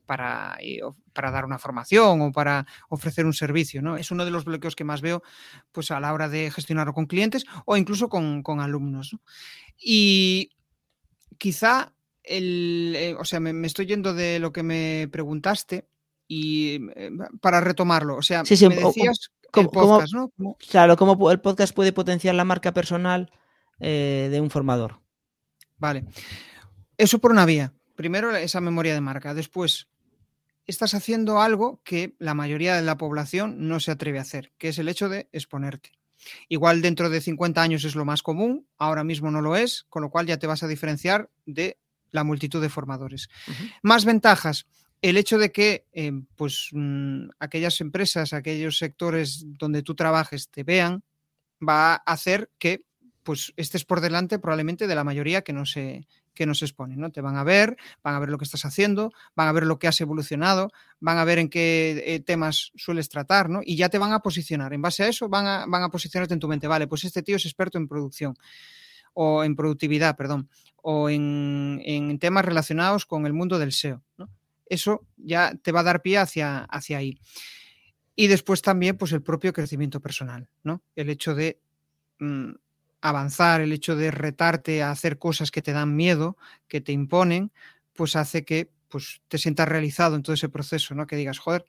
para, 0.07 0.57
eh, 0.61 0.81
para 1.13 1.31
dar 1.31 1.45
una 1.45 1.59
formación 1.59 2.23
o 2.23 2.33
para 2.33 2.67
ofrecer 2.89 3.27
un 3.27 3.35
servicio, 3.35 3.83
¿no? 3.83 3.99
Es 3.99 4.11
uno 4.11 4.25
de 4.25 4.31
los 4.31 4.47
bloqueos 4.47 4.75
que 4.75 4.85
más 4.85 5.03
veo 5.03 5.23
pues 5.73 5.91
a 5.91 6.01
la 6.01 6.13
hora 6.15 6.31
de 6.31 6.51
gestionarlo 6.51 6.95
con 6.95 7.07
clientes 7.07 7.45
o 7.67 7.77
incluso 7.83 8.09
con, 8.09 8.61
alumnos. 8.61 9.17
Y 9.77 10.51
quizá 11.39 11.93
el, 12.23 12.95
eh, 12.97 13.15
o 13.19 13.25
sea, 13.25 13.41
me, 13.41 13.67
estoy 13.67 13.87
yendo 13.87 14.15
de 14.15 14.39
lo 14.39 14.53
que 14.53 14.63
me 14.63 15.09
preguntaste 15.11 15.87
y 16.27 16.81
eh, 16.97 17.11
para 17.41 17.61
retomarlo, 17.61 18.17
o 18.17 18.23
sea, 18.23 18.43
me 18.43 18.49
decías 18.49 19.31
el 19.55 19.69
podcast, 19.69 20.13
¿no? 20.15 20.57
Claro, 20.71 20.97
cómo 20.97 21.31
el 21.31 21.41
podcast 21.41 21.75
puede 21.75 21.93
potenciar 21.93 22.35
la 22.35 22.45
marca 22.45 22.73
personal 22.73 23.31
eh, 23.81 24.29
de 24.31 24.41
un 24.41 24.51
formador. 24.51 25.01
Vale. 25.77 26.05
Eso 26.97 27.19
por 27.19 27.33
una 27.33 27.45
vía. 27.45 27.73
Primero 27.97 28.35
esa 28.35 28.61
memoria 28.61 28.95
de 28.95 29.01
marca. 29.01 29.35
Después, 29.35 29.89
estás 30.67 30.95
haciendo 30.95 31.41
algo 31.41 31.81
que 31.85 32.15
la 32.19 32.35
mayoría 32.35 32.77
de 32.77 32.83
la 32.83 32.97
población 32.97 33.69
no 33.69 33.81
se 33.81 33.91
atreve 33.91 34.19
a 34.19 34.23
hacer, 34.23 34.53
que 34.59 34.69
es 34.69 34.79
el 34.79 34.89
hecho 34.89 35.09
de 35.09 35.29
exponerte. 35.33 35.91
Igual 36.49 36.83
dentro 36.83 37.11
de 37.11 37.21
50 37.21 37.63
años 37.63 37.85
es 37.85 37.95
lo 37.95 38.05
más 38.05 38.23
común, 38.23 38.67
ahora 38.79 39.05
mismo 39.05 39.31
no 39.31 39.41
lo 39.41 39.57
es, 39.57 39.85
con 39.89 40.03
lo 40.03 40.11
cual 40.11 40.27
ya 40.27 40.39
te 40.39 40.47
vas 40.47 40.63
a 40.63 40.69
diferenciar 40.69 41.31
de 41.47 41.79
la 42.11 42.25
multitud 42.25 42.61
de 42.61 42.69
formadores. 42.69 43.29
Más 43.83 44.05
ventajas. 44.05 44.67
El 45.01 45.17
hecho 45.17 45.39
de 45.39 45.51
que 45.51 45.87
eh, 45.93 46.13
pues, 46.37 46.69
mm, 46.73 47.31
aquellas 47.41 47.81
empresas, 47.81 48.33
aquellos 48.33 48.79
sectores 48.79 49.45
donde 49.59 49.83
tú 49.83 49.95
trabajes 49.97 50.49
te 50.49 50.63
vean, 50.63 51.03
va 51.67 51.95
a 51.95 51.97
hacer 51.97 52.51
que 52.59 52.85
pues, 53.25 53.53
estés 53.57 53.85
por 53.85 54.01
delante 54.01 54.39
probablemente 54.39 54.87
de 54.87 54.95
la 54.95 55.05
mayoría 55.05 55.43
que 55.43 55.53
no 55.53 55.67
se, 55.67 56.07
que 56.35 56.47
nos 56.47 56.63
exponen, 56.63 57.01
¿no? 57.01 57.11
Te 57.11 57.21
van 57.21 57.37
a 57.37 57.45
ver, 57.45 57.77
van 58.03 58.15
a 58.15 58.19
ver 58.19 58.31
lo 58.31 58.39
que 58.39 58.45
estás 58.45 58.65
haciendo, 58.65 59.13
van 59.35 59.49
a 59.49 59.53
ver 59.53 59.65
lo 59.65 59.79
que 59.79 59.89
has 59.89 60.01
evolucionado, 60.01 60.71
van 61.01 61.19
a 61.19 61.25
ver 61.25 61.39
en 61.39 61.49
qué 61.49 62.03
eh, 62.07 62.21
temas 62.21 62.73
sueles 62.77 63.09
tratar, 63.09 63.49
¿no? 63.49 63.61
Y 63.65 63.77
ya 63.77 63.89
te 63.89 63.99
van 63.99 64.13
a 64.13 64.21
posicionar. 64.21 64.73
En 64.73 64.83
base 64.83 65.05
a 65.05 65.09
eso 65.09 65.29
van 65.29 65.47
a, 65.47 65.67
van 65.67 65.83
a 65.83 65.89
posicionarte 65.91 66.35
en 66.35 66.41
tu 66.41 66.49
mente, 66.49 66.67
vale, 66.67 66.87
pues 66.87 67.05
este 67.05 67.23
tío 67.23 67.37
es 67.37 67.45
experto 67.45 67.79
en 67.79 67.89
producción 67.89 68.35
o 69.15 69.45
en 69.45 69.55
productividad, 69.57 70.17
perdón, 70.17 70.49
o 70.83 71.11
en, 71.11 72.19
temas 72.19 72.45
relacionados 72.45 73.07
con 73.07 73.27
el 73.27 73.33
mundo 73.33 73.59
del 73.59 73.73
SEO, 73.73 74.03
Eso 74.67 75.07
ya 75.17 75.55
te 75.63 75.73
va 75.73 75.81
a 75.81 75.85
dar 75.85 76.03
pie 76.03 76.19
hacia, 76.19 76.65
hacia 76.65 76.99
ahí. 76.99 77.19
Y 78.15 78.27
después 78.27 78.63
también, 78.63 78.97
pues 78.97 79.13
el 79.13 79.23
propio 79.23 79.53
crecimiento 79.53 80.01
personal, 80.01 80.49
¿no? 80.63 80.83
El 80.97 81.09
hecho 81.09 81.35
de 81.35 81.61
mm, 82.19 82.53
avanzar, 83.03 83.61
el 83.61 83.73
hecho 83.73 83.97
de 83.97 84.11
retarte 84.11 84.83
a 84.83 84.91
hacer 84.91 85.19
cosas 85.19 85.51
que 85.51 85.61
te 85.61 85.73
dan 85.73 85.95
miedo, 85.95 86.37
que 86.69 86.81
te 86.81 86.93
imponen, 86.93 87.53
pues 87.93 88.17
hace 88.17 88.45
que 88.45 88.71
pues, 88.89 89.21
te 89.29 89.39
sientas 89.39 89.69
realizado 89.69 90.17
en 90.17 90.23
todo 90.23 90.35
ese 90.35 90.49
proceso, 90.49 90.95
¿no? 90.95 91.07
Que 91.07 91.17
digas, 91.17 91.39
joder, 91.39 91.65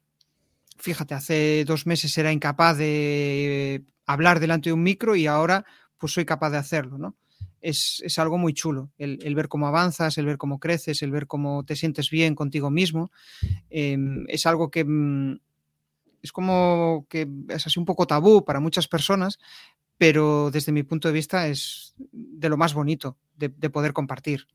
fíjate, 0.77 1.15
hace 1.15 1.65
dos 1.65 1.85
meses 1.85 2.17
era 2.17 2.31
incapaz 2.31 2.77
de 2.77 3.83
hablar 4.05 4.39
delante 4.39 4.69
de 4.69 4.73
un 4.73 4.83
micro 4.83 5.15
y 5.15 5.27
ahora 5.27 5.65
pues 5.97 6.13
soy 6.13 6.25
capaz 6.25 6.51
de 6.51 6.57
hacerlo, 6.57 6.97
¿no? 6.97 7.15
Es, 7.61 8.03
algo 8.17 8.37
muy 8.37 8.53
chulo, 8.53 8.91
el, 8.97 9.35
ver 9.35 9.47
cómo 9.47 9.67
avanzas, 9.67 10.17
el 10.17 10.25
ver 10.25 10.37
cómo 10.37 10.59
creces, 10.59 11.01
el 11.01 11.11
ver 11.11 11.27
cómo 11.27 11.63
te 11.63 11.77
sientes 11.77 12.09
bien 12.09 12.35
contigo 12.35 12.69
mismo. 12.69 13.09
Em, 13.69 14.25
es 14.27 14.45
algo 14.45 14.69
que 14.69 14.83
mm, 14.83 15.39
es 16.21 16.33
como 16.33 17.05
que 17.09 17.25
es 17.47 17.65
así 17.65 17.79
un 17.79 17.85
poco 17.85 18.05
tabú 18.05 18.43
para 18.43 18.59
muchas 18.59 18.89
personas, 18.89 19.39
pero 20.03 20.51
desde 20.51 20.73
mi 20.73 20.83
punto 20.83 21.07
de 21.07 21.13
vista 21.13 21.47
es 21.47 21.93
de 22.11 22.49
lo 22.49 22.57
más 22.57 22.73
bonito 22.73 23.17
de, 23.37 23.49
poder 23.69 23.93
compartir. 23.93 24.49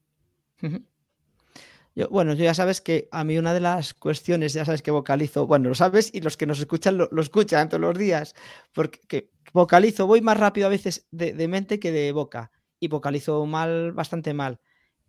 bueno, 2.10 2.34
yo 2.34 2.44
ya 2.44 2.52
sabes 2.52 2.82
que 2.82 3.08
a 3.10 3.24
mí 3.24 3.38
una 3.38 3.54
de 3.54 3.60
las 3.60 3.94
cuestiones, 3.94 4.52
ya 4.52 4.66
sabes 4.66 4.82
que 4.82 4.90
vocalizo, 4.90 5.46
bueno, 5.46 5.70
lo 5.70 5.74
sabes 5.74 6.10
y 6.12 6.20
los 6.20 6.36
que 6.36 6.44
nos 6.44 6.58
escuchan 6.58 6.98
lo, 6.98 7.08
escuchan 7.22 7.70
todos 7.70 7.80
los 7.80 7.96
días, 7.96 8.34
porque 8.74 9.30
vocalizo, 9.54 10.06
voy 10.06 10.20
más 10.20 10.36
rápido 10.36 10.66
a 10.66 10.70
veces 10.70 11.06
de, 11.12 11.48
mente 11.48 11.80
que 11.80 11.92
de 11.92 12.12
boca 12.12 12.52
y 12.78 12.88
vocalizo 12.88 13.46
mal, 13.46 13.92
bastante 13.92 14.34
mal. 14.34 14.60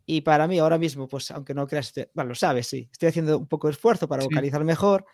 Y 0.05 0.21
para 0.21 0.47
mí 0.47 0.57
ahora 0.57 0.77
mismo, 0.77 1.09
pues 1.09 1.31
aunque 1.31 1.53
no 1.53 1.67
creas, 1.67 1.93
bueno, 2.13 2.29
lo 2.29 2.35
sabes, 2.35 2.65
sí, 2.65 2.87
estoy 2.89 3.09
haciendo 3.09 3.37
un 3.39 3.47
poco 3.47 3.67
de 3.67 3.73
esfuerzo 3.73 4.07
para 4.07 4.23
vocalizar 4.23 4.63
mejor, 4.63 5.05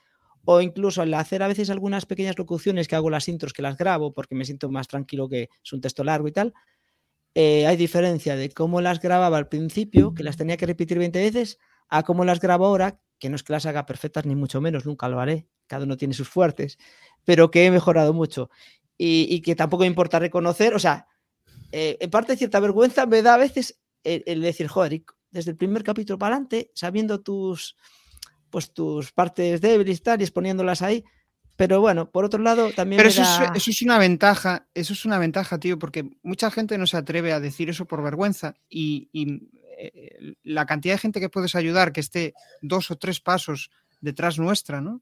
o 0.46 0.62
incluso 0.62 1.02
al 1.02 1.14
hacer 1.14 1.43
a 1.43 1.48
veces 1.48 1.70
algunas 1.70 2.06
pequeñas 2.06 2.38
locuciones 2.38 2.88
que 2.88 2.96
hago 2.96 3.10
las 3.10 3.28
intros 3.28 3.52
que 3.52 3.62
las 3.62 3.78
grabo 3.78 4.14
porque 4.14 4.36
me 4.36 4.46
siento 4.46 4.70
más 4.70 4.88
tranquilo 4.88 5.28
que 5.28 5.50
es 5.64 5.74
un 5.74 5.82
texto 5.82 6.04
largo 6.04 6.28
y 6.28 6.32
tal, 6.32 6.54
eh, 7.34 7.68
hay 7.68 7.76
diferencia 7.76 8.38
de 8.38 8.50
cómo 8.50 8.80
las 8.80 9.02
grababa 9.02 9.38
al 9.38 9.50
principio, 9.50 10.14
que 10.14 10.24
las 10.24 10.38
tenía 10.38 10.56
que 10.56 10.66
repetir 10.66 10.98
20 10.98 11.20
veces, 11.20 11.60
a 11.89 12.04
cómo 12.04 12.24
las 12.24 12.39
grabo 12.39 12.66
ahora, 12.66 13.02
que 13.20 13.30
no 13.30 13.36
es 13.36 13.43
que 13.43 13.52
las 13.52 13.66
haga 13.66 13.86
perfectas 13.86 14.26
ni 14.26 14.36
mucho 14.36 14.62
menos, 14.62 14.86
nunca 14.86 15.10
lo 15.10 15.20
haré, 15.20 15.48
cada 15.68 15.84
uno 15.84 15.98
tiene 15.98 16.14
sus 16.14 16.30
fuertes, 16.30 16.78
pero 17.26 17.52
que 17.52 17.66
he 17.66 17.72
mejorado 17.72 18.14
mucho. 18.14 18.50
Y, 18.98 19.41
que 19.41 19.56
tampoco 19.56 19.82
me 19.82 19.88
importa 19.88 20.20
reconocer, 20.20 20.74
o 20.74 20.80
sea, 20.80 21.08
eh, 21.74 21.98
en 22.00 22.10
parte 22.10 22.38
cierta 22.38 22.62
vergüenza 22.62 23.06
me 23.06 23.22
da 23.22 23.34
a 23.34 23.38
veces 23.38 23.82
el, 24.06 24.24
el 24.26 24.41
decir, 24.41 24.68
joder, 24.68 25.04
desde 25.32 25.52
el 25.52 25.58
primer 25.58 25.84
capítulo 25.84 26.18
para 26.18 26.36
adelante, 26.36 26.72
sabiendo 26.74 27.20
tus 27.20 27.76
pues 28.56 28.72
tus 28.72 29.12
partes 29.12 29.60
débiles 29.60 30.01
y 30.06 30.24
exponiéndolas 30.24 30.82
ahí. 30.82 31.03
Pero 31.58 31.82
bueno, 31.82 32.10
por 32.10 32.24
otro 32.24 32.41
lado, 32.41 32.72
también. 32.72 32.99
Pero 32.99 33.10
eso, 33.10 33.22
es, 33.53 33.82
una 33.82 33.97
ventaja, 33.97 34.70
eso 34.74 34.93
es 34.93 35.03
una 35.03 35.20
ventaja, 35.20 35.60
tío, 35.60 35.78
porque 35.78 36.10
mucha 36.24 36.49
gente 36.51 36.78
no 36.78 36.88
se 36.88 36.95
atreve 36.95 37.34
a 37.34 37.41
decir 37.41 37.70
eso 37.70 37.84
por 37.84 38.01
vergüenza 38.01 38.56
y, 38.70 39.10
eh, 39.78 40.36
la 40.43 40.66
cantidad 40.66 40.93
de 40.93 40.99
gente 40.99 41.20
que 41.20 41.28
puedes 41.28 41.53
ayudar 41.53 41.91
que 41.91 41.99
esté 41.99 42.34
dos 42.62 42.91
o 42.91 42.95
tres 42.95 43.20
pasos 43.20 43.72
detrás 43.99 44.39
nuestra, 44.39 44.80
¿no? 44.80 45.01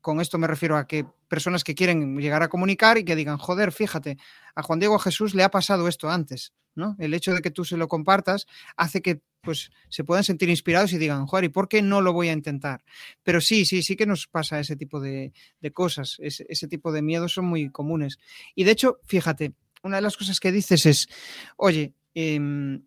Con 0.00 0.20
esto 0.20 0.38
me 0.38 0.46
refiero 0.46 0.76
a 0.76 0.86
que 0.86 1.06
personas 1.28 1.64
que 1.64 1.74
quieren 1.74 2.16
llegar 2.18 2.42
a 2.42 2.48
comunicar 2.48 2.98
y 2.98 3.04
que 3.04 3.16
digan, 3.16 3.38
joder, 3.38 3.72
fíjate, 3.72 4.18
a 4.54 4.62
Juan 4.62 4.78
Diego 4.78 4.98
Jesús 4.98 5.34
le 5.34 5.44
ha 5.44 5.50
pasado 5.50 5.88
esto 5.88 6.10
antes, 6.10 6.52
¿no? 6.74 6.96
El 6.98 7.14
hecho 7.14 7.34
de 7.34 7.42
que 7.42 7.50
tú 7.50 7.64
se 7.64 7.76
lo 7.76 7.88
compartas 7.88 8.46
hace 8.76 9.02
que 9.02 9.22
pues 9.42 9.70
se 9.88 10.04
puedan 10.04 10.24
sentir 10.24 10.48
inspirados 10.48 10.92
y 10.92 10.98
digan, 10.98 11.26
joder, 11.26 11.44
¿y 11.44 11.48
por 11.48 11.68
qué 11.68 11.82
no 11.82 12.00
lo 12.00 12.12
voy 12.12 12.28
a 12.28 12.32
intentar? 12.32 12.84
Pero 13.22 13.40
sí, 13.40 13.64
sí, 13.64 13.82
sí 13.82 13.96
que 13.96 14.06
nos 14.06 14.28
pasa 14.28 14.60
ese 14.60 14.76
tipo 14.76 15.00
de, 15.00 15.32
cosas, 15.72 16.16
ese, 16.20 16.68
tipo 16.68 16.92
de 16.92 17.02
miedos 17.02 17.32
son 17.32 17.46
muy 17.46 17.70
comunes. 17.70 18.18
Y 18.54 18.64
de 18.64 18.70
hecho, 18.70 19.00
fíjate, 19.04 19.54
una 19.82 19.96
de 19.96 20.02
las 20.02 20.16
cosas 20.16 20.38
que 20.38 20.52
dices 20.52 20.86
es, 20.86 21.08
oye, 21.56 21.92
em, 22.14 22.84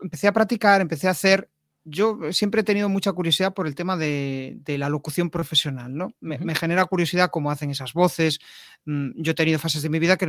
empecé 0.00 0.26
a 0.26 0.32
practicar, 0.32 0.80
empecé 0.80 1.06
a 1.06 1.12
hacer 1.12 1.49
yo 1.84 2.32
siempre 2.32 2.60
he 2.60 2.64
tenido 2.64 2.88
mucha 2.88 3.12
curiosidad 3.12 3.54
por 3.54 3.66
el 3.66 3.74
tema 3.74 3.96
de, 3.96 4.60
la 4.66 4.88
locución 4.88 5.30
profesional, 5.30 5.94
¿no? 5.94 6.14
Me, 6.20 6.54
genera 6.54 6.84
curiosidad 6.84 7.30
cómo 7.30 7.50
hacen 7.50 7.70
esas 7.70 7.92
voces. 7.92 8.40
Mm, 8.84 9.10
yo 9.16 9.32
he 9.32 9.34
tenido 9.34 9.58
fases 9.58 9.82
de 9.82 9.88
mi 9.88 9.98
vida 9.98 10.16
que 10.16 10.26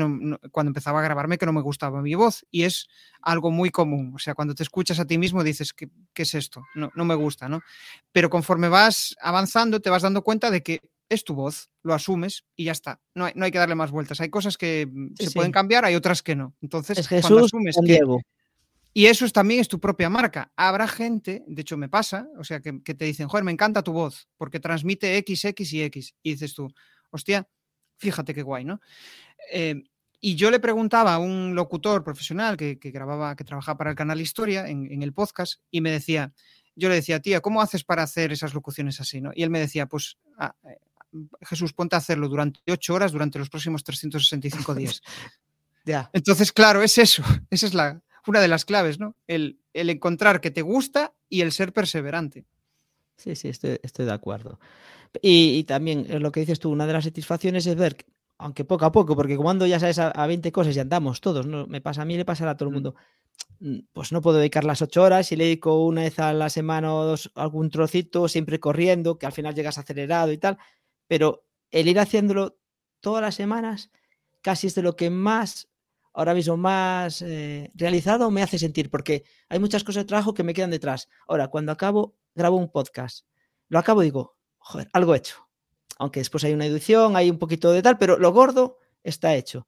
cuando 0.51 0.69
empezaba 0.69 0.99
a 0.99 1.03
grabarme 1.03 1.37
que 1.37 1.45
no 1.45 1.53
me 1.53 1.61
gustaba 1.61 2.01
mi 2.01 2.15
voz 2.15 2.45
y 2.51 2.63
es 2.63 2.87
algo 3.21 3.51
muy 3.51 3.69
común. 3.69 4.13
O 4.15 4.19
sea, 4.19 4.33
cuando 4.33 4.55
te 4.55 4.63
escuchas 4.63 4.99
a 4.99 5.05
ti 5.05 5.17
mismo 5.17 5.43
dices, 5.43 5.73
¿qué, 5.73 5.89
es 6.15 6.33
esto? 6.33 6.63
No, 6.75 6.91
no 6.95 7.05
me 7.05 7.15
gusta, 7.15 7.49
¿no? 7.49 7.61
Pero 8.11 8.29
conforme 8.29 8.69
vas 8.69 9.15
avanzando 9.21 9.81
te 9.81 9.89
vas 9.89 10.03
dando 10.03 10.23
cuenta 10.23 10.51
de 10.51 10.63
que 10.63 10.81
es 11.09 11.25
tu 11.25 11.35
voz, 11.35 11.69
lo 11.83 11.93
asumes 11.93 12.45
y 12.55 12.65
ya 12.65 12.71
está. 12.71 13.01
No 13.13 13.25
hay, 13.25 13.33
no 13.35 13.43
hay 13.43 13.51
que 13.51 13.57
darle 13.57 13.75
más 13.75 13.91
vueltas. 13.91 14.21
Hay 14.21 14.29
cosas 14.29 14.57
que 14.57 14.87
se 15.19 15.31
pueden 15.31 15.51
cambiar, 15.51 15.83
hay 15.83 15.95
otras 15.95 16.23
que 16.23 16.35
no. 16.37 16.55
Entonces, 16.61 17.05
cuando 17.07 17.43
asumes 17.43 17.75
que, 17.85 17.99
y 18.93 19.05
eso 19.05 19.25
es, 19.25 19.31
también 19.31 19.61
es 19.61 19.67
tu 19.67 19.79
propia 19.79 20.09
marca. 20.09 20.51
Habrá 20.55 20.87
gente, 20.87 21.43
de 21.47 21.61
hecho 21.61 21.77
me 21.77 21.87
pasa, 21.87 22.27
o 22.37 22.43
sea, 22.43 22.59
que, 22.59 22.73
te 22.73 23.05
dicen, 23.05 23.27
joder, 23.27 23.43
me 23.43 23.51
encanta 23.51 23.83
tu 23.83 23.93
voz, 23.93 24.27
porque 24.37 24.59
transmite 24.59 25.17
X, 25.17 25.45
X 25.45 25.73
y 25.73 25.83
X. 25.83 26.15
Y 26.21 26.31
dices 26.31 26.53
tú, 26.53 26.73
hostia, 27.09 27.47
fíjate 27.97 28.33
qué 28.33 28.41
guay, 28.41 28.65
¿no? 28.65 28.81
Eh, 29.51 29.81
Y 30.19 30.35
yo 30.35 30.51
le 30.51 30.59
preguntaba 30.59 31.15
a 31.15 31.19
un 31.19 31.55
locutor 31.55 32.03
profesional 32.03 32.57
que, 32.57 32.75
grababa, 32.75 33.35
que 33.35 33.43
trabajaba 33.43 33.77
para 33.77 33.89
el 33.91 33.95
canal 33.95 34.19
Historia 34.19 34.67
en, 34.67 35.01
el 35.01 35.13
podcast, 35.13 35.61
y 35.71 35.79
me 35.81 35.89
decía, 35.89 36.33
yo 36.75 36.89
le 36.89 36.95
decía, 36.95 37.21
tía, 37.21 37.39
¿cómo 37.39 37.61
haces 37.61 37.83
para 37.83 38.03
hacer 38.03 38.31
esas 38.31 38.53
locuciones 38.53 38.99
así? 38.99 39.21
¿no? 39.21 39.31
Y 39.33 39.43
él 39.43 39.49
me 39.49 39.59
decía, 39.59 39.85
pues 39.85 40.17
ah, 40.37 40.53
eh, 40.65 40.77
Jesús, 41.41 41.73
ponte 41.73 41.95
a 41.95 41.99
hacerlo 41.99 42.27
durante 42.27 42.59
ocho 42.71 42.93
horas 42.93 43.13
durante 43.13 43.39
los 43.39 43.49
próximos 43.49 43.83
365 43.83 44.75
días. 44.75 45.01
ya. 45.85 46.09
Entonces, 46.13 46.51
claro, 46.51 46.81
es 46.83 46.97
eso, 46.97 47.23
esa 47.49 47.67
es 47.67 47.73
la, 47.73 48.01
una 48.27 48.39
de 48.39 48.47
las 48.47 48.65
claves, 48.65 48.99
¿no? 48.99 49.15
El, 49.27 49.59
encontrar 49.73 50.41
que 50.41 50.51
te 50.51 50.61
gusta 50.61 51.13
y 51.29 51.41
el 51.41 51.51
ser 51.51 51.73
perseverante. 51.73 52.45
Sí, 53.17 53.35
sí, 53.35 53.49
estoy, 53.49 54.05
de 54.05 54.11
acuerdo. 54.11 54.59
Y, 55.21 55.63
también 55.65 56.05
eh, 56.09 56.19
lo 56.19 56.31
que 56.31 56.41
dices 56.41 56.59
tú, 56.59 56.69
una 56.69 56.87
de 56.87 56.93
las 56.93 57.03
satisfacciones 57.03 57.65
es 57.65 57.75
ver 57.75 57.97
aunque 58.37 58.65
poco 58.65 58.85
a 58.85 58.91
poco, 58.91 59.15
porque 59.15 59.37
cuando 59.37 59.67
ya 59.67 59.79
sabes 59.79 59.99
a, 59.99 60.25
20 60.25 60.51
cosas 60.51 60.75
y 60.75 60.79
andamos 60.79 61.21
todos, 61.21 61.45
¿no? 61.45 61.67
Me 61.67 61.79
pasa 61.79 62.01
a 62.01 62.05
mí, 62.05 62.17
le 62.17 62.25
pasará 62.25 62.51
a 62.51 62.57
todo 62.57 62.69
el 62.69 62.71
mm. 62.71 62.73
mundo. 62.73 62.95
Mm, 63.59 63.79
pues 63.93 64.11
no 64.11 64.19
puedo 64.19 64.39
dedicar 64.39 64.63
las 64.63 64.81
ocho 64.81 65.03
horas, 65.03 65.31
y 65.31 65.35
le 65.35 65.43
dedico 65.43 65.85
una 65.85 66.01
vez 66.01 66.17
a 66.17 66.33
la 66.33 66.49
semana 66.49 66.95
o 66.95 67.05
dos 67.05 67.31
algún 67.35 67.69
trocito, 67.69 68.27
siempre 68.27 68.59
corriendo, 68.59 69.19
que 69.19 69.27
al 69.27 69.31
final 69.31 69.53
llegas 69.53 69.77
acelerado 69.77 70.31
y 70.31 70.39
tal, 70.39 70.57
pero 71.07 71.45
el 71.69 71.87
ir 71.87 71.99
haciéndolo 71.99 72.57
todas 72.99 73.21
las 73.21 73.35
semanas 73.35 73.91
casi 74.41 74.67
es 74.67 74.75
de 74.75 74.81
lo 74.81 74.95
que 74.95 75.09
más, 75.09 75.69
ahora 76.13 76.33
mismo 76.33 76.57
más 76.57 77.21
eh, 77.21 77.71
realizado 77.73 78.29
me 78.31 78.43
hace 78.43 78.59
sentir, 78.59 78.89
porque 78.89 79.23
hay 79.49 79.59
muchas 79.59 79.83
cosas 79.83 80.03
de 80.03 80.07
trabajo 80.07 80.33
que 80.33 80.43
me 80.43 80.53
quedan 80.53 80.71
detrás. 80.71 81.09
Ahora, 81.27 81.47
cuando 81.47 81.71
acabo, 81.71 82.15
grabo 82.35 82.57
un 82.57 82.71
podcast, 82.71 83.25
lo 83.69 83.79
acabo 83.79 84.01
y 84.01 84.05
digo, 84.05 84.37
joder, 84.57 84.89
algo 84.93 85.15
hecho, 85.15 85.47
aunque 85.97 86.19
después 86.19 86.43
hay 86.43 86.53
una 86.53 86.65
edición, 86.65 87.15
hay 87.15 87.29
un 87.29 87.39
poquito 87.39 87.71
de 87.71 87.81
tal, 87.81 87.97
pero 87.97 88.17
lo 88.17 88.31
gordo 88.31 88.77
está 89.03 89.35
hecho. 89.35 89.67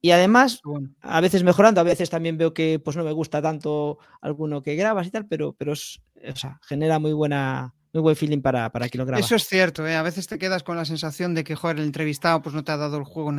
Y 0.00 0.10
además, 0.10 0.60
a 1.00 1.20
veces 1.20 1.42
mejorando, 1.42 1.80
a 1.80 1.84
veces 1.84 2.10
también 2.10 2.36
veo 2.36 2.52
que 2.52 2.78
pues 2.78 2.96
no 2.96 3.04
me 3.04 3.12
gusta 3.12 3.40
tanto 3.40 3.98
alguno 4.20 4.62
que 4.62 4.76
grabas 4.76 5.06
y 5.06 5.10
tal, 5.10 5.26
pero, 5.26 5.54
pero 5.54 5.72
es, 5.72 6.00
o 6.32 6.36
sea, 6.36 6.60
genera 6.62 6.98
muy 6.98 7.12
buena 7.12 7.74
muy 7.96 8.02
buen 8.02 8.16
feeling 8.16 8.40
para, 8.40 8.70
para 8.70 8.88
quien 8.88 9.00
lo 9.00 9.06
graba. 9.06 9.20
Eso 9.20 9.34
es 9.34 9.46
cierto, 9.46 9.86
¿eh? 9.86 9.96
a 9.96 10.02
veces 10.02 10.26
te 10.26 10.38
quedas 10.38 10.62
con 10.62 10.76
la 10.76 10.84
sensación 10.84 11.34
de 11.34 11.44
que 11.44 11.56
joder, 11.56 11.78
el 11.78 11.84
entrevistado 11.84 12.42
pues, 12.42 12.54
no 12.54 12.62
te 12.62 12.72
ha 12.72 12.76
dado 12.76 12.98
el 12.98 13.04
juego, 13.04 13.32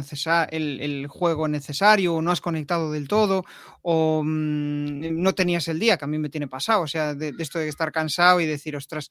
el, 0.51 0.81
el 0.81 1.07
juego 1.07 1.47
necesario, 1.47 2.15
o 2.15 2.21
no 2.21 2.31
has 2.31 2.41
conectado 2.41 2.91
del 2.91 3.07
todo, 3.07 3.43
o 3.81 4.21
mm, 4.23 5.21
no 5.21 5.33
tenías 5.33 5.67
el 5.67 5.79
día, 5.79 5.97
que 5.97 6.05
a 6.05 6.07
mí 6.07 6.17
me 6.17 6.29
tiene 6.29 6.47
pasado, 6.47 6.81
o 6.81 6.87
sea, 6.87 7.13
de, 7.13 7.31
de 7.31 7.43
esto 7.43 7.59
de 7.59 7.67
estar 7.69 7.91
cansado 7.91 8.41
y 8.41 8.45
decir, 8.45 8.75
ostras, 8.75 9.09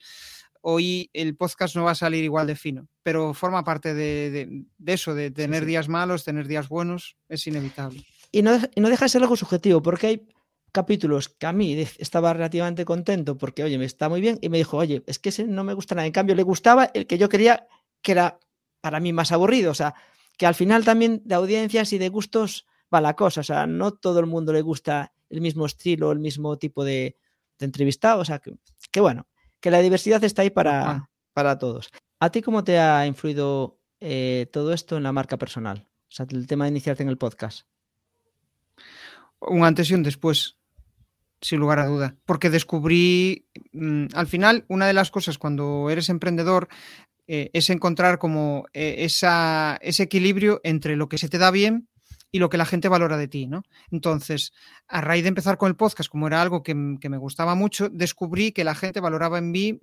hoy 0.69 1.11
el 1.13 1.37
podcast 1.37 1.77
no 1.77 1.85
va 1.85 1.93
a 1.93 1.95
salir 1.95 2.25
igual 2.25 2.49
de 2.49 2.57
fino, 2.57 2.89
pero 3.05 3.35
forma 3.35 3.63
parte 3.63 3.95
de, 3.95 4.65
eso, 4.85 5.15
de 5.15 5.31
tener 5.31 5.65
días 5.65 5.89
malos, 5.89 6.25
tener 6.25 6.49
días 6.49 6.69
buenos, 6.69 7.17
es 7.29 7.47
inevitable. 7.47 8.05
Y 8.33 8.43
no, 8.43 8.59
deja 8.59 9.05
de 9.05 9.09
ser 9.09 9.23
algo 9.23 9.37
subjetivo, 9.37 9.81
porque 9.81 10.07
hay 10.09 10.29
capítulos 10.77 11.31
que 11.31 11.47
a 11.47 11.55
mí 11.55 11.74
estaba 11.97 12.35
relativamente 12.35 12.85
contento 12.85 13.39
porque, 13.39 13.64
oye, 13.64 13.79
me 13.79 13.87
está 13.87 14.11
muy 14.11 14.20
bien, 14.20 14.39
y 14.43 14.51
me 14.51 14.59
dijo, 14.59 14.77
oye, 14.77 15.03
es 15.07 15.18
que 15.18 15.31
ese 15.31 15.45
no 15.45 15.64
me 15.64 15.72
gusta 15.72 15.95
nada. 15.95 16.07
En 16.07 16.12
cambio, 16.12 16.35
le 16.35 16.43
gustaba 16.43 16.91
el 16.93 17.07
que 17.07 17.16
yo 17.16 17.31
quería, 17.31 17.66
que 18.03 18.12
era 18.12 18.39
para 18.83 19.01
mí 19.01 19.14
más 19.14 19.33
aburrido. 19.33 19.70
O 19.70 19.74
sea, 19.74 19.95
que 20.37 20.45
al 20.45 20.55
final 20.55 20.85
también 20.85 21.22
de 21.24 21.35
audiencias 21.35 21.95
y 21.95 21.99
de 21.99 22.11
gustos 22.11 22.66
va 22.95 23.01
la 23.01 23.16
cosa. 23.16 23.41
O 23.41 23.45
sea, 23.45 23.66
no 23.66 23.93
todo 23.93 24.20
el 24.20 24.27
mundo 24.27 24.53
le 24.53 24.61
gusta 24.61 25.14
el 25.31 25.41
mismo 25.41 25.64
estilo, 25.64 26.12
el 26.12 26.18
mismo 26.18 26.59
tipo 26.59 26.85
de, 26.85 27.16
entrevistado. 27.59 28.20
O 28.20 28.24
sea, 28.27 28.39
que 28.39 29.01
bueno, 29.01 29.27
que 29.61 29.70
la 29.70 29.81
diversidad 29.81 30.22
está 30.24 30.43
ahí 30.43 30.51
para, 30.51 31.09
para 31.33 31.57
todos. 31.57 31.91
¿A 32.20 32.31
ti 32.31 32.43
cómo 32.43 32.64
te 32.64 32.79
ha 32.79 33.07
influido 33.07 33.79
eh, 34.01 34.47
todo 34.53 34.74
esto 34.74 34.99
en 34.99 35.05
la 35.05 35.12
marca 35.12 35.39
personal? 35.39 35.87
O 36.09 36.12
sea, 36.12 36.27
el 36.29 36.47
tema 36.47 36.64
de 36.64 36.70
iniciarte 36.72 37.03
en 37.03 37.09
el 37.09 37.16
podcast. 37.16 37.66
Un 39.41 39.64
antes 39.64 39.91
y 39.91 39.95
un 39.95 40.03
después, 40.03 40.59
sin 41.47 41.61
lugar 41.61 41.79
a 41.79 41.87
duda. 41.87 42.17
Porque 42.25 42.51
descubrí, 42.51 43.47
mm, 43.73 44.07
al 44.15 44.27
final, 44.27 44.65
una 44.67 44.89
de 44.89 44.93
las 44.95 45.13
cosas 45.13 45.39
cuando 45.39 45.91
eres 45.91 46.09
emprendedor 46.09 46.67
eh, 47.29 47.51
es 47.53 47.71
encontrar 47.71 48.19
como 48.19 48.67
eh, 48.73 48.97
esa, 49.05 49.79
ese 49.81 50.03
equilibrio 50.03 50.61
entre 50.65 50.97
lo 50.97 51.09
que 51.09 51.19
se 51.19 51.29
te 51.29 51.39
da 51.39 51.53
bien 51.53 51.89
y 52.33 52.41
lo 52.41 52.49
que 52.49 52.57
la 52.57 52.67
gente 52.67 52.89
valora 52.89 53.17
de 53.17 53.29
ti, 53.29 53.47
¿no? 53.47 53.63
Entonces, 53.93 54.53
a 54.89 55.01
raíz 55.01 55.23
de 55.23 55.29
empezar 55.29 55.57
con 55.57 55.69
el 55.69 55.77
podcast, 55.77 56.11
como 56.11 56.27
era 56.27 56.43
algo 56.43 56.65
que, 56.65 56.75
me 56.75 57.17
gustaba 57.17 57.55
mucho, 57.55 57.91
descubrí 57.91 58.51
que 58.51 58.65
la 58.65 58.75
gente 58.75 58.99
valoraba 58.99 59.39
en 59.39 59.53
mí 59.53 59.81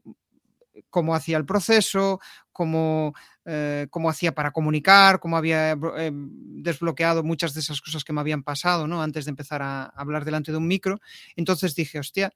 cómo 0.89 1.15
hacía 1.15 1.38
el 1.38 1.45
proceso, 1.45 2.19
cómo, 2.51 3.13
eh, 3.45 3.88
hacía 4.09 4.34
para 4.34 4.51
comunicar, 4.51 5.19
cómo 5.19 5.38
había 5.38 5.71
eh, 5.71 6.11
desbloqueado 6.13 7.24
muchas 7.24 7.53
de 7.53 7.61
esas 7.61 7.82
cosas 7.82 8.03
que 8.03 8.13
me 8.13 8.21
habían 8.21 8.43
pasado, 8.43 8.88
¿no? 8.88 9.01
Antes 9.01 9.26
de 9.26 9.30
empezar 9.30 9.61
a 9.61 9.86
hablar 9.86 10.26
delante 10.26 10.51
de 10.51 10.57
un 10.57 10.67
micro. 10.67 10.99
Entonces 11.36 11.76
dije, 11.76 11.99
hostia, 11.99 12.34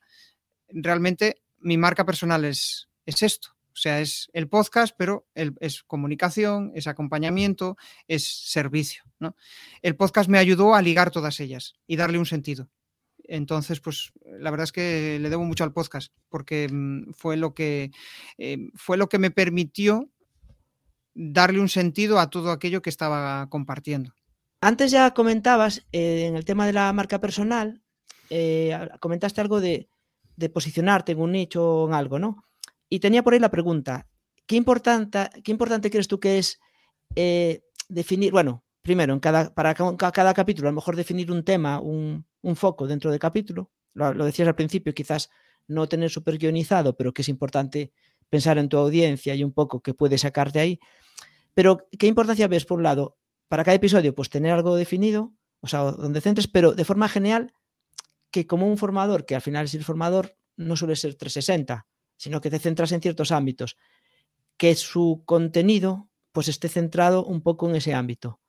realmente 0.69 1.41
mi 1.59 1.77
marca 1.77 2.05
personal 2.05 2.45
es, 2.45 2.89
es 3.05 3.21
esto. 3.21 3.49
O 3.77 3.79
sea, 3.79 4.01
es 4.01 4.27
el 4.33 4.49
podcast, 4.49 4.95
pero 4.97 5.27
es 5.35 5.83
comunicación, 5.83 6.71
es 6.73 6.87
acompañamiento, 6.87 7.77
es 8.07 8.49
servicio. 8.49 9.03
¿no? 9.19 9.35
El 9.83 9.95
podcast 9.95 10.29
me 10.29 10.39
ayudó 10.39 10.73
a 10.73 10.81
ligar 10.81 11.11
todas 11.11 11.39
ellas 11.39 11.75
y 11.85 11.95
darle 11.95 12.17
un 12.17 12.25
sentido. 12.25 12.71
Entonces, 13.27 13.79
pues 13.79 14.11
la 14.39 14.51
verdad 14.51 14.63
es 14.63 14.71
que 14.71 15.19
le 15.19 15.29
debo 15.29 15.43
mucho 15.43 15.63
al 15.63 15.73
podcast, 15.73 16.13
porque 16.29 16.67
mm, 16.71 17.11
fue 17.13 17.37
lo 17.37 17.53
que 17.53 17.91
eh, 18.37 18.69
fue 18.75 18.97
lo 18.97 19.09
que 19.09 19.19
me 19.19 19.31
permitió 19.31 20.09
darle 21.13 21.59
un 21.59 21.69
sentido 21.69 22.19
a 22.19 22.29
todo 22.29 22.51
aquello 22.51 22.81
que 22.81 22.89
estaba 22.89 23.49
compartiendo. 23.49 24.13
Antes 24.61 24.91
ya 24.91 25.13
comentabas 25.13 25.85
eh, 25.91 26.25
en 26.27 26.35
el 26.35 26.45
tema 26.45 26.65
de 26.65 26.73
la 26.73 26.91
marca 26.93 27.19
personal, 27.19 27.81
eh, 28.29 28.77
comentaste 28.99 29.41
algo 29.41 29.59
de, 29.59 29.89
de, 30.35 30.49
posicionarte 30.49 31.11
en 31.11 31.21
un 31.21 31.31
nicho 31.31 31.63
o 31.63 31.87
en 31.87 31.93
algo, 31.93 32.19
¿no? 32.19 32.43
Y 32.89 32.99
tenía 32.99 33.23
por 33.23 33.33
ahí 33.33 33.39
la 33.39 33.51
pregunta, 33.51 34.07
¿qué 34.45 34.55
importante, 34.55 35.29
qué 35.43 35.51
importante 35.51 35.91
crees 35.91 36.07
tú 36.07 36.19
que 36.19 36.39
es 36.39 36.59
definir, 37.89 38.31
bueno, 38.31 38.63
primero, 38.87 39.13
en 39.13 39.19
cada, 39.19 39.53
para 39.53 39.73
cada 39.73 40.33
capítulo, 40.33 40.69
a 40.69 40.71
lo 40.71 40.75
mejor 40.75 40.95
definir 40.95 41.29
un 41.29 41.43
tema, 41.43 41.81
un, 41.81 42.23
foco 42.55 42.87
dentro 42.87 43.11
del 43.11 43.19
capítulo, 43.19 43.69
lo, 43.93 44.23
decías 44.23 44.47
al 44.47 44.55
principio, 44.55 44.93
quizás 44.93 45.29
no 45.67 45.89
tener 45.89 46.09
súper 46.09 46.37
guionizado, 46.37 46.95
pero 46.95 47.13
que 47.13 47.21
es 47.21 47.27
importante 47.27 47.91
pensar 48.29 48.57
en 48.57 48.69
tu 48.69 48.77
audiencia 48.77 49.35
y 49.35 49.43
un 49.43 49.51
poco 49.51 49.81
que 49.81 49.93
puedes 49.93 50.21
sacar 50.21 50.53
de 50.53 50.61
ahí. 50.61 50.79
Pero, 51.53 51.85
¿qué 51.99 52.07
importancia 52.07 52.47
ves, 52.47 52.63
por 52.63 52.77
un 52.77 52.83
lado, 52.83 53.17
para 53.49 53.65
cada 53.65 53.75
episodio? 53.75 54.15
Pues 54.15 54.29
tener 54.29 54.53
algo 54.53 54.77
definido, 54.77 55.33
o 55.59 55.67
sea, 55.67 55.91
donde 55.91 56.21
centres, 56.21 56.47
pero 56.47 56.71
de 56.71 56.85
forma 56.85 57.09
genial, 57.09 57.53
que 58.31 58.47
como 58.47 58.67
un 58.67 58.77
formador, 58.77 59.25
que 59.25 59.35
al 59.35 59.41
final 59.41 59.65
es 59.65 59.73
el 59.73 59.83
formador, 59.83 60.37
no 60.55 60.77
suele 60.77 60.95
ser 60.95 61.15
360, 61.15 61.87
sino 62.15 62.39
que 62.39 62.49
te 62.49 62.59
centras 62.59 62.93
en 62.93 63.01
ciertos 63.01 63.33
ámbitos, 63.33 63.75
que 64.55 64.75
su 64.75 65.23
contenido 65.25 66.09
pues 66.31 66.47
esté 66.47 66.69
centrado 66.69 67.25
un 67.25 67.41
poco 67.41 67.69
en 67.69 67.75
ese 67.75 67.93
ámbito. 67.93 68.39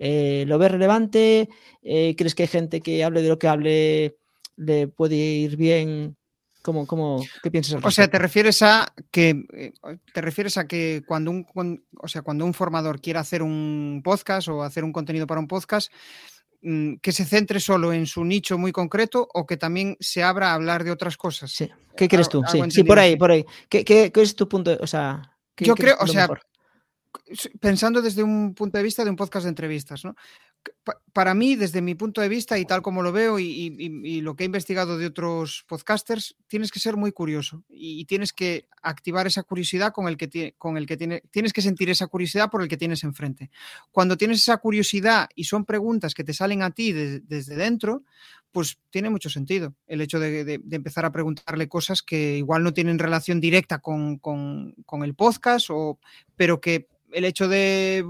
Eh, 0.00 0.44
¿Lo 0.48 0.58
ves 0.58 0.72
relevante? 0.72 1.48
Eh, 1.82 2.16
¿Crees 2.16 2.34
que 2.34 2.42
hay 2.42 2.48
gente 2.48 2.80
que 2.80 3.04
hable 3.04 3.22
de 3.22 3.28
lo 3.28 3.38
que 3.38 3.46
hable 3.46 4.16
le 4.56 4.88
puede 4.88 5.14
ir 5.14 5.56
bien? 5.56 6.16
¿Cómo, 6.62 6.86
cómo, 6.86 7.24
¿Qué 7.42 7.50
piensas 7.52 7.74
al 7.74 7.84
O 7.84 7.90
sea, 7.92 8.08
te 8.08 8.18
refieres 8.18 8.60
a 8.62 8.92
que 9.12 9.46
eh, 9.54 9.72
te 10.12 10.20
refieres 10.20 10.58
a 10.58 10.66
que 10.66 11.02
cuando 11.06 11.30
un, 11.30 11.46
o 11.98 12.08
sea, 12.08 12.22
cuando 12.22 12.44
un 12.44 12.52
formador 12.52 13.00
quiera 13.00 13.20
hacer 13.20 13.42
un 13.42 14.00
podcast 14.02 14.48
o 14.48 14.62
hacer 14.62 14.82
un 14.82 14.92
contenido 14.92 15.26
para 15.26 15.40
un 15.40 15.48
podcast, 15.48 15.92
Mm, 16.62 16.96
que 16.96 17.12
se 17.12 17.24
centre 17.24 17.58
solo 17.58 17.90
en 17.90 18.06
su 18.06 18.22
nicho 18.22 18.58
muy 18.58 18.70
concreto 18.70 19.26
o 19.32 19.46
que 19.46 19.56
también 19.56 19.96
se 19.98 20.22
abra 20.22 20.50
a 20.50 20.54
hablar 20.54 20.84
de 20.84 20.90
otras 20.90 21.16
cosas. 21.16 21.50
Sí. 21.50 21.70
¿Qué 21.96 22.06
crees 22.06 22.28
tú? 22.28 22.42
Sí, 22.52 22.60
sí, 22.68 22.84
por 22.84 22.98
ahí, 22.98 23.16
por 23.16 23.30
ahí. 23.30 23.46
¿Qué, 23.68 24.12
es 24.14 24.36
tu 24.36 24.46
punto? 24.46 24.76
O 24.80 24.86
sea, 24.86 25.22
yo 25.56 25.74
creo, 25.74 25.96
o 25.98 26.06
sea, 26.06 26.28
pensando 27.60 28.02
desde 28.02 28.22
un 28.22 28.54
punto 28.54 28.78
de 28.78 28.84
vista 28.84 29.04
de 29.04 29.10
un 29.10 29.16
podcast 29.16 29.44
de 29.44 29.50
entrevistas, 29.50 30.04
¿no? 30.04 30.14
para 31.12 31.34
mí, 31.34 31.56
desde 31.56 31.82
mi 31.82 31.94
punto 31.94 32.20
de 32.20 32.28
vista 32.28 32.58
y 32.58 32.64
tal 32.64 32.82
como 32.82 33.02
lo 33.02 33.12
veo 33.12 33.38
y, 33.38 34.20
lo 34.20 34.36
que 34.36 34.44
he 34.44 34.46
investigado 34.46 34.98
de 34.98 35.06
otros 35.06 35.64
podcasters, 35.66 36.36
tienes 36.46 36.70
que 36.70 36.78
ser 36.80 36.96
muy 36.96 37.12
curioso 37.12 37.64
y, 37.68 38.04
tienes 38.04 38.32
que 38.32 38.66
activar 38.82 39.26
esa 39.26 39.42
curiosidad 39.42 39.92
con 39.92 40.08
el 40.08 40.16
que, 40.16 40.54
con 40.58 40.76
el 40.76 40.86
que 40.86 40.96
tiene, 40.96 41.22
tienes 41.30 41.52
que 41.52 41.62
sentir 41.62 41.90
esa 41.90 42.06
curiosidad 42.06 42.50
por 42.50 42.62
el 42.62 42.68
que 42.68 42.76
tienes 42.76 43.04
enfrente. 43.04 43.50
Cuando 43.90 44.16
tienes 44.16 44.38
esa 44.38 44.58
curiosidad 44.58 45.28
y 45.34 45.44
son 45.44 45.64
preguntas 45.64 46.14
que 46.14 46.24
te 46.24 46.34
salen 46.34 46.62
a 46.62 46.70
ti 46.70 46.92
desde 46.92 47.56
dentro, 47.56 48.04
pues 48.52 48.78
tiene 48.90 49.10
mucho 49.10 49.30
sentido 49.30 49.74
el 49.86 50.00
hecho 50.00 50.18
de, 50.18 50.60
empezar 50.70 51.04
a 51.04 51.12
preguntarle 51.12 51.68
cosas 51.68 52.02
que 52.02 52.36
igual 52.38 52.62
no 52.62 52.72
tienen 52.72 52.98
relación 52.98 53.40
directa 53.40 53.78
con, 53.78 54.18
con, 54.18 54.74
con 54.86 55.02
el 55.02 55.14
podcast, 55.14 55.68
o, 55.70 55.98
pero 56.36 56.60
que 56.60 56.88
el 57.12 57.24
hecho 57.24 57.48
de 57.48 58.04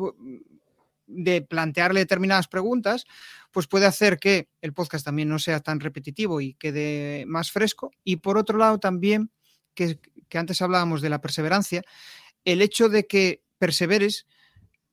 de 1.10 1.42
plantearle 1.42 2.00
determinadas 2.00 2.48
preguntas, 2.48 3.04
pues 3.50 3.66
puede 3.66 3.86
hacer 3.86 4.18
que 4.18 4.48
el 4.62 4.72
podcast 4.72 5.04
también 5.04 5.28
no 5.28 5.38
sea 5.38 5.60
tan 5.60 5.80
repetitivo 5.80 6.40
y 6.40 6.54
quede 6.54 7.26
más 7.26 7.50
fresco. 7.50 7.90
Y 8.04 8.16
por 8.16 8.38
otro 8.38 8.58
lado 8.58 8.78
también, 8.78 9.30
que, 9.74 9.98
antes 10.34 10.62
hablábamos 10.62 11.02
de 11.02 11.10
la 11.10 11.20
perseverancia, 11.20 11.82
el 12.44 12.62
hecho 12.62 12.88
de 12.88 13.06
que 13.06 13.42
perseveres 13.58 14.26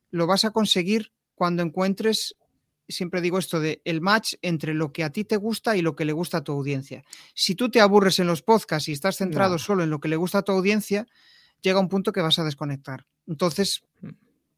lo 0.10 0.28
vas 0.28 0.44
a 0.44 0.52
conseguir 0.52 1.12
cuando 1.36 1.64
encuentres 1.64 2.36
siempre 2.90 3.20
digo 3.20 3.38
esto 3.38 3.60
de 3.60 3.82
el 3.84 4.00
match 4.00 4.36
entre 4.42 4.74
lo 4.74 4.94
que 4.94 5.04
a 5.04 5.10
ti 5.10 5.26
te 5.26 5.36
gusta 5.36 5.76
y 5.76 5.82
lo 5.82 5.96
que 5.96 6.06
le 6.06 6.14
gusta 6.14 6.38
a 6.38 6.44
tu 6.44 6.54
audiencia. 6.54 7.04
Si 7.34 7.54
tú 7.54 7.70
te 7.70 7.82
aburres 7.82 8.20
en 8.20 8.28
los 8.28 8.42
podcasts 8.42 8.88
y 8.88 8.94
estás 8.94 9.18
centrado 9.18 9.60
solo 9.60 9.84
en 9.84 9.90
lo 9.90 10.00
que 10.00 10.08
le 10.08 10.16
gusta 10.16 10.38
a 10.38 10.42
tu 10.42 10.54
audiencia, 10.54 11.06
llega 11.62 11.82
un 11.82 11.90
punto 11.90 12.14
que 12.14 12.22
vas 12.22 12.40
a 12.40 12.46
desconectar. 12.46 13.06
Entonces. 13.28 13.84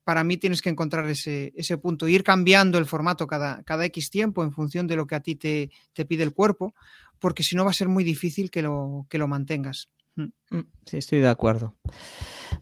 Para 0.10 0.24
mí 0.24 0.38
tienes 0.38 0.64
que 0.64 0.72
encontrar 0.72 1.08
ese, 1.08 1.54
ese 1.56 1.78
punto, 1.78 2.08
ir 2.08 2.24
cambiando 2.24 2.80
el 2.80 2.88
formato 2.88 3.28
cada, 3.28 3.62
cada 3.62 3.86
X 3.86 4.10
tiempo 4.10 4.44
en 4.44 4.52
función 4.52 4.88
de 4.88 4.96
lo 4.96 5.06
que 5.06 5.14
a 5.14 5.20
ti 5.20 5.36
te, 5.36 5.70
te 5.94 6.04
pide 6.04 6.24
el 6.24 6.34
cuerpo, 6.34 6.74
porque 7.20 7.44
si 7.44 7.56
no 7.56 7.64
va 7.64 7.70
a 7.70 7.76
ser 7.76 7.90
muy 7.90 8.04
difícil 8.04 8.50
que 8.50 8.64
lo, 8.64 9.06
que 9.08 9.20
lo 9.20 9.28
mantengas. 9.28 9.92
Mm. 10.16 10.24
Mm, 10.50 10.66
sí, 10.84 10.98
estoy 10.98 11.20
de 11.20 11.30
acuerdo. 11.30 11.76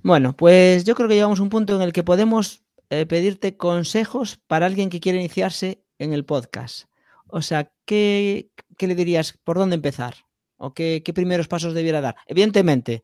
Bueno, 0.03 0.35
pues 0.35 0.83
yo 0.83 0.93
creo 0.93 1.07
que 1.07 1.15
llegamos 1.15 1.39
a 1.39 1.43
un 1.43 1.47
punto 1.47 1.73
en 1.73 1.81
el 1.83 1.93
que 1.93 2.03
podemos 2.03 2.65
eh, 2.89 3.05
pedirte 3.05 3.55
consejos 3.55 4.41
para 4.45 4.65
alguien 4.65 4.89
que 4.89 4.99
quiere 4.99 5.19
iniciarse 5.19 5.85
en 5.99 6.11
el 6.11 6.25
podcast. 6.25 6.89
O 7.29 7.41
sea, 7.41 7.71
¿qué, 7.85 8.49
le 8.77 8.93
dirías? 8.95 9.39
¿Por 9.45 9.57
dónde 9.57 9.75
empezar? 9.75 10.15
¿O 10.57 10.73
qué, 10.73 11.01
primeros 11.15 11.47
pasos 11.47 11.73
debiera 11.73 12.01
dar? 12.01 12.17
Evidentemente, 12.25 13.03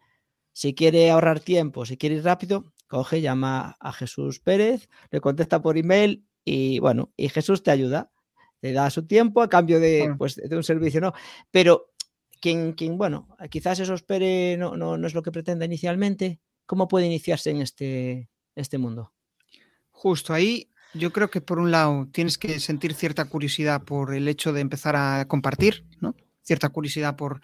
si 0.51 0.75
quiere 0.75 1.09
ahorrar 1.11 1.39
tiempo, 1.39 1.85
si 1.85 1.95
quiere 1.95 2.15
ir 2.15 2.25
rápido, 2.25 2.72
coge, 2.93 3.21
llama 3.21 3.75
a 3.79 3.91
Jesús 3.91 4.39
Pérez, 4.39 4.87
le 5.09 5.19
contesta 5.19 5.63
por 5.63 5.79
email 5.79 6.27
y 6.45 6.77
bueno, 6.77 7.11
y 7.17 7.27
Jesús 7.29 7.63
te 7.63 7.71
ayuda, 7.71 8.11
te 8.59 8.71
da 8.71 8.91
su 8.91 9.07
tiempo 9.07 9.41
a 9.41 9.49
cambio 9.49 9.79
de, 9.79 10.13
pues, 10.15 10.35
de 10.35 10.55
un 10.55 10.63
servicio, 10.63 11.01
¿no? 11.01 11.11
Pero 11.49 11.91
quien, 12.39 12.73
quien 12.73 12.99
bueno, 12.99 13.35
quizás 13.49 13.79
eso 13.79 13.95
espere, 13.95 14.57
no, 14.57 14.77
no, 14.77 14.95
no, 14.95 15.07
es 15.07 15.15
lo 15.15 15.23
que 15.23 15.31
pretende 15.31 15.65
inicialmente, 15.65 16.39
¿cómo 16.67 16.87
puede 16.87 17.07
iniciarse 17.07 17.49
en 17.49 17.63
este, 17.63 18.29
este 18.55 18.77
mundo? 18.77 19.11
Justo 19.89 20.31
ahí, 20.31 20.69
yo 20.93 21.11
creo 21.11 21.31
que 21.31 21.41
por 21.41 21.57
un 21.57 21.71
lado 21.71 22.07
tienes 22.11 22.37
que 22.37 22.59
sentir 22.59 22.93
cierta 22.93 23.25
curiosidad 23.25 23.81
por 23.81 24.13
el 24.13 24.27
hecho 24.27 24.53
de 24.53 24.61
empezar 24.61 24.95
a 24.95 25.27
compartir, 25.27 25.87
¿no? 25.99 26.15
Cierta 26.43 26.69
curiosidad 26.69 27.15
por, 27.15 27.41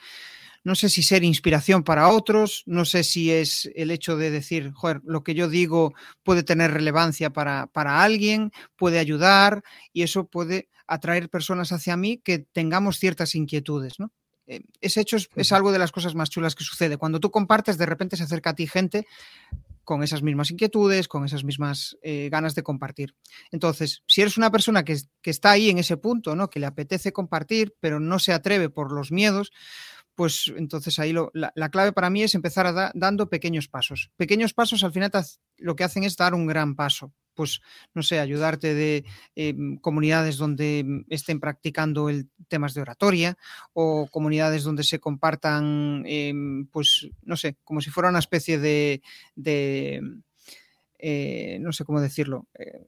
no 0.64 0.76
sé 0.76 0.90
si 0.90 1.04
ser 1.04 1.24
inspiración 1.24 1.84
para 1.84 2.10
otros, 2.10 2.64
no 2.66 2.86
sé 2.86 3.04
si 3.04 3.32
es 3.32 3.70
el 3.76 3.92
hecho 3.92 4.18
de 4.18 4.32
decir, 4.32 4.72
joder, 4.74 5.02
lo 5.04 5.24
que 5.24 5.34
yo 5.34 5.48
digo 5.50 5.94
puede 6.24 6.44
tener 6.44 6.72
relevancia 6.72 7.32
para, 7.32 7.68
para 7.68 8.04
alguien, 8.04 8.52
puede 8.76 9.00
ayudar 9.00 9.64
y 9.94 10.04
eso 10.04 10.26
puede 10.26 10.70
atraer 10.88 11.30
personas 11.30 11.72
hacia 11.72 11.96
mí 11.98 12.18
que 12.18 12.40
tengamos 12.40 12.98
ciertas 13.00 13.36
inquietudes, 13.36 14.00
¿no? 14.00 14.12
Eh, 14.48 14.62
ese 14.82 15.02
hecho 15.02 15.18
es, 15.18 15.30
es, 15.36 15.52
algo 15.52 15.72
de 15.72 15.78
las 15.78 15.92
cosas 15.92 16.16
más 16.16 16.32
chulas 16.32 16.56
que 16.56 16.64
sucede. 16.64 16.98
Cuando 16.98 17.20
tú 17.20 17.30
compartes, 17.30 17.78
de 17.78 17.86
repente 17.86 18.18
se 18.18 18.24
acerca 18.24 18.50
a 18.50 18.56
ti 18.56 18.66
gente 18.66 19.06
con 19.90 20.04
esas 20.04 20.22
mismas 20.22 20.52
inquietudes, 20.52 21.08
con 21.08 21.26
esas 21.26 21.44
mismas 21.44 21.98
eh, 22.04 22.30
ganas 22.32 22.54
de 22.54 22.62
compartir. 22.62 23.16
Entonces, 23.50 24.04
si 24.06 24.22
eres 24.22 24.38
una 24.38 24.52
persona 24.52 24.86
que, 24.86 24.96
está 25.24 25.50
ahí 25.50 25.72
en 25.72 25.80
ese 25.80 25.98
punto, 25.98 26.36
¿no? 26.36 26.48
que 26.48 26.60
le 26.60 26.68
apetece 26.68 27.12
compartir, 27.12 27.74
pero 27.80 28.00
no 28.00 28.20
se 28.20 28.32
atreve 28.32 28.70
por 28.70 28.92
los 28.92 29.12
miedos, 29.12 29.52
pues 30.20 30.52
entonces 30.58 31.00
ahí 31.00 31.16
la, 31.32 31.70
clave 31.70 31.94
para 31.94 32.10
mí 32.10 32.24
es 32.24 32.36
empezar 32.36 32.68
a 32.68 32.92
dando 32.94 33.30
pequeños 33.30 33.70
pasos. 33.70 34.12
Pequeños 34.18 34.54
pasos 34.54 34.84
al 34.84 34.92
final 34.92 35.12
lo 35.56 35.78
que 35.78 35.86
hacen 35.86 36.04
es 36.04 36.18
dar 36.18 36.34
un 36.34 36.46
gran 36.46 36.76
paso 36.76 37.14
pues, 37.36 37.62
no 37.94 38.04
sé, 38.04 38.20
ayudarte 38.20 38.74
de 38.74 39.06
em, 39.36 39.78
comunidades 39.78 40.36
donde 40.36 40.84
mm, 40.86 41.06
estén 41.08 41.40
practicando 41.40 42.10
el, 42.10 42.30
temas 42.50 42.74
de 42.74 42.82
oratoria 42.82 43.38
o 43.72 44.10
comunidades 44.12 44.66
donde 44.66 44.84
se 44.84 45.00
compartan, 45.00 46.04
em, 46.06 46.68
pues, 46.68 47.08
no 47.22 47.38
sé, 47.38 47.56
como 47.64 47.80
si 47.80 47.92
fuera 47.92 48.10
una 48.10 48.20
especie 48.20 48.60
de 48.60 49.02
eh, 51.02 51.60
no 51.62 51.72
sé 51.72 51.86
cómo 51.86 52.02
decirlo, 52.02 52.48
eh, 52.60 52.86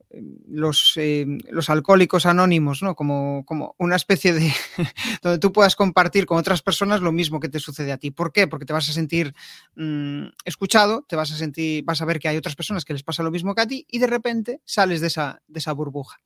los, 0.48 0.94
eh, 0.98 1.26
los, 1.50 1.70
alcohólicos 1.70 2.26
anónimos, 2.26 2.84
¿no? 2.84 2.94
Como, 2.94 3.46
como 3.46 3.74
una 3.78 3.96
especie 3.96 4.34
de 4.34 4.52
donde 5.24 5.40
tú 5.40 5.54
puedas 5.54 5.78
compartir 5.78 6.26
con 6.26 6.38
otras 6.38 6.62
personas 6.62 7.00
lo 7.00 7.14
mismo 7.14 7.40
que 7.40 7.48
te 7.48 7.60
sucede 7.60 7.94
a 7.94 7.98
ti. 7.98 8.12
¿Por 8.12 8.34
qué? 8.34 8.48
Porque 8.48 8.66
te 8.66 8.74
vas 8.74 8.90
a 8.90 8.94
sentir 8.94 9.34
mm, 9.76 10.26
escuchado, 10.44 11.06
te 11.08 11.16
vas 11.16 11.32
a 11.32 11.38
sentir, 11.38 11.86
vas 11.86 12.02
a 12.02 12.06
ver 12.06 12.20
que 12.20 12.28
hay 12.28 12.36
otras 12.36 12.58
personas 12.58 12.84
que 12.84 12.92
les 12.92 13.04
pasa 13.04 13.24
lo 13.24 13.32
mismo 13.32 13.56
que 13.56 13.62
a 13.62 13.68
ti 13.68 13.86
y 13.90 14.00
de 14.00 14.08
repente 14.08 14.62
sales 14.66 15.00
de 15.00 15.08
esa, 15.08 15.42
de 15.48 15.60
esa 15.60 15.72
burbuja. 15.72 16.20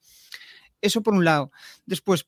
Eso 0.82 1.04
por 1.04 1.14
un 1.14 1.24
lado. 1.24 1.52
Después, 1.86 2.26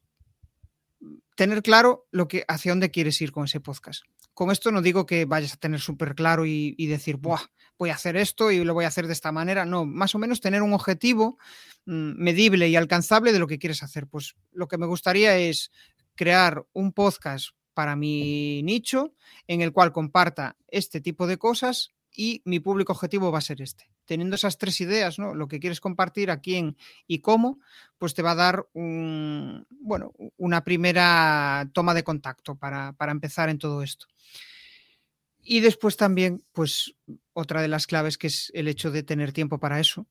tener 1.36 1.64
claro 1.64 2.08
lo 2.12 2.28
que, 2.28 2.46
hacia 2.48 2.74
dónde 2.74 2.92
quieres 2.92 3.20
ir 3.22 3.32
con 3.32 3.46
ese 3.46 3.60
podcast. 3.60 4.04
Con 4.38 4.52
esto 4.52 4.72
no 4.72 4.84
digo 4.84 5.08
que 5.08 5.26
vayas 5.26 5.54
a 5.54 5.58
tener 5.58 5.80
súper 5.80 6.14
claro 6.14 6.46
y, 6.46 6.76
y 6.78 6.86
decir, 6.86 7.18
Buah, 7.18 7.42
voy 7.80 7.90
a 7.90 7.96
hacer 7.96 8.16
esto 8.16 8.52
y 8.52 8.64
lo 8.64 8.76
voy 8.76 8.86
a 8.86 8.90
hacer 8.90 9.08
de 9.08 9.14
esta 9.14 9.32
manera. 9.32 9.66
No, 9.66 9.84
más 9.84 10.14
o 10.14 10.20
menos 10.20 10.42
tener 10.42 10.62
un 10.62 10.74
objetivo 10.74 11.40
mm, 11.88 12.22
medible 12.24 12.70
y 12.70 12.76
alcanzable 12.76 13.34
de 13.34 13.40
lo 13.40 13.48
que 13.48 13.58
quieres 13.58 13.82
hacer. 13.82 14.06
Pues 14.06 14.36
lo 14.52 14.68
que 14.68 14.78
me 14.78 14.86
gustaría 14.86 15.36
es 15.40 15.72
crear 16.14 16.68
un 16.72 16.94
podcast 16.94 17.48
para 17.74 17.96
mi 17.96 18.62
nicho 18.62 19.16
en 19.48 19.62
el 19.62 19.74
cual 19.74 19.92
comparta 19.92 20.56
este 20.68 21.02
tipo 21.02 21.26
de 21.26 21.40
cosas 21.40 21.96
y 22.16 22.44
mi 22.46 22.60
público 22.60 22.94
objetivo 22.94 23.32
va 23.32 23.40
a 23.40 23.42
ser 23.42 23.64
este. 23.64 23.90
Teniendo 24.08 24.36
esas 24.36 24.58
tres 24.58 24.82
ideas, 24.82 25.20
¿no? 25.20 25.36
Lo 25.36 25.48
que 25.48 25.60
quieres 25.60 25.80
compartir, 25.80 26.32
a 26.32 26.42
quién 26.42 26.76
y 27.06 27.20
cómo, 27.20 27.60
pues 28.00 28.16
te 28.16 28.24
va 28.24 28.32
a 28.32 28.36
dar 28.36 28.68
un, 28.74 29.68
bueno, 29.70 30.14
una 30.38 30.64
primera 30.64 31.70
toma 31.74 31.94
de 31.94 32.04
contacto 32.04 32.56
para, 32.56 32.94
para 32.94 33.12
empezar 33.12 33.50
en 33.50 33.60
todo 33.60 33.84
esto. 33.84 34.08
Y 35.44 35.60
después 35.60 35.96
también, 35.96 36.44
pues 36.52 36.96
otra 37.34 37.62
de 37.62 37.68
las 37.68 37.88
claves 37.88 38.18
que 38.18 38.28
es 38.28 38.52
el 38.54 38.68
hecho 38.68 38.92
de 38.92 39.04
tener 39.04 39.32
tiempo 39.32 39.60
para 39.60 39.80
eso, 39.80 40.08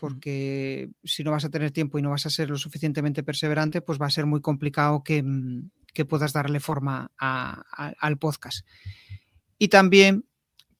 porque 0.00 0.90
si 1.04 1.24
no 1.24 1.32
vas 1.32 1.44
a 1.44 1.50
tener 1.50 1.72
tiempo 1.72 1.98
y 1.98 2.02
no 2.02 2.10
vas 2.10 2.26
a 2.26 2.30
ser 2.30 2.48
lo 2.50 2.56
suficientemente 2.56 3.22
perseverante, 3.22 3.80
pues 3.82 4.00
va 4.00 4.06
a 4.06 4.10
ser 4.10 4.26
muy 4.26 4.40
complicado 4.40 5.02
que, 5.02 5.22
mm, 5.22 5.70
puedas 6.08 6.32
darle 6.32 6.60
forma 6.60 7.10
al 7.18 8.18
podcast. 8.18 8.64
Y 9.58 9.66
también, 9.66 10.27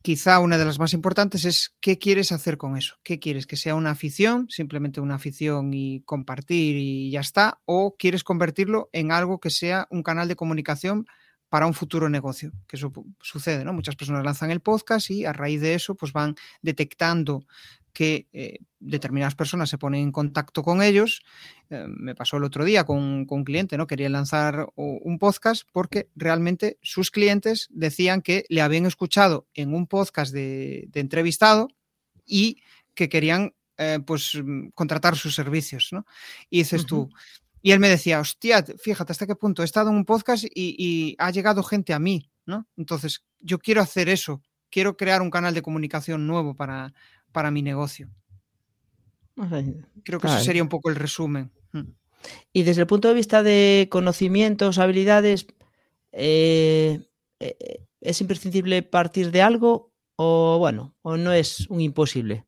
quizá 0.08 0.38
una 0.40 0.56
de 0.56 0.64
las 0.64 0.78
más 0.78 0.94
importantes 0.94 1.44
es 1.44 1.76
qué 1.82 1.98
quieres 1.98 2.32
hacer 2.32 2.56
con 2.56 2.78
eso. 2.78 2.96
¿Qué 3.02 3.18
quieres? 3.18 3.46
¿Que 3.46 3.58
sea 3.58 3.74
una 3.74 3.90
afición, 3.90 4.48
simplemente 4.48 5.02
una 5.02 5.16
afición 5.16 5.74
y 5.74 6.00
compartir 6.06 6.76
y 6.76 7.10
ya 7.10 7.20
está? 7.20 7.60
¿O 7.66 7.94
quieres 7.98 8.24
convertirlo 8.24 8.88
en 8.94 9.12
algo 9.12 9.38
que 9.38 9.50
sea 9.50 9.86
un 9.90 10.02
canal 10.02 10.26
de 10.26 10.34
comunicación 10.34 11.04
para 11.48 11.66
un 11.66 11.74
futuro 11.74 12.08
negocio, 12.08 12.52
que 12.66 12.76
eso 12.76 12.92
sucede, 13.20 13.64
¿no? 13.64 13.72
Muchas 13.72 13.96
personas 13.96 14.24
lanzan 14.24 14.50
el 14.50 14.60
podcast 14.60 15.10
y 15.10 15.24
a 15.24 15.32
raíz 15.32 15.60
de 15.60 15.74
eso 15.74 15.94
pues 15.94 16.12
van 16.12 16.34
detectando 16.62 17.46
que 17.92 18.28
eh, 18.32 18.60
determinadas 18.78 19.34
personas 19.34 19.68
se 19.70 19.78
ponen 19.78 20.02
en 20.02 20.12
contacto 20.12 20.62
con 20.62 20.82
ellos. 20.82 21.22
Eh, 21.70 21.84
me 21.88 22.14
pasó 22.14 22.36
el 22.36 22.44
otro 22.44 22.64
día 22.64 22.84
con, 22.84 23.26
un 23.28 23.44
cliente, 23.44 23.76
¿no? 23.76 23.86
Quería 23.86 24.08
lanzar 24.08 24.68
un 24.76 25.18
podcast 25.18 25.62
porque 25.72 26.08
realmente 26.14 26.78
sus 26.82 27.10
clientes 27.10 27.66
decían 27.70 28.22
que 28.22 28.44
le 28.50 28.60
habían 28.60 28.86
escuchado 28.86 29.48
en 29.54 29.74
un 29.74 29.86
podcast 29.86 30.32
de, 30.32 30.88
entrevistado 30.94 31.68
y 32.24 32.62
que 32.94 33.08
querían 33.08 33.54
eh, 33.78 33.98
pues 34.06 34.32
contratar 34.74 35.16
sus 35.16 35.34
servicios, 35.34 35.88
¿no? 35.90 36.06
Y 36.50 36.58
dices 36.58 36.86
tú, 36.86 37.10
y 37.68 37.72
él 37.72 37.80
me 37.80 37.90
decía, 37.90 38.18
hostia, 38.18 38.64
fíjate 38.78 39.12
hasta 39.12 39.26
qué 39.26 39.36
punto 39.36 39.60
he 39.60 39.66
estado 39.66 39.90
en 39.90 39.96
un 39.96 40.06
podcast 40.06 40.42
y, 40.54 41.14
ha 41.18 41.30
llegado 41.30 41.62
gente 41.62 41.92
a 41.92 41.98
mí, 41.98 42.30
¿no? 42.46 42.66
Entonces, 42.78 43.26
yo 43.40 43.58
quiero 43.58 43.82
hacer 43.82 44.08
eso, 44.08 44.40
quiero 44.70 44.96
crear 44.96 45.20
un 45.20 45.28
canal 45.28 45.52
de 45.52 45.60
comunicación 45.60 46.26
nuevo 46.26 46.56
para, 46.56 46.94
para 47.30 47.50
mi 47.50 47.60
negocio. 47.60 48.08
Creo 50.02 50.18
que 50.18 50.28
eso 50.28 50.40
sería 50.40 50.62
un 50.62 50.70
poco 50.70 50.88
el 50.88 50.96
resumen. 50.96 51.52
Mm. 51.72 51.90
Y 52.54 52.62
desde 52.62 52.80
el 52.80 52.86
punto 52.86 53.08
de 53.08 53.12
vista 53.12 53.42
de 53.42 53.88
conocimientos, 53.90 54.78
habilidades, 54.78 55.46
eh, 56.12 57.06
eh, 57.38 57.84
¿es 58.00 58.18
imprescindible 58.22 58.82
partir 58.82 59.30
de 59.30 59.42
algo 59.42 59.92
o 60.16 60.56
bueno, 60.58 60.96
o 61.02 61.18
no 61.18 61.34
es 61.34 61.68
un 61.68 61.82
imposible? 61.82 62.46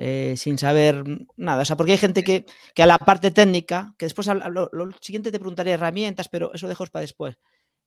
Eh, 0.00 0.34
sin 0.36 0.56
saber 0.58 1.02
nada. 1.36 1.62
O 1.62 1.64
sea, 1.64 1.76
porque 1.76 1.92
hay 1.92 1.98
gente 1.98 2.22
que, 2.22 2.46
a 2.80 2.86
la 2.86 2.98
parte 2.98 3.32
técnica, 3.32 3.94
que 3.98 4.06
después 4.06 4.28
lo, 4.28 4.70
siguiente 5.00 5.32
te 5.32 5.40
preguntaré 5.40 5.72
herramientas, 5.72 6.28
pero 6.28 6.54
eso 6.54 6.68
dejo 6.68 6.86
para 6.86 7.00
después. 7.00 7.36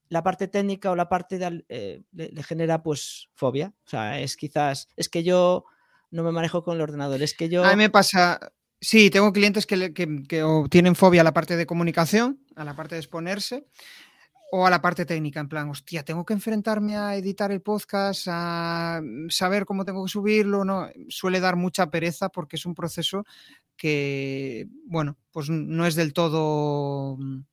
La 0.09 0.21
parte 0.21 0.49
técnica 0.49 0.91
o 0.91 0.95
la 0.97 1.07
parte 1.07 1.39
de, 1.39 1.63
eh, 1.69 2.01
le, 2.11 2.43
genera 2.43 2.83
pues 2.83 3.29
fobia. 3.33 3.73
O 3.85 3.89
sea, 3.89 4.19
es 4.19 4.35
quizás, 4.35 4.89
es 4.97 5.07
que 5.07 5.23
yo 5.23 5.63
no 6.09 6.23
me 6.23 6.33
manejo 6.33 6.65
con 6.65 6.75
el 6.75 6.81
ordenador, 6.81 7.21
es 7.21 7.33
que 7.33 7.47
yo... 7.47 7.63
A 7.63 7.69
mí 7.69 7.77
me 7.77 7.89
pasa, 7.89 8.51
sí, 8.81 9.09
tengo 9.09 9.31
clientes 9.31 9.65
que, 9.65 9.93
que, 9.93 10.23
que 10.27 10.65
tienen 10.69 10.95
fobia 10.95 11.21
a 11.21 11.23
la 11.23 11.33
parte 11.33 11.55
de 11.55 11.65
comunicación, 11.65 12.45
a 12.57 12.65
la 12.65 12.75
parte 12.75 12.95
de 12.95 12.99
exponerse, 12.99 13.65
o 14.51 14.65
a 14.65 14.69
la 14.69 14.81
parte 14.81 15.05
técnica, 15.05 15.39
en 15.39 15.47
plan, 15.47 15.69
hostia, 15.69 16.03
tengo 16.03 16.25
que 16.25 16.33
enfrentarme 16.33 16.97
a 16.97 17.15
editar 17.15 17.51
el 17.51 17.61
podcast, 17.61 18.27
a 18.29 18.99
mm, 19.01 19.29
saber 19.29 19.65
cómo 19.65 19.85
tengo 19.85 20.03
que 20.03 20.11
subirlo, 20.11 20.65
¿no? 20.65 20.89
Suele 21.07 21.39
dar 21.39 21.55
mucha 21.55 21.89
pereza 21.89 22.29
porque 22.29 22.57
es 22.57 22.65
un 22.65 22.75
proceso 22.75 23.25
que, 23.77 24.67
bueno, 24.85 25.17
pues 25.31 25.49
no 25.49 25.87
es 25.87 25.95
del 25.95 26.11
todo 26.13 27.17
mm, 27.17 27.43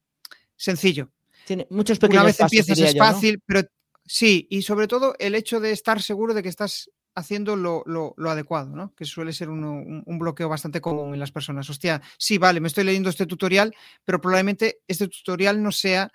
sencillo. 0.57 1.11
Tiene 1.47 1.67
muchos 1.71 1.99
pequeños 1.99 2.23
Una 2.23 2.27
vez 2.27 2.41
empiezas 2.41 2.79
es 2.79 2.99
fácil, 2.99 3.41
pero 3.47 3.63
sí, 4.05 4.49
y 4.51 4.63
sobre 4.63 4.89
todo 4.89 5.15
el 5.19 5.37
hecho 5.37 5.61
de 5.61 5.71
estar 5.71 6.03
seguro 6.03 6.35
de 6.35 6.43
que 6.43 6.49
estás 6.49 6.91
haciendo 7.15 7.57
lo, 7.57 8.15
adecuado, 8.29 8.75
¿no? 8.75 8.95
Que 8.95 9.05
suele 9.05 9.33
ser 9.33 9.51
un, 9.51 10.05
bloqueo 10.19 10.49
bastante 10.49 10.81
común 10.81 11.15
en 11.15 11.21
las 11.21 11.33
personas. 11.33 11.69
Hostia, 11.69 12.01
sí, 12.17 12.39
vale, 12.39 12.61
me 12.61 12.69
estoy 12.69 12.85
leyendo 12.85 13.11
este 13.11 13.27
tutorial, 13.27 13.75
pero 14.05 14.21
probablemente 14.21 14.81
este 14.87 15.09
tutorial 15.09 15.63
no 15.63 15.73
sea, 15.73 16.11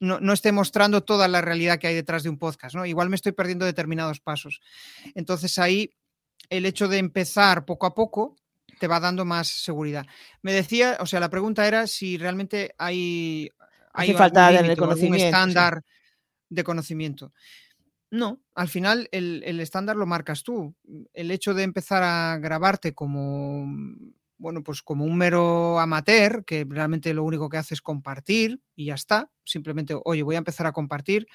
no, 0.00 0.20
no, 0.20 0.32
esté 0.32 0.52
mostrando 0.52 1.02
toda 1.02 1.28
la 1.28 1.40
realidad 1.40 1.78
que 1.78 1.86
hay 1.86 1.94
detrás 1.94 2.22
de 2.22 2.28
un 2.28 2.38
podcast, 2.38 2.74
¿no? 2.74 2.84
Igual 2.84 3.08
me 3.08 3.16
estoy 3.16 3.32
perdiendo 3.32 3.64
determinados 3.64 4.20
pasos. 4.20 4.60
Entonces 5.14 5.58
ahí 5.58 5.94
el 6.50 6.66
hecho 6.66 6.88
de 6.88 6.98
empezar 6.98 7.64
poco 7.64 7.86
a 7.86 7.94
poco 7.94 8.36
te 8.78 8.86
va 8.86 9.00
dando 9.00 9.24
más 9.24 9.48
seguridad. 9.48 10.06
Me 10.42 10.52
decía, 10.52 10.98
o 11.00 11.06
sea, 11.06 11.20
la 11.20 11.30
pregunta 11.30 11.66
era 11.66 11.86
si 11.86 12.18
realmente 12.18 12.74
hay, 12.78 13.50
hay 13.92 14.12
falta 14.12 14.50
de 14.50 14.76
conocimiento, 14.76 15.26
estándar 15.26 15.82
de 16.48 16.64
conocimiento. 16.64 17.32
No, 18.10 18.40
al 18.54 18.68
final 18.68 19.08
el, 19.10 19.60
estándar 19.60 19.96
lo 19.96 20.06
marcas 20.06 20.42
tú. 20.42 20.74
El 21.12 21.30
hecho 21.30 21.54
de 21.54 21.64
empezar 21.64 22.02
a 22.02 22.38
grabarte 22.38 22.94
como, 22.94 23.66
bueno, 24.38 24.62
pues 24.62 24.82
como 24.82 25.04
un 25.04 25.16
mero 25.16 25.78
amateur, 25.78 26.44
que 26.44 26.66
realmente 26.68 27.14
lo 27.14 27.24
único 27.24 27.48
que 27.48 27.56
hace 27.56 27.74
es 27.74 27.82
compartir 27.82 28.60
y 28.74 28.86
ya 28.86 28.94
está. 28.94 29.30
Simplemente, 29.44 29.94
oye, 30.04 30.22
voy 30.22 30.34
a 30.34 30.38
empezar 30.38 30.66
a 30.66 30.72
compartir. 30.72 31.26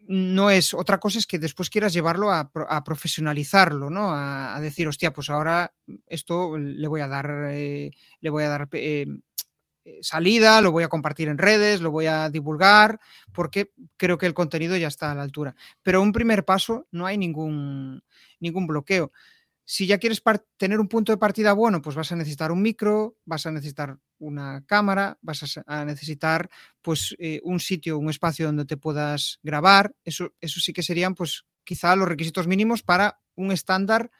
No 0.00 0.50
es 0.50 0.74
otra 0.74 0.98
cosa, 0.98 1.18
es 1.18 1.26
que 1.26 1.38
después 1.38 1.70
quieras 1.70 1.92
llevarlo 1.92 2.32
a, 2.32 2.50
profesionalizarlo, 2.84 3.88
¿no? 3.88 4.10
A, 4.12 4.58
decir, 4.60 4.88
hostia, 4.88 5.12
pues 5.12 5.30
ahora 5.30 5.72
esto 6.06 6.58
le 6.58 6.88
voy 6.88 7.00
a 7.00 7.08
dar, 7.08 7.30
eh, 7.50 7.92
le 8.20 8.30
voy 8.30 8.42
a 8.42 8.48
dar 8.48 8.68
eh, 8.72 9.06
eh, 9.84 9.98
salida, 10.00 10.60
lo 10.60 10.70
voy 10.70 10.84
a 10.84 10.88
compartir 10.88 11.28
en 11.28 11.38
redes, 11.38 11.80
lo 11.80 11.90
voy 11.90 12.06
a 12.06 12.30
divulgar, 12.30 13.00
porque 13.32 13.72
creo 13.96 14.16
que 14.16 14.26
el 14.26 14.34
contenido 14.34 14.76
ya 14.76 14.88
está 14.88 15.10
a 15.10 15.14
la 15.14 15.22
altura. 15.22 15.56
Pero 15.82 16.02
un 16.02 16.12
primer 16.12 16.44
paso 16.44 16.86
no 16.92 17.06
hay 17.06 17.18
ningún, 17.18 18.02
ningún 18.40 18.66
bloqueo. 18.68 19.12
Si 19.72 19.86
ya 19.86 19.96
quieres 19.96 20.22
tener 20.58 20.78
un 20.78 20.86
punto 20.86 21.12
de 21.12 21.16
partida 21.16 21.54
bueno, 21.54 21.80
pues 21.80 21.96
vas 21.96 22.12
a 22.12 22.16
necesitar 22.16 22.52
un 22.52 22.60
micro, 22.60 23.16
vas 23.24 23.46
a 23.46 23.50
necesitar 23.50 23.98
una 24.18 24.62
cámara, 24.66 25.16
vas 25.22 25.56
a, 25.66 25.86
necesitar 25.86 26.50
pues 26.82 27.16
eh, 27.18 27.40
un 27.42 27.58
sitio, 27.58 27.96
un 27.96 28.10
espacio 28.10 28.44
donde 28.44 28.66
te 28.66 28.76
puedas 28.76 29.38
grabar. 29.42 29.94
Eso, 30.04 30.34
eso 30.42 30.60
sí 30.60 30.74
que 30.74 30.82
serían 30.82 31.14
pues 31.14 31.46
quizá 31.64 31.96
los 31.96 32.06
requisitos 32.06 32.46
mínimos 32.46 32.82
para 32.82 33.22
un 33.34 33.50
estándar 33.50 34.10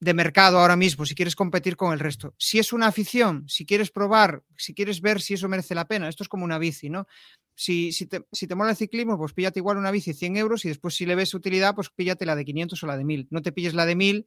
de 0.00 0.14
mercado 0.14 0.58
ahora 0.58 0.76
mismo, 0.76 1.04
si 1.04 1.14
quieres 1.14 1.36
competir 1.36 1.76
con 1.76 1.92
el 1.92 1.98
resto. 1.98 2.34
Si 2.38 2.58
es 2.58 2.72
una 2.72 2.86
afición, 2.86 3.44
si 3.50 3.66
quieres 3.66 3.90
probar, 3.90 4.44
si 4.56 4.72
quieres 4.72 5.02
ver 5.02 5.20
si 5.20 5.34
eso 5.34 5.48
merece 5.50 5.74
la 5.74 5.86
pena, 5.86 6.08
esto 6.08 6.22
es 6.22 6.28
como 6.30 6.46
una 6.46 6.58
bici, 6.58 6.88
¿no? 6.88 7.06
Si, 7.54 7.92
si, 7.92 8.06
te, 8.06 8.24
si 8.32 8.46
te 8.46 8.54
mola 8.54 8.70
el 8.70 8.76
ciclismo, 8.76 9.18
pues 9.18 9.34
píllate 9.34 9.58
igual 9.58 9.76
una 9.76 9.90
bici 9.90 10.14
100 10.14 10.38
euros 10.38 10.64
y 10.64 10.68
después 10.68 10.94
si 10.94 11.04
le 11.04 11.16
ves 11.16 11.34
utilidad, 11.34 11.74
pues 11.74 11.90
píllate 11.90 12.24
la 12.24 12.34
de 12.34 12.46
500 12.46 12.82
o 12.82 12.86
la 12.86 12.96
de 12.96 13.04
1000. 13.04 13.28
No 13.30 13.42
te 13.42 13.52
pilles 13.52 13.74
la 13.74 13.84
de 13.84 13.94
1000 13.94 14.26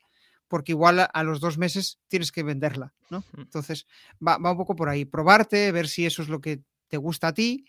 porque 0.51 0.73
igual 0.73 1.07
a, 1.11 1.23
los 1.23 1.39
dos 1.39 1.57
meses 1.57 1.97
tienes 2.09 2.29
que 2.33 2.43
venderla, 2.43 2.93
¿no? 3.09 3.23
Entonces 3.37 3.87
va, 4.25 4.37
va 4.37 4.51
un 4.51 4.57
poco 4.57 4.75
por 4.75 4.89
ahí, 4.89 5.05
probarte, 5.05 5.71
ver 5.71 5.87
si 5.87 6.05
eso 6.05 6.21
es 6.21 6.27
lo 6.27 6.41
que 6.41 6.61
te 6.89 6.97
gusta 6.97 7.29
a 7.29 7.33
ti 7.33 7.65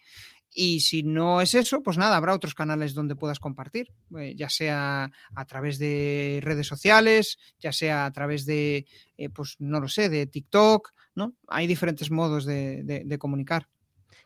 y 0.52 0.80
si 0.80 1.04
no 1.04 1.40
es 1.40 1.54
eso, 1.54 1.82
pues 1.82 1.96
nada, 1.96 2.16
habrá 2.16 2.34
otros 2.34 2.54
canales 2.54 2.92
donde 2.92 3.16
puedas 3.16 3.38
compartir, 3.38 3.92
eh, 4.18 4.34
ya 4.36 4.50
sea 4.50 5.10
a 5.34 5.44
través 5.46 5.78
de 5.78 6.40
redes 6.42 6.66
sociales, 6.66 7.38
ya 7.60 7.72
sea 7.72 8.04
a 8.04 8.12
través 8.12 8.44
de, 8.44 8.86
eh, 9.16 9.30
pues 9.30 9.56
no 9.60 9.80
lo 9.80 9.88
sé, 9.88 10.08
de 10.08 10.26
TikTok, 10.26 10.92
¿no? 11.14 11.34
Hay 11.46 11.68
diferentes 11.68 12.10
modos 12.10 12.44
de, 12.44 13.16
comunicar. 13.18 13.68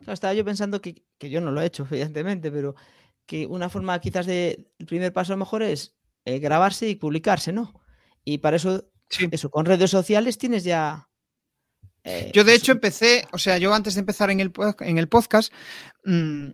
estaba 0.05 0.33
yo 0.33 0.43
pensando 0.43 0.81
que, 0.81 1.03
yo 1.19 1.39
no 1.39 1.51
lo 1.51 1.61
he 1.61 1.65
hecho, 1.67 1.87
evidentemente, 1.91 2.51
pero 2.51 2.75
que 3.27 3.45
una 3.45 3.69
forma 3.69 3.99
quizás 3.99 4.25
de, 4.25 4.71
el 4.79 4.85
primer 4.87 5.13
paso 5.13 5.33
a 5.33 5.35
lo 5.35 5.45
mejor 5.45 5.63
es 5.63 5.95
eh, 6.25 6.39
grabarse 6.39 6.89
y 6.89 6.95
publicarse, 6.95 7.53
¿no? 7.53 7.86
Y 8.29 8.39
para 8.39 8.57
eso, 8.57 8.83
eso, 9.31 9.49
con 9.49 9.65
redes 9.65 9.89
sociales 9.89 10.37
tienes 10.37 10.65
ya 10.65 11.07
eh, 12.03 12.29
yo 12.33 12.43
de 12.43 12.55
hecho 12.55 12.73
empecé, 12.73 13.25
o 13.31 13.37
sea, 13.37 13.57
yo 13.57 13.73
antes 13.73 13.93
de 13.93 14.01
empezar 14.01 14.29
en 14.31 14.41
el, 14.41 14.51
en 14.81 14.97
el 14.97 15.07
podcast, 15.07 15.53
mm, 16.03 16.49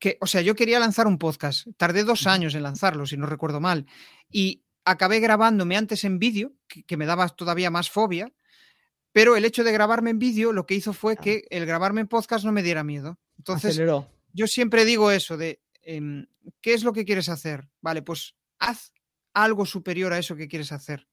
que, 0.00 0.18
o 0.20 0.26
sea, 0.26 0.40
yo 0.40 0.56
quería 0.56 0.80
lanzar 0.80 1.06
un 1.06 1.18
podcast. 1.18 1.68
Tardé 1.76 2.02
dos 2.02 2.26
años 2.26 2.56
en 2.56 2.64
lanzarlo, 2.64 3.06
si 3.06 3.16
no 3.16 3.26
recuerdo 3.26 3.60
mal. 3.60 3.86
Y 4.32 4.64
acabé 4.84 5.20
grabándome 5.20 5.76
antes 5.76 6.02
en 6.02 6.18
vídeo, 6.18 6.54
que, 6.66 6.96
me 6.96 7.06
daba 7.06 7.28
todavía 7.28 7.70
más 7.70 7.88
fobia. 7.88 8.32
Pero 9.12 9.36
el 9.36 9.44
hecho 9.44 9.62
de 9.62 9.70
grabarme 9.70 10.10
en 10.10 10.18
vídeo 10.18 10.52
lo 10.52 10.66
que 10.66 10.74
hizo 10.74 10.92
fue 10.92 11.16
que 11.16 11.44
el 11.50 11.66
grabarme 11.66 12.00
en 12.00 12.08
podcast 12.08 12.44
no 12.44 12.50
me 12.50 12.64
diera 12.64 12.82
miedo. 12.82 13.20
Entonces, 13.38 13.80
yo 14.32 14.46
siempre 14.48 14.84
digo 14.84 15.12
eso 15.12 15.36
de, 15.36 15.62
em, 15.82 16.26
¿qué 16.60 16.74
es 16.74 16.82
lo 16.82 16.92
que 16.92 17.04
quieres 17.04 17.28
hacer? 17.28 17.68
Vale, 17.80 18.02
pues 18.02 18.34
haz 18.58 18.92
algo 19.34 19.66
superior 19.66 20.12
a 20.12 20.18
eso 20.18 20.36
que 20.36 20.48
quieres 20.48 20.72
hacer. 20.72 21.06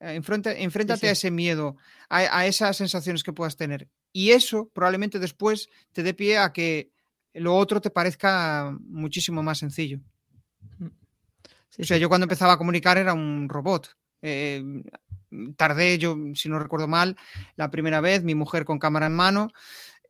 Eh, 0.00 0.14
enfréntate 0.14 1.08
a 1.08 1.12
ese 1.12 1.30
miedo, 1.30 1.76
a, 2.08 2.46
esas 2.46 2.76
sensaciones 2.76 3.22
que 3.22 3.32
puedas 3.32 3.56
tener. 3.56 3.88
Y 4.12 4.30
eso 4.30 4.68
probablemente 4.72 5.18
después 5.18 5.68
te 5.92 6.02
dé 6.02 6.12
pie 6.12 6.38
a 6.38 6.52
que 6.52 6.90
lo 7.34 7.56
otro 7.56 7.80
te 7.80 7.90
parezca 7.90 8.76
muchísimo 8.80 9.42
más 9.42 9.58
sencillo. 9.58 10.00
Mm. 10.78 10.86
o 11.78 11.84
sea, 11.84 11.96
yo 11.96 12.08
cuando 12.08 12.24
empezaba 12.24 12.54
a 12.54 12.58
comunicar 12.58 12.98
era 12.98 13.14
un 13.14 13.48
robot. 13.48 13.96
Eh, 14.22 14.62
tardé, 15.56 15.98
yo, 15.98 16.16
si 16.34 16.48
no 16.48 16.58
recuerdo 16.58 16.88
mal, 16.88 17.16
la 17.56 17.70
primera 17.70 18.00
vez, 18.00 18.22
mi 18.22 18.34
mujer 18.34 18.64
con 18.64 18.78
cámara 18.78 19.06
en 19.06 19.14
mano, 19.14 19.50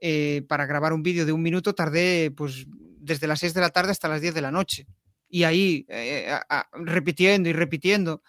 eh, 0.01 0.43
para 0.49 0.67
grabar 0.67 0.93
un 0.93 1.03
vídeo 1.03 1.25
de 1.25 1.33
un 1.33 1.43
minuto, 1.43 1.75
tardé 1.75 2.31
pues 2.31 2.67
desde 2.67 3.27
las 3.27 3.41
6 3.41 3.55
de 3.55 3.61
la 3.61 3.71
tarde 3.71 3.93
hasta 3.93 4.09
las 4.09 4.21
10 4.21 4.35
de 4.35 4.43
la 4.43 4.51
noche. 4.51 4.87
Y 5.35 5.45
ahí, 5.45 5.87
repitiendo 6.75 7.49
y 7.49 7.55
repitiendo. 7.55 8.23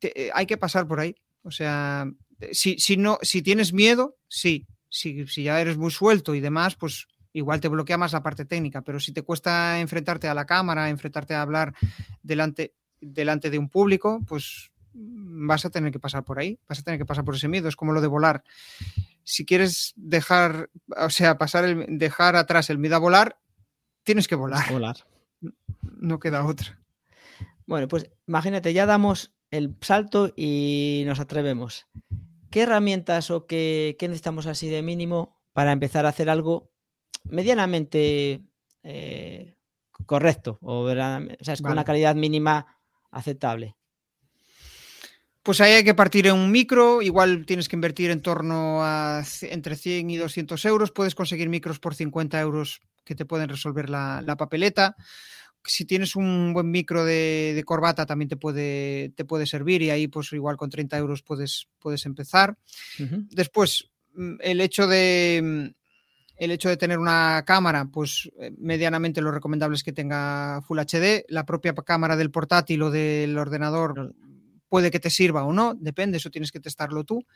Eh, 0.00 0.30
hay 0.32 0.46
que 0.46 0.56
pasar 0.56 0.86
por 0.86 1.00
ahí. 1.00 1.16
O 1.42 1.50
sea, 1.50 2.06
eh, 2.40 2.50
si, 2.52 2.78
si, 2.78 2.96
no, 2.96 3.18
si 3.22 3.42
tienes 3.42 3.72
miedo, 3.72 4.16
sí. 4.28 4.66
Si, 4.88 5.26
si 5.26 5.42
ya 5.42 5.60
eres 5.60 5.76
muy 5.76 5.90
suelto 5.90 6.34
y 6.34 6.40
demás, 6.40 6.76
pues 6.76 7.08
igual 7.32 7.60
te 7.60 7.68
bloquea 7.68 7.98
más 7.98 8.12
la 8.12 8.22
parte 8.22 8.44
técnica, 8.44 8.82
pero 8.82 9.00
si 9.00 9.12
te 9.12 9.22
cuesta 9.22 9.80
enfrentarte 9.80 10.28
a 10.28 10.34
la 10.34 10.46
cámara, 10.46 10.88
enfrentarte 10.88 11.34
a 11.34 11.42
hablar 11.42 11.74
delante, 12.22 12.74
delante 13.00 13.50
de 13.50 13.58
un 13.58 13.68
público, 13.68 14.22
pues 14.26 14.70
vas 14.94 15.66
a 15.66 15.70
tener 15.70 15.92
que 15.92 16.00
pasar 16.00 16.24
por 16.24 16.38
ahí, 16.38 16.58
vas 16.66 16.78
a 16.78 16.82
tener 16.82 16.98
que 16.98 17.04
pasar 17.04 17.24
por 17.24 17.34
ese 17.34 17.48
miedo, 17.48 17.68
es 17.68 17.76
como 17.76 17.92
lo 17.92 18.00
de 18.00 18.06
volar. 18.06 18.42
Si 19.24 19.44
quieres 19.44 19.92
dejar, 19.96 20.70
o 20.96 21.10
sea, 21.10 21.36
pasar 21.36 21.64
el, 21.64 21.98
dejar 21.98 22.34
atrás 22.34 22.70
el 22.70 22.78
miedo 22.78 22.96
a 22.96 23.00
volar, 23.00 23.38
tienes 24.04 24.26
que 24.26 24.36
volar. 24.36 24.72
volar. 24.72 24.96
No 25.98 26.18
queda 26.18 26.44
otra. 26.44 26.78
Bueno, 27.66 27.86
pues 27.88 28.10
imagínate, 28.26 28.72
ya 28.72 28.86
damos 28.86 29.34
el 29.50 29.76
salto 29.80 30.32
y 30.36 31.02
nos 31.06 31.20
atrevemos. 31.20 31.86
¿Qué 32.50 32.62
herramientas 32.62 33.30
o 33.30 33.46
qué, 33.46 33.96
necesitamos 34.00 34.46
así 34.46 34.68
de 34.68 34.82
mínimo 34.82 35.36
para 35.52 35.72
empezar 35.72 36.06
a 36.06 36.10
hacer 36.10 36.30
algo 36.30 36.70
medianamente 37.24 38.42
eh, 38.82 39.54
correcto 40.06 40.58
o, 40.62 40.86
con 40.86 41.72
una 41.72 41.84
calidad 41.84 42.14
mínima 42.14 42.78
aceptable? 43.10 43.76
Pues 45.42 45.60
ahí 45.60 45.72
hay 45.72 45.84
que 45.84 45.94
partir 45.94 46.26
en 46.26 46.34
un 46.34 46.50
micro, 46.50 47.00
igual 47.00 47.46
tienes 47.46 47.68
que 47.68 47.76
invertir 47.76 48.10
en 48.10 48.22
torno 48.22 48.82
a 48.82 49.22
entre 49.42 49.76
100 49.76 50.10
y 50.10 50.16
200 50.16 50.64
euros, 50.66 50.90
puedes 50.90 51.14
conseguir 51.14 51.48
micros 51.48 51.78
por 51.78 51.94
50 51.94 52.40
euros 52.40 52.80
que 53.04 53.14
te 53.14 53.24
pueden 53.24 53.48
resolver 53.48 53.88
la, 53.88 54.22
la 54.24 54.36
papeleta 54.36 54.96
si 55.64 55.84
tienes 55.84 56.16
un 56.16 56.52
buen 56.52 56.70
micro 56.70 57.04
de, 57.04 57.62
corbata 57.66 58.06
también 58.06 58.28
te 58.28 58.36
puede, 58.36 59.10
te 59.10 59.24
puede 59.24 59.46
servir 59.46 59.82
y 59.82 59.90
ahí 59.90 60.08
pues 60.08 60.32
igual 60.32 60.56
con 60.56 60.70
30 60.70 60.96
euros 60.98 61.22
puedes, 61.22 61.68
puedes 61.78 62.06
empezar. 62.06 62.56
Después, 63.30 63.90
mm, 64.14 64.36
el 64.40 64.60
hecho 64.60 64.86
de... 64.86 65.40
Mm, 65.42 65.78
el 66.38 66.52
hecho 66.52 66.68
de 66.68 66.76
tener 66.76 67.00
una 67.00 67.42
cámara, 67.44 67.88
pues 67.92 68.30
eh, 68.38 68.52
medianamente 68.56 69.20
lo 69.20 69.32
recomendable 69.32 69.74
es 69.74 69.82
que 69.82 69.92
tenga 69.92 70.62
Full 70.62 70.78
HD. 70.78 71.24
La 71.26 71.44
propia 71.44 71.74
cámara 71.74 72.14
del 72.14 72.30
portátil 72.30 72.80
o 72.82 72.92
del 72.92 73.36
ordenador 73.36 74.14
puede 74.68 74.92
que 74.92 75.00
te 75.00 75.10
sirva 75.10 75.42
o 75.42 75.52
no, 75.52 75.74
depende, 75.74 76.18
eso 76.18 76.30
tienes 76.30 76.52
que 76.52 76.60
testarlo 76.60 77.02
tú. 77.02 77.26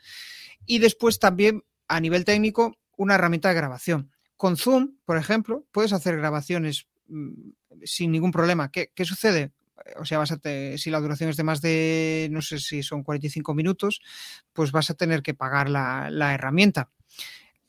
Y 0.65 0.79
después 0.79 1.19
también, 1.19 1.65
a 1.89 1.99
nivel 1.99 2.23
técnico, 2.23 2.77
una 2.95 3.15
herramienta 3.15 3.49
de 3.49 3.55
grabación. 3.55 4.09
Con 4.37 4.55
Zoom, 4.55 4.95
por 5.03 5.17
ejemplo, 5.17 5.65
puedes 5.73 5.91
hacer 5.91 6.15
grabaciones 6.15 6.87
Mm, 7.07 7.51
sin 7.83 8.11
ningún 8.11 8.31
problema. 8.31 8.71
¿Qué, 8.71 8.89
sucede? 9.05 9.51
O 9.97 10.05
sea, 10.05 10.17
vas 10.17 10.31
a 10.31 10.39
si 10.77 10.89
la 10.89 10.99
duración 10.99 11.29
es 11.29 11.37
de 11.37 11.43
más 11.43 11.61
de, 11.61 12.27
no 12.31 12.41
sé 12.41 12.59
si 12.59 12.83
son 12.83 13.03
45 13.03 13.53
minutos, 13.53 14.01
pues 14.53 14.71
vas 14.71 14.89
a 14.89 14.93
tener 14.93 15.21
que 15.21 15.33
pagar 15.33 15.69
la, 15.69 16.33
herramienta. 16.33 16.89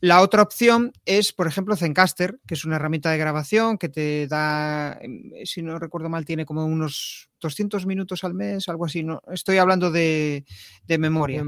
La 0.01 0.21
otra 0.21 0.43
opción 0.43 0.93
es, 1.07 1.33
por 1.33 1.47
ejemplo, 1.47 1.77
Zencaster, 1.77 2.39
que 2.47 2.55
es 2.55 2.65
una 2.65 2.77
herramienta 2.77 3.11
de 3.11 3.19
grabación 3.19 3.79
que 3.79 3.89
te 3.89 4.27
da, 4.27 4.99
em, 5.01 5.31
si 5.45 5.63
no 5.63 5.79
recuerdo 5.79 6.11
mal, 6.11 6.27
tiene 6.27 6.45
como 6.45 6.67
unos 6.67 7.31
200 7.41 7.87
minutos 7.87 8.23
al 8.23 8.35
mes, 8.35 8.69
algo 8.69 8.85
así. 8.85 9.03
No, 9.03 9.23
estoy 9.33 9.57
hablando 9.57 9.91
de, 9.91 10.45
memoria. 10.87 11.43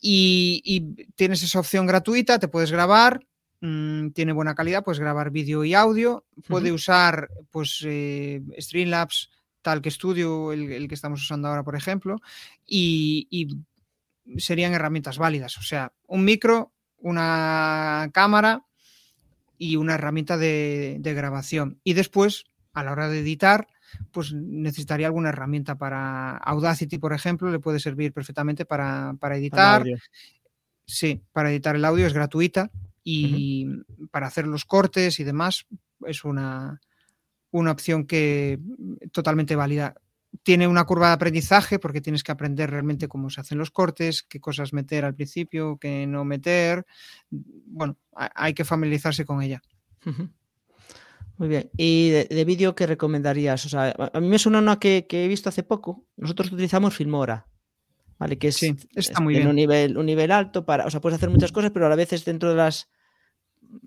Y, 0.00 0.62
y, 0.64 1.04
tienes 1.16 1.42
esa 1.42 1.58
opción 1.58 1.86
gratuita, 1.86 2.38
te 2.38 2.48
puedes 2.48 2.70
grabar 2.70 3.20
Mm, 3.60 4.10
tiene 4.10 4.32
buena 4.32 4.54
calidad, 4.54 4.82
puedes 4.82 5.00
grabar 5.00 5.30
vídeo 5.30 5.64
y 5.64 5.74
audio, 5.74 6.24
puede 6.48 6.72
usar 6.72 7.28
pues 7.50 7.84
eh, 7.86 8.42
Streamlabs 8.58 9.30
tal 9.60 9.82
que 9.82 9.90
estudio, 9.90 10.52
el, 10.52 10.88
que 10.88 10.94
estamos 10.94 11.20
usando 11.20 11.48
ahora, 11.48 11.62
por 11.62 11.76
ejemplo, 11.76 12.20
y, 12.66 13.58
serían 14.38 14.72
herramientas 14.72 15.18
válidas. 15.18 15.58
O 15.58 15.62
sea, 15.62 15.92
un 16.06 16.24
micro, 16.24 16.72
una 16.98 18.10
cámara 18.14 18.64
y 19.58 19.76
una 19.76 19.94
herramienta 19.94 20.36
de, 20.38 20.98
de 21.00 21.14
grabación. 21.14 21.80
Y 21.82 21.94
después, 21.94 22.44
a 22.72 22.84
la 22.84 22.92
hora 22.92 23.08
de 23.08 23.18
editar, 23.18 23.66
pues 24.12 24.32
necesitaría 24.32 25.08
alguna 25.08 25.30
herramienta 25.30 25.76
para 25.76 26.36
Audacity, 26.36 26.98
por 26.98 27.12
ejemplo, 27.12 27.50
le 27.50 27.58
puede 27.58 27.80
servir 27.80 28.12
perfectamente 28.12 28.64
para, 28.64 29.16
editar. 29.32 29.84
Sí, 30.86 31.22
para 31.32 31.50
editar 31.50 31.76
el 31.76 31.84
audio 31.84 32.06
es 32.06 32.14
gratuita 32.14 32.70
y 33.12 33.66
para 34.10 34.26
hacer 34.26 34.46
los 34.46 34.64
cortes 34.64 35.20
y 35.20 35.24
demás 35.24 35.66
es 36.06 36.24
una, 36.24 36.80
una 37.50 37.72
opción 37.72 38.06
que 38.06 38.58
totalmente 39.12 39.56
válida. 39.56 39.94
Tiene 40.44 40.68
una 40.68 40.84
curva 40.84 41.08
de 41.08 41.14
aprendizaje 41.14 41.78
porque 41.78 42.00
tienes 42.00 42.22
que 42.22 42.30
aprender 42.30 42.70
realmente 42.70 43.08
cómo 43.08 43.30
se 43.30 43.40
hacen 43.40 43.58
los 43.58 43.70
cortes, 43.70 44.22
qué 44.22 44.38
cosas 44.40 44.72
meter 44.72 45.04
al 45.04 45.14
principio, 45.14 45.76
qué 45.78 46.06
no 46.06 46.24
meter. 46.24 46.86
Bueno, 47.30 47.96
hay 48.14 48.54
que 48.54 48.64
familiarizarse 48.64 49.24
con 49.24 49.42
ella. 49.42 49.60
Muy 51.36 51.48
bien. 51.48 51.70
¿Y 51.76 52.10
de, 52.10 52.44
vídeo 52.44 52.76
qué 52.76 52.86
recomendarías? 52.86 53.66
O 53.66 53.68
sea, 53.68 53.94
a 54.12 54.20
mí 54.20 54.28
me 54.28 54.38
suena 54.38 54.60
una 54.60 54.78
que, 54.78 55.06
he 55.10 55.28
visto 55.28 55.48
hace 55.48 55.64
poco. 55.64 56.06
Nosotros 56.16 56.52
utilizamos 56.52 56.94
Filmora. 56.94 57.46
¿Vale? 58.18 58.38
Que 58.38 58.48
es, 58.48 58.62
está 58.94 59.20
muy 59.20 59.34
bien. 59.34 59.48
Un 59.48 59.56
nivel, 59.56 59.96
un 59.96 60.06
nivel 60.06 60.30
alto 60.30 60.64
para. 60.64 60.84
O 60.84 60.90
sea, 60.90 61.00
puedes 61.00 61.16
hacer 61.16 61.30
muchas 61.30 61.50
cosas, 61.50 61.70
pero 61.70 61.86
a 61.86 61.88
la 61.88 61.96
vez 61.96 62.12
es 62.12 62.24
dentro 62.24 62.50
de 62.50 62.56
las 62.56 62.90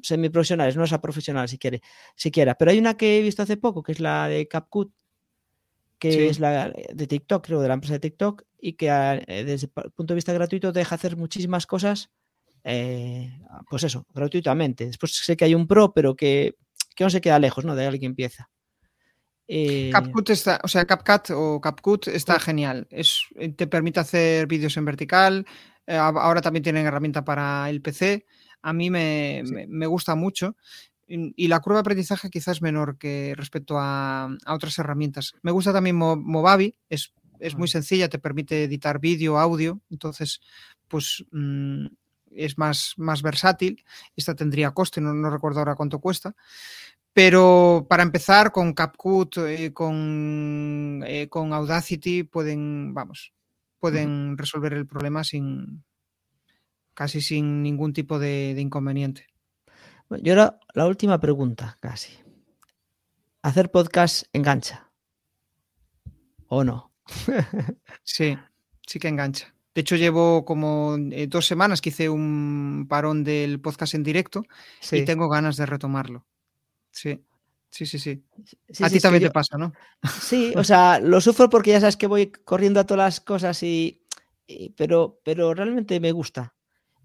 semiprofesionales, 0.02 0.76
no 0.76 0.84
es 0.84 0.94
a 0.94 1.02
profesional 1.02 1.48
si 1.48 1.58
quiere, 1.58 1.82
siquiera. 2.16 2.56
Pero 2.56 2.72
hay 2.72 2.80
una 2.80 2.96
que 2.96 3.18
he 3.18 3.22
visto 3.22 3.44
hace 3.44 3.58
poco, 3.58 3.84
que 3.84 3.94
es 3.94 4.00
la 4.00 4.28
de 4.28 4.48
CapCut, 4.48 4.92
que 6.00 6.28
es 6.28 6.40
la 6.40 6.70
de 6.70 7.08
TikTok, 7.08 7.46
creo, 7.46 7.62
de 7.62 7.68
la 7.70 7.76
empresa 7.76 7.94
de 7.94 8.00
TikTok, 8.00 8.44
y 8.60 8.74
que 8.74 8.88
eh, 8.90 9.44
desde 9.46 9.70
el 9.74 9.92
punto 9.92 10.14
de 10.14 10.16
vista 10.16 10.34
gratuito 10.34 10.74
deja 10.74 10.96
hacer 10.96 11.16
muchísimas 11.16 11.66
cosas, 11.66 12.12
eh, 12.66 13.40
pues 13.70 13.84
eso, 13.84 14.06
gratuitamente. 14.14 14.86
Después 14.86 15.16
sé 15.16 15.38
que 15.38 15.46
hay 15.46 15.56
un 15.56 15.66
pro, 15.66 15.94
pero 15.94 16.16
que 16.16 16.58
que 16.96 17.04
no 17.04 17.10
se 17.10 17.22
queda 17.22 17.40
lejos, 17.40 17.66
¿no? 17.66 17.76
De 17.76 17.86
alguien 17.86 18.02
que 18.02 18.06
empieza. 18.08 18.50
Eh... 19.48 19.90
CapCut 19.92 20.30
está, 20.30 20.60
o 20.64 20.68
sea, 20.68 20.86
CapCut 20.86 21.32
o 21.32 21.60
CapCut 21.62 22.08
está 22.08 22.40
genial. 22.40 22.88
Es, 22.90 23.26
te 23.56 23.68
permite 23.68 24.00
hacer 24.00 24.48
vídeos 24.48 24.78
en 24.78 24.86
vertical. 24.86 25.46
Eh, 25.86 25.96
ahora 25.96 26.42
también 26.42 26.64
tienen 26.64 26.86
herramienta 26.86 27.26
para 27.26 27.70
el 27.70 27.82
PC. 27.82 28.26
A 28.64 28.74
mí 28.74 28.90
me, 28.90 29.44
me, 29.68 29.86
gusta 29.86 30.16
mucho. 30.16 30.56
Y, 31.08 31.48
la 31.48 31.60
curva 31.60 31.78
de 31.78 31.82
aprendizaje 31.82 32.30
quizás 32.30 32.58
es 32.58 32.62
menor 32.62 32.98
que 32.98 33.34
respecto 33.36 33.78
a, 33.78 34.26
a 34.26 34.54
otras 34.54 34.80
herramientas. 34.80 35.36
Me 35.44 35.52
gusta 35.52 35.72
también 35.72 35.96
Movavi, 35.98 36.76
es, 36.90 37.14
es 37.40 37.56
muy 37.56 37.68
sencilla, 37.68 38.10
te 38.10 38.20
permite 38.20 38.64
editar 38.64 39.00
vídeo, 39.00 39.38
audio. 39.38 39.82
Entonces, 39.92 40.42
pues 40.88 41.24
mm, 41.32 41.88
es 42.32 42.58
más, 42.58 42.94
más 42.98 43.22
versátil. 43.22 43.84
Esta 44.16 44.34
tendría 44.34 44.72
coste, 44.72 45.02
no, 45.02 45.14
no 45.14 45.30
recuerdo 45.30 45.60
ahora 45.60 45.76
cuánto 45.76 46.00
cuesta. 46.00 46.36
Pero 47.14 47.86
para 47.88 48.02
empezar, 48.02 48.52
con 48.52 48.74
CapCut, 48.74 49.38
eh, 49.38 49.72
con, 49.72 51.04
eh, 51.06 51.28
con 51.30 51.54
Audacity, 51.54 52.24
pueden, 52.24 52.94
vamos, 52.94 53.34
pueden 53.80 54.36
resolver 54.36 54.74
el 54.74 54.88
problema 54.88 55.24
sin 55.24 55.84
casi 56.94 57.22
sin 57.22 57.64
ningún 57.64 57.94
tipo 57.94 58.20
de, 58.20 58.56
inconveniente. 58.58 59.28
y 60.10 60.30
ahora 60.30 60.60
la 60.74 60.88
última 60.88 61.20
pregunta, 61.20 61.78
casi. 61.80 62.14
¿Hacer 63.42 63.72
podcast 63.72 64.24
engancha? 64.34 64.90
¿O 66.48 66.64
no? 66.64 66.94
sí, 68.04 68.38
sí 68.88 69.00
que 69.00 69.08
engancha. 69.08 69.54
De 69.76 69.82
hecho, 69.82 69.96
llevo 69.96 70.46
como 70.46 70.98
eh, 71.12 71.28
dos 71.28 71.48
semanas 71.48 71.82
que 71.82 71.90
hice 71.90 72.08
un 72.08 72.86
parón 72.88 73.24
del 73.24 73.60
podcast 73.60 73.96
en 73.96 74.04
directo 74.04 74.44
y 74.92 75.04
tengo 75.04 75.28
ganas 75.28 75.58
de 75.58 75.66
retomarlo. 75.66 76.28
Sí, 76.92 77.26
sí, 77.72 77.88
sí, 77.88 77.98
sí. 77.98 78.24
a 78.84 78.90
ti 78.90 79.00
también 79.00 79.24
te 79.24 79.32
pasa, 79.32 79.58
¿no? 79.58 79.74
Sí, 80.22 80.54
o 80.56 80.64
sea, 80.64 81.00
lo 81.00 81.20
sufro 81.20 81.50
porque 81.50 81.72
ya 81.72 81.80
sabes 81.80 81.98
que 81.98 82.06
voy 82.06 82.32
corriendo 82.32 82.80
a 82.80 82.86
todas 82.86 83.06
las 83.06 83.20
cosas 83.20 83.64
y, 83.64 84.06
pero, 84.78 85.20
pero 85.24 85.56
realmente 85.56 86.00
me 86.00 86.12
gusta. 86.12 86.54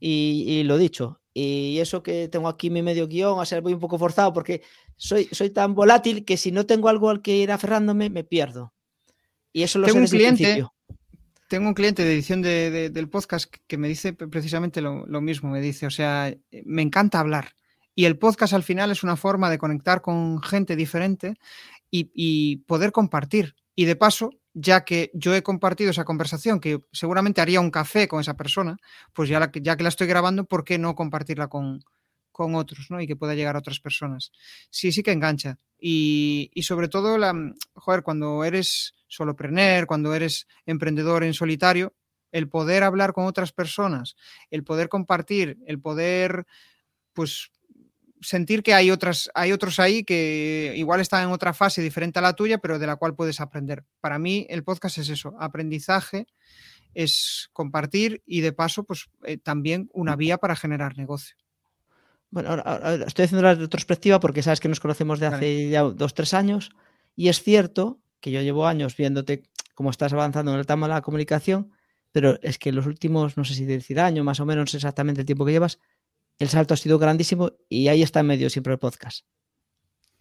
Y, 0.00 0.44
y, 0.46 0.62
lo 0.64 0.78
dicho. 0.78 1.20
Y 1.34 1.78
eso 1.78 2.02
que 2.02 2.28
tengo 2.28 2.48
aquí 2.48 2.70
mi 2.70 2.82
medio 2.82 3.06
guion, 3.06 3.38
o 3.38 3.44
sea, 3.44 3.60
voy 3.60 3.72
un 3.72 3.80
poco 3.80 3.98
forzado 3.98 4.32
porque 4.32 4.62
soy, 4.96 5.28
soy 5.30 5.50
tan 5.50 5.74
volátil 5.74 6.24
que 6.24 6.36
si 6.36 6.50
no 6.50 6.66
tengo 6.66 6.88
algo 6.88 7.10
al 7.10 7.22
que 7.22 7.36
ir 7.36 7.52
aferrándome, 7.52 8.10
me 8.10 8.24
pierdo. 8.24 8.74
Y 9.52 9.62
eso 9.62 9.78
lo 9.78 9.86
tengo 9.86 9.98
sé 9.98 10.16
un 10.16 10.20
cliente, 10.20 10.66
tengo 11.48 11.68
un 11.68 11.74
cliente 11.74 12.04
de 12.04 12.12
edición 12.12 12.42
del 12.42 13.08
podcast 13.08 13.52
que 13.66 13.78
me 13.78 13.88
dice 13.88 14.12
precisamente 14.12 14.82
lo, 14.82 15.20
mismo. 15.20 15.50
Me 15.50 15.60
dice, 15.60 15.86
o 15.86 15.90
sea, 15.90 16.32
me 16.64 16.82
encanta 16.82 17.20
hablar. 17.20 17.54
Y 17.94 18.04
el 18.04 18.18
podcast 18.18 18.52
al 18.52 18.62
final 18.62 18.90
es 18.90 19.02
una 19.02 19.16
forma 19.16 19.50
de 19.50 19.58
conectar 19.58 20.02
con 20.02 20.42
gente 20.42 20.76
diferente 20.76 21.34
y, 21.90 22.56
poder 22.66 22.92
compartir. 22.92 23.56
Y 23.74 23.86
de 23.86 23.96
paso, 23.96 24.30
ya 24.60 24.84
que 24.84 25.10
yo 25.14 25.34
he 25.34 25.42
compartido 25.42 25.90
esa 25.90 26.04
conversación, 26.04 26.58
que 26.58 26.80
seguramente 26.92 27.40
haría 27.40 27.60
un 27.60 27.70
café 27.70 28.08
con 28.08 28.20
esa 28.20 28.34
persona, 28.34 28.76
pues 29.12 29.28
ya, 29.28 29.50
ya 29.54 29.76
que 29.76 29.82
la 29.84 29.88
estoy 29.88 30.08
grabando, 30.08 30.44
¿por 30.44 30.64
qué 30.64 30.78
no 30.78 30.96
compartirla 30.96 31.46
con, 31.46 31.80
con 32.32 32.56
otros, 32.56 32.90
¿no? 32.90 33.00
Y 33.00 33.06
que 33.06 33.14
pueda 33.14 33.36
llegar 33.36 33.54
a 33.54 33.60
otras 33.60 33.78
personas. 33.78 34.32
Sí, 34.70 34.90
sí 34.90 35.04
que 35.04 35.12
engancha. 35.12 35.58
Y, 35.78 36.50
y 36.54 36.64
sobre 36.64 36.88
todo, 36.88 37.18
la, 37.18 37.32
joder, 37.74 38.02
cuando 38.02 38.42
eres 38.42 38.94
solopreneur, 39.06 39.86
cuando 39.86 40.12
eres 40.12 40.48
emprendedor 40.66 41.22
en 41.22 41.34
solitario, 41.34 41.94
el 42.32 42.48
poder 42.48 42.82
hablar 42.82 43.12
con 43.12 43.26
otras 43.26 43.52
personas, 43.52 44.16
el 44.50 44.64
poder 44.64 44.88
compartir, 44.88 45.58
el 45.66 45.80
poder, 45.80 46.46
pues, 47.12 47.52
sentir 48.20 48.62
que 48.62 48.74
hay 48.74 48.90
otras, 48.90 49.30
hay 49.34 49.52
otros 49.52 49.78
ahí 49.78 50.04
que 50.04 50.72
igual 50.76 51.00
están 51.00 51.24
en 51.24 51.32
otra 51.32 51.52
fase 51.52 51.82
diferente 51.82 52.18
a 52.18 52.22
la 52.22 52.34
tuya, 52.34 52.58
pero 52.58 52.78
de 52.78 52.86
la 52.86 52.96
cual 52.96 53.14
puedes 53.14 53.40
aprender. 53.40 53.84
Para 54.00 54.18
mí, 54.18 54.46
el 54.50 54.64
podcast 54.64 54.98
es 54.98 55.08
eso, 55.08 55.34
aprendizaje, 55.38 56.26
es 56.94 57.48
compartir 57.52 58.22
y 58.26 58.40
de 58.40 58.52
paso, 58.52 58.84
pues, 58.84 59.08
eh, 59.24 59.38
también 59.38 59.88
una 59.92 60.16
vía 60.16 60.38
para 60.38 60.56
generar 60.56 60.96
negocio. 60.96 61.36
Bueno, 62.30 62.50
ahora, 62.50 63.06
estoy 63.06 63.24
haciendo 63.24 63.42
la 63.42 63.54
retrospectiva 63.54 64.20
porque 64.20 64.42
sabes 64.42 64.60
que 64.60 64.68
nos 64.68 64.80
conocemos 64.80 65.18
de 65.18 65.26
hace 65.26 65.68
ya 65.70 65.82
dos, 65.82 66.12
tres 66.12 66.34
años 66.34 66.70
y 67.16 67.28
es 67.28 67.42
cierto 67.42 68.00
que 68.20 68.30
yo 68.30 68.42
llevo 68.42 68.66
años 68.66 68.96
viéndote 68.96 69.44
cómo 69.74 69.90
estás 69.90 70.12
avanzando 70.12 70.52
en 70.52 70.58
el 70.58 70.66
tema 70.66 70.88
de 70.88 70.94
la 70.94 71.02
comunicación, 71.02 71.72
pero 72.12 72.38
es 72.42 72.58
que 72.58 72.70
en 72.70 72.76
los 72.76 72.86
últimos, 72.86 73.36
no 73.36 73.44
sé 73.44 73.54
si 73.54 73.64
decir 73.64 74.00
año, 74.00 74.24
más 74.24 74.40
o 74.40 74.46
menos 74.46 74.74
exactamente 74.74 75.20
el 75.20 75.26
tiempo 75.26 75.46
que 75.46 75.52
llevas, 75.52 75.78
el 76.38 76.48
salto 76.48 76.74
ha 76.74 76.76
sido 76.76 76.98
grandísimo 76.98 77.52
y 77.68 77.88
ahí 77.88 78.02
está 78.02 78.20
en 78.20 78.26
medio 78.26 78.50
siempre 78.50 78.72
el 78.72 78.78
podcast. 78.78 79.24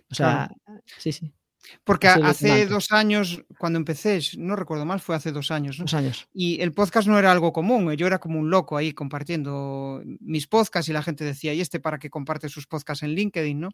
O 0.10 0.16
sea, 0.16 0.50
sí, 0.98 1.12
sí. 1.12 1.34
Porque 1.84 2.08
hace 2.08 2.66
dos 2.66 2.92
años, 2.92 3.44
cuando 3.58 3.78
empecé, 3.78 4.20
no 4.38 4.56
recuerdo 4.56 4.86
mal, 4.86 5.00
fue 5.00 5.16
hace 5.16 5.32
dos 5.32 5.52
años. 5.52 5.78
Dos 5.78 5.94
años. 5.94 6.28
Y 6.34 6.62
el 6.62 6.74
podcast 6.74 7.08
no 7.08 7.18
era 7.20 7.32
algo 7.32 7.52
común. 7.52 7.92
Yo 7.94 8.08
era 8.08 8.20
como 8.20 8.40
un 8.40 8.50
loco 8.50 8.78
ahí 8.78 8.94
compartiendo 8.94 10.02
mis 10.20 10.48
podcasts 10.48 10.90
y 10.90 10.94
la 10.94 11.04
gente 11.04 11.24
decía, 11.24 11.54
¿y 11.54 11.62
este 11.62 11.80
para 11.80 12.00
qué 12.00 12.10
comparte 12.10 12.50
sus 12.50 12.68
podcasts 12.68 13.04
en 13.04 13.12
LinkedIn? 13.12 13.60
¿no? 13.60 13.70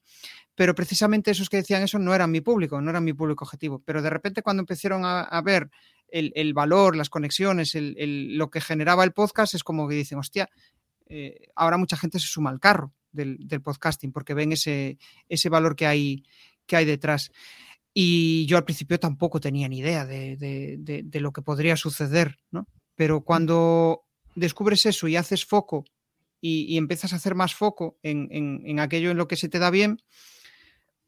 Pero 0.55 0.75
precisamente 0.75 1.31
esos 1.31 1.49
que 1.49 1.57
decían 1.57 1.83
eso 1.83 1.99
no 1.99 2.13
eran 2.15 2.31
mi 2.31 2.41
público, 2.41 2.81
no 2.81 2.89
eran 2.89 3.03
mi 3.03 3.13
público 3.13 3.45
objetivo. 3.45 3.81
Pero 3.85 4.01
de 4.01 4.09
repente 4.09 4.41
cuando 4.41 4.61
empezaron 4.61 5.03
a, 5.05 5.41
ver 5.43 5.69
el, 6.07 6.53
valor, 6.53 6.95
las 6.95 7.09
conexiones, 7.09 7.73
lo 7.75 8.49
que 8.49 8.61
generaba 8.61 9.03
el 9.03 9.13
podcast, 9.13 9.55
es 9.55 9.63
como 9.63 9.87
que 9.87 9.95
dicen, 9.95 10.17
hostia, 10.17 10.49
eh, 11.07 11.47
ahora 11.55 11.77
mucha 11.77 11.97
gente 11.97 12.19
se 12.19 12.27
suma 12.27 12.49
al 12.49 12.59
carro 12.59 12.93
del, 13.11 13.37
podcasting 13.63 14.11
porque 14.11 14.33
ven 14.33 14.53
ese, 14.53 14.97
ese 15.29 15.49
valor 15.49 15.75
que 15.75 15.87
hay, 15.87 16.23
que 16.65 16.75
hay 16.75 16.85
detrás. 16.85 17.31
Y 17.93 18.45
yo 18.47 18.57
al 18.57 18.65
principio 18.65 18.99
tampoco 18.99 19.39
tenía 19.39 19.67
ni 19.67 19.79
idea 19.79 20.05
de, 20.05 21.07
lo 21.13 21.31
que 21.31 21.43
podría 21.43 21.77
suceder, 21.77 22.39
¿no? 22.49 22.67
Pero 22.95 23.21
cuando 23.21 24.03
descubres 24.35 24.85
eso 24.85 25.07
y 25.07 25.15
haces 25.15 25.45
foco 25.45 25.85
y, 26.41 26.75
empiezas 26.77 27.13
a 27.13 27.17
hacer 27.17 27.35
más 27.35 27.53
foco 27.53 27.99
en, 28.01 28.79
aquello 28.79 29.11
en 29.11 29.17
lo 29.17 29.27
que 29.27 29.35
se 29.35 29.47
te 29.47 29.59
da 29.59 29.69
bien, 29.69 30.01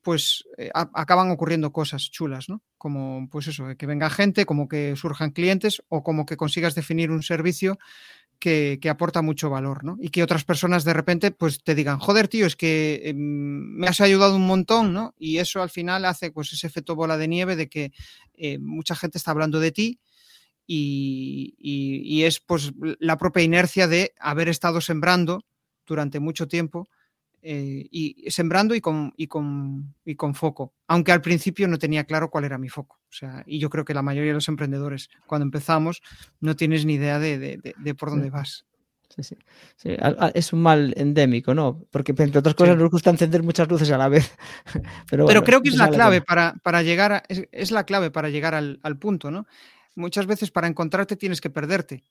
pues 0.04 0.44
eh, 0.60 0.70
acaban 0.74 1.32
ocurriendo 1.32 1.72
cosas 1.72 2.12
chulas, 2.12 2.48
¿no? 2.48 2.62
Como 2.78 3.28
pues 3.32 3.48
eso, 3.48 3.66
que 3.76 3.88
venga 3.88 4.12
gente, 4.12 4.46
como 4.46 4.68
que 4.68 4.96
surjan 4.96 5.32
clientes 5.32 5.82
o 5.90 6.04
como 6.04 6.28
que 6.28 6.38
consigas 6.38 6.76
definir 6.76 7.10
un 7.10 7.24
servicio 7.24 7.80
que, 8.40 8.80
aporta 8.90 9.22
mucho 9.22 9.50
valor, 9.50 9.84
¿no? 9.84 9.98
Y 10.00 10.10
que 10.10 10.24
otras 10.24 10.44
personas 10.44 10.84
de 10.84 10.94
repente 10.94 11.32
pues 11.32 11.64
te 11.64 11.76
digan, 11.76 12.00
joder, 12.00 12.28
tío, 12.28 12.46
es 12.46 12.56
que 12.56 13.02
em, 13.06 13.18
me 13.18 13.88
has 13.88 14.02
ayudado 14.02 14.36
un 14.36 14.46
montón, 14.46 14.94
¿no? 14.94 15.14
Y 15.18 15.38
eso 15.38 15.62
al 15.62 15.70
final 15.70 16.06
hace 16.06 16.32
pues 16.32 16.54
ese 16.54 16.68
efecto 16.68 16.96
bola 16.96 17.18
de 17.18 17.28
nieve 17.28 17.56
de 17.56 17.68
que 17.68 17.92
eh, 18.36 18.60
mucha 18.60 18.96
gente 18.96 19.18
está 19.18 19.32
hablando 19.32 19.60
de 19.60 19.72
ti 19.72 20.00
y, 20.68 22.24
es 22.24 22.40
pues 22.40 22.74
la 23.00 23.18
propia 23.18 23.44
inercia 23.44 23.88
de 23.88 24.14
haber 24.20 24.50
estado 24.50 24.82
sembrando 24.82 25.46
durante 25.86 26.20
mucho 26.20 26.48
tiempo 26.48 26.88
eh, 27.48 27.88
y 27.92 28.32
sembrando 28.32 28.74
y 28.74 28.82
con, 28.82 29.14
y, 29.18 29.28
con, 29.28 29.94
y 30.04 30.16
con 30.16 30.34
foco, 30.34 30.74
aunque 30.88 31.12
al 31.12 31.22
principio 31.22 31.68
no 31.68 31.78
tenía 31.78 32.04
claro 32.04 32.32
cuál 32.32 32.44
era 32.44 32.58
mi 32.58 32.70
foco. 32.70 32.98
O 33.08 33.14
sea, 33.14 33.44
y 33.46 33.60
yo 33.60 33.70
creo 33.70 33.86
que 33.86 33.94
la 33.94 34.02
mayoría 34.02 34.32
de 34.32 34.36
los 34.36 34.48
emprendedores, 34.48 35.12
cuando 35.28 35.46
empezamos, 35.46 36.02
no 36.40 36.56
tienes 36.56 36.88
ni 36.88 36.96
idea 36.96 37.20
de, 37.20 37.38
de, 37.38 37.76
de, 37.78 37.94
por 37.94 38.10
dónde 38.10 38.32
vas. 38.32 38.66
Sí, 39.16 39.22
sí, 39.22 39.38
sí. 39.76 39.96
Es 40.34 40.54
un 40.54 40.64
mal 40.64 40.96
endémico, 40.98 41.54
¿no? 41.54 41.86
Porque 41.92 42.16
entre 42.18 42.40
otras 42.40 42.56
cosas 42.56 42.78
nos 42.78 42.90
gusta 42.90 43.12
encender 43.12 43.44
muchas 43.44 43.70
luces 43.70 43.92
a 43.92 44.00
la 44.00 44.10
vez. 44.10 44.36
Pero, 45.12 45.28
Pero 45.28 45.44
creo 45.44 45.62
que 45.62 45.70
es 45.70 45.78
la 45.78 45.90
clave 45.90 46.22
para, 46.22 46.56
para, 46.64 46.82
llegar 46.82 47.12
a, 47.12 47.24
es, 47.30 47.48
es, 47.52 47.70
la 47.70 47.84
clave 47.84 48.10
para 48.10 48.30
llegar 48.30 48.56
al, 48.56 48.80
al 48.82 48.98
punto, 48.98 49.30
¿no? 49.30 49.46
Muchas 49.94 50.26
veces 50.26 50.50
para 50.50 50.66
encontrarte 50.66 51.16
tienes 51.16 51.42
que 51.42 51.52
perderte. 51.52 52.04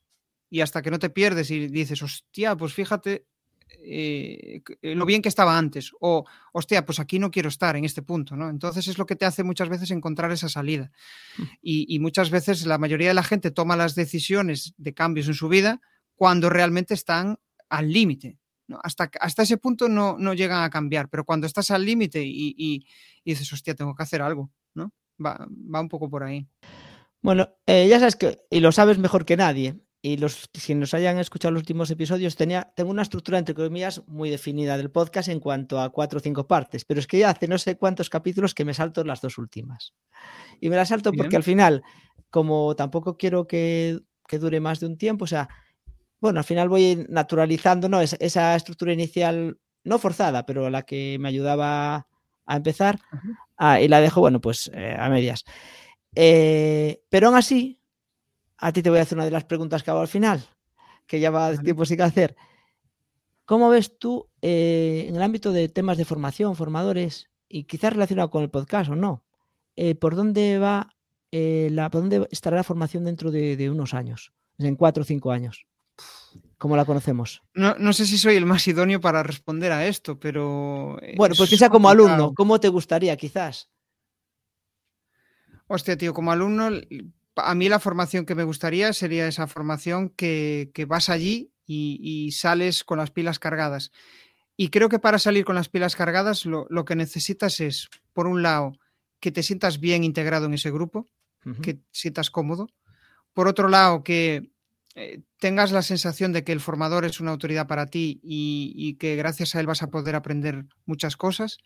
Y 0.49 0.61
hasta 0.61 0.81
que 0.81 0.93
no 0.93 1.01
te 1.01 1.11
pierdes 1.11 1.51
y 1.51 1.67
dices, 1.67 2.01
hostia, 2.03 2.55
pues 2.55 2.73
fíjate 2.73 3.27
eh, 3.69 4.63
eh, 4.83 4.95
lo 4.95 5.07
bien 5.07 5.23
que 5.23 5.29
estaba 5.29 5.59
antes, 5.59 5.93
o 6.01 6.25
hostia, 6.53 6.85
pues 6.85 7.01
aquí 7.01 7.19
no 7.19 7.31
quiero 7.31 7.49
estar 7.49 7.77
en 7.77 7.85
este 7.85 8.03
punto, 8.03 8.37
¿no? 8.37 8.49
Entonces 8.49 8.89
es 8.89 8.99
lo 8.99 9.07
que 9.07 9.17
te 9.17 9.25
hace 9.25 9.45
muchas 9.45 9.69
veces 9.69 9.91
encontrar 9.91 10.31
esa 10.33 10.49
salida. 10.49 10.91
Mm. 11.37 11.43
Y, 11.63 11.95
y 11.95 11.99
muchas 11.99 12.31
veces 12.31 12.67
la 12.67 12.79
mayoría 12.79 13.09
de 13.09 13.15
la 13.15 13.23
gente 13.23 13.51
toma 13.51 13.77
las 13.77 13.95
decisiones 13.95 14.75
de 14.77 14.95
cambios 14.95 15.29
en 15.29 15.35
su 15.35 15.49
vida 15.49 15.81
cuando 16.15 16.51
realmente 16.51 16.95
están 16.95 17.39
al 17.69 17.93
límite. 17.93 18.39
¿no? 18.67 18.79
Hasta, 18.83 19.11
hasta 19.21 19.43
ese 19.43 19.59
punto 19.59 19.89
no, 19.89 20.17
no 20.19 20.35
llegan 20.35 20.63
a 20.63 20.71
cambiar, 20.71 21.09
pero 21.09 21.25
cuando 21.25 21.47
estás 21.47 21.71
al 21.71 21.85
límite 21.85 22.23
y, 22.23 22.55
y, 22.57 22.87
y, 23.25 23.31
dices, 23.33 23.53
hostia, 23.53 23.75
tengo 23.75 23.95
que 23.95 24.03
hacer 24.03 24.23
algo, 24.23 24.51
¿no? 24.75 24.93
Va, 25.25 25.47
va 25.75 25.81
un 25.81 25.89
poco 25.89 26.09
por 26.09 26.23
ahí. 26.25 26.49
Bueno, 27.21 27.49
eh, 27.67 27.89
ya 27.89 27.99
sabes 27.99 28.17
que, 28.17 28.43
y 28.51 28.61
lo 28.61 28.71
sabes 28.71 28.99
mejor 28.99 29.25
que 29.25 29.37
nadie, 29.37 29.81
y 30.05 30.19
los 30.19 30.51
que 30.53 30.75
nos 30.75 30.93
hayan 30.93 31.19
escuchado 31.19 31.53
los 31.53 31.63
últimos 31.63 31.91
episodios, 31.91 32.37
tenía, 32.37 32.71
tengo 32.77 32.91
una 32.91 33.01
estructura, 33.01 33.39
entre 33.39 33.55
comillas, 33.55 34.03
muy 34.07 34.29
definida 34.29 34.77
del 34.77 34.91
podcast 34.91 35.31
en 35.31 35.41
cuanto 35.41 35.81
a 35.81 35.89
cuatro 35.89 36.19
o 36.19 36.21
cinco 36.21 36.47
partes, 36.47 36.85
pero 36.85 37.01
es 37.01 37.07
que 37.07 37.21
ya 37.21 37.31
hace 37.31 37.49
no 37.49 37.57
sé 37.57 37.79
cuántos 37.79 38.11
capítulos 38.11 38.53
que 38.53 38.67
me 38.67 38.75
salto 38.75 39.03
las 39.03 39.23
dos 39.23 39.39
últimas. 39.39 39.95
Y 40.61 40.69
me 40.69 40.77
las 40.77 40.91
salto 40.91 41.11
Bien. 41.11 41.23
porque 41.23 41.37
al 41.37 41.43
final, 41.43 41.83
como 42.29 42.77
tampoco 42.77 43.17
quiero 43.17 43.47
que, 43.47 43.99
que, 44.29 44.39
dure 44.39 44.61
más 44.61 44.79
de 44.79 44.89
un 44.89 44.99
tiempo, 44.99 45.25
o 45.25 45.27
sea, 45.27 45.49
bueno, 46.21 46.39
al 46.39 46.45
final 46.45 46.69
voy 46.69 47.07
naturalizando 47.09 47.89
¿no? 47.89 48.03
esa, 48.03 48.17
esa 48.21 48.55
estructura 48.57 48.93
inicial, 48.93 49.59
no 49.85 49.99
forzada, 49.99 50.45
pero 50.45 50.69
la 50.69 50.83
que 50.83 51.17
me 51.19 51.31
ayudaba 51.31 52.07
a 52.45 52.57
empezar, 52.57 53.01
ah, 53.57 53.81
y 53.81 53.89
la 53.89 54.03
dejo, 54.03 54.21
bueno, 54.21 54.39
pues 54.39 54.71
eh, 54.75 54.95
a 54.99 55.09
medias. 55.09 55.47
Eh, 56.15 57.01
pero 57.09 57.29
aún 57.29 57.39
así, 57.39 57.81
a 58.65 58.73
ti 58.73 58.83
te 58.83 58.89
voy 58.89 58.99
a 58.99 59.03
hacer 59.03 59.19
una 59.19 59.27
de 59.27 59.31
las 59.31 59.45
preguntas 59.45 59.83
que 59.83 59.91
hago 59.91 60.01
al 60.01 60.09
final, 60.09 60.43
que 61.07 61.21
ya 61.21 61.31
va 61.31 61.55
tiempo 61.55 61.85
sin 61.85 62.01
hacer. 62.01 62.35
¿Cómo 63.45 63.69
ves 63.69 63.99
tú 63.99 64.31
eh, 64.41 65.05
en 65.07 65.17
el 65.17 65.23
ámbito 65.23 65.53
de 65.53 65.69
temas 65.69 65.99
de 65.99 66.07
formación, 66.07 66.57
formadores, 66.57 67.29
y 67.47 67.65
quizás 67.65 67.93
relacionado 67.93 68.31
con 68.31 68.43
el 68.43 68.49
podcast 68.49 68.91
o 68.91 68.97
no? 68.97 69.23
Eh, 69.77 69.95
¿Por 69.95 70.17
dónde 70.17 70.59
va 70.59 70.97
eh, 71.31 71.69
la, 71.73 71.91
por 71.91 72.01
dónde 72.01 72.27
estará 72.31 72.57
la 72.57 72.65
formación 72.65 73.05
dentro 73.05 73.31
de, 73.31 73.59
de, 73.59 73.69
unos 73.69 73.93
años, 73.93 74.33
en 74.59 74.77
cuatro 74.77 75.03
o 75.03 75.05
cinco 75.05 75.31
años? 75.31 75.67
¿Cómo 76.57 76.75
la 76.75 76.87
conocemos? 76.87 77.43
No, 77.53 77.75
no, 77.75 77.93
sé 77.93 78.07
si 78.07 78.17
soy 78.17 78.37
el 78.37 78.47
más 78.47 78.67
idóneo 78.67 78.99
para 78.99 79.23
responder 79.23 79.73
a 79.73 79.87
esto, 79.87 80.19
pero. 80.19 80.99
Bueno, 81.19 81.35
pues 81.37 81.51
quizá 81.51 81.69
como 81.69 81.91
alumno, 81.91 82.33
¿cómo 82.33 82.59
te 82.59 82.69
gustaría, 82.69 83.15
quizás? 83.19 83.69
Hostia, 85.67 85.99
tío, 85.99 86.15
como 86.15 86.33
alumno, 86.33 86.71
a 87.37 87.55
mí 87.55 87.69
la 87.69 87.81
formación 87.81 88.27
que 88.27 88.35
me 88.35 88.45
gustaría 88.45 88.93
sería 88.93 89.27
esa 89.27 89.47
formación 89.47 90.11
que, 90.11 90.71
que 90.75 90.85
vas 90.85 91.09
allí 91.09 91.53
y, 91.67 91.99
y, 92.03 92.33
sales 92.33 92.85
con 92.85 92.99
las 92.99 93.11
pilas 93.11 93.39
cargadas. 93.39 93.91
Y 94.57 94.69
creo 94.69 94.89
que 94.89 94.99
para 94.99 95.19
salir 95.19 95.45
con 95.45 95.55
las 95.55 95.69
pilas 95.69 95.97
cargadas 95.97 96.47
lo, 96.47 96.67
lo, 96.71 96.85
que 96.85 96.95
necesitas 96.95 97.61
es, 97.61 97.89
por 98.13 98.27
un 98.27 98.43
lado, 98.43 98.73
que 99.19 99.33
te 99.33 99.43
sientas 99.43 99.81
bien 99.81 100.05
integrado 100.05 100.47
en 100.47 100.55
ese 100.55 100.71
grupo, 100.71 101.09
uh 101.45 101.51
-huh. 101.51 101.61
que 101.61 101.79
sientas 101.91 102.31
cómodo. 102.31 102.69
Por 103.33 103.49
otro 103.49 103.69
lado, 103.69 104.05
que 104.05 104.53
eh, 104.95 105.23
tengas 105.39 105.73
la 105.73 105.83
sensación 105.83 106.33
de 106.33 106.45
que 106.45 106.53
el 106.53 106.61
formador 106.61 107.05
es 107.05 107.19
una 107.21 107.33
autoridad 107.33 107.67
para 107.67 107.87
ti 107.87 108.21
y, 108.23 108.73
y 108.77 108.95
que 108.95 109.17
gracias 109.17 109.55
a 109.55 109.61
él 109.61 109.67
vas 109.67 109.83
a 109.83 109.91
poder 109.91 110.15
aprender 110.15 110.67
muchas 110.87 111.17
cosas 111.17 111.59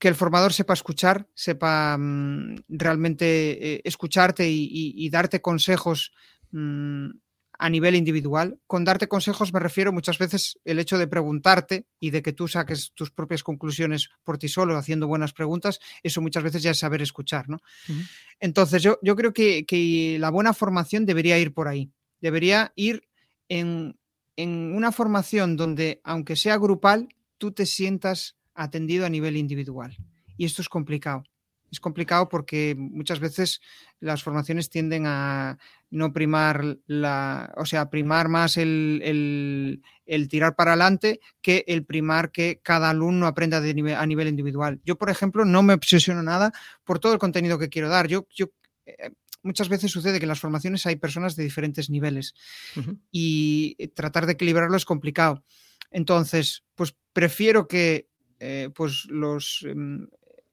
que 0.00 0.08
el 0.08 0.14
formador 0.16 0.52
sepa 0.54 0.72
escuchar, 0.72 1.28
sepa 1.34 1.96
mmm, 1.96 2.56
realmente 2.68 3.74
eh, 3.74 3.80
escucharte 3.84 4.48
y, 4.50 4.64
y, 4.64 4.94
y, 4.96 5.10
darte 5.10 5.42
consejos 5.42 6.12
mmm, 6.50 7.10
a 7.58 7.68
nivel 7.68 7.94
individual. 7.94 8.58
Con 8.66 8.84
darte 8.84 9.08
consejos 9.08 9.52
me 9.52 9.60
refiero 9.60 9.92
muchas 9.92 10.16
veces 10.18 10.58
el 10.64 10.78
hecho 10.78 10.96
de 10.96 11.06
preguntarte 11.06 11.86
y 12.00 12.10
de 12.10 12.22
que 12.22 12.32
tú 12.32 12.48
saques 12.48 12.92
tus 12.94 13.10
propias 13.10 13.42
conclusiones 13.42 14.08
por 14.24 14.38
ti 14.38 14.48
solo, 14.48 14.76
haciendo 14.78 15.06
buenas 15.06 15.34
preguntas, 15.34 15.78
eso 16.02 16.22
muchas 16.22 16.42
veces 16.42 16.62
ya 16.62 16.70
es 16.70 16.78
saber 16.78 17.02
escuchar, 17.02 17.50
¿no? 17.50 17.58
Uh 17.88 17.92
-huh. 17.92 18.08
Entonces 18.40 18.82
yo, 18.82 18.98
yo 19.02 19.14
creo 19.14 19.34
que, 19.34 19.66
que, 19.66 20.16
la 20.18 20.30
buena 20.30 20.54
formación 20.54 21.04
debería 21.04 21.38
ir 21.38 21.52
por 21.52 21.68
ahí, 21.68 21.92
debería 22.22 22.72
ir 22.74 23.02
en, 23.50 23.98
en 24.36 24.74
una 24.74 24.92
formación 24.92 25.58
donde, 25.58 26.00
aunque 26.04 26.36
sea 26.36 26.56
grupal, 26.56 27.08
tú 27.36 27.52
te 27.52 27.66
sientas 27.66 28.39
atendido 28.62 29.06
a 29.06 29.10
nivel 29.10 29.36
individual. 29.36 29.96
Y 30.36 30.44
esto 30.44 30.62
es 30.62 30.68
complicado. 30.68 31.24
Es 31.70 31.78
complicado 31.78 32.28
porque 32.28 32.74
muchas 32.76 33.20
veces 33.20 33.60
las 34.00 34.22
formaciones 34.22 34.70
tienden 34.70 35.04
a 35.06 35.56
no 35.90 36.12
primar 36.12 36.78
la, 36.86 37.52
o 37.56 37.64
sea, 37.64 37.90
primar 37.90 38.28
más 38.28 38.56
el, 38.56 39.00
el, 39.04 39.82
el 40.04 40.28
tirar 40.28 40.56
para 40.56 40.72
adelante 40.72 41.20
que 41.40 41.64
el 41.68 41.84
primar 41.84 42.32
que 42.32 42.60
cada 42.62 42.90
alumno 42.90 43.26
aprenda 43.26 43.60
de 43.60 43.72
nivel, 43.72 43.94
a 43.94 44.04
nivel 44.04 44.28
individual. 44.28 44.80
Yo, 44.84 44.98
por 44.98 45.10
ejemplo, 45.10 45.44
no 45.44 45.62
me 45.62 45.74
obsesiono 45.74 46.22
nada 46.22 46.52
por 46.84 46.98
todo 46.98 47.12
el 47.12 47.20
contenido 47.20 47.58
que 47.58 47.68
quiero 47.68 47.88
dar. 47.88 48.08
Yo, 48.08 48.26
yo 48.34 48.50
eh, 48.86 49.10
muchas 49.44 49.68
veces 49.68 49.92
sucede 49.92 50.18
que 50.18 50.24
en 50.24 50.30
las 50.30 50.40
formaciones 50.40 50.86
hay 50.86 50.96
personas 50.96 51.36
de 51.36 51.44
diferentes 51.44 51.88
niveles 51.88 52.34
uh 52.76 52.80
-huh. 52.80 52.98
y 53.12 53.76
tratar 53.94 54.26
de 54.26 54.32
equilibrarlo 54.32 54.76
es 54.76 54.84
complicado. 54.84 55.44
Entonces, 55.92 56.64
pues 56.74 56.96
prefiero 57.12 57.66
que 57.66 58.09
eh, 58.40 58.70
pues 58.74 59.04
los, 59.06 59.64
eh, 59.68 59.74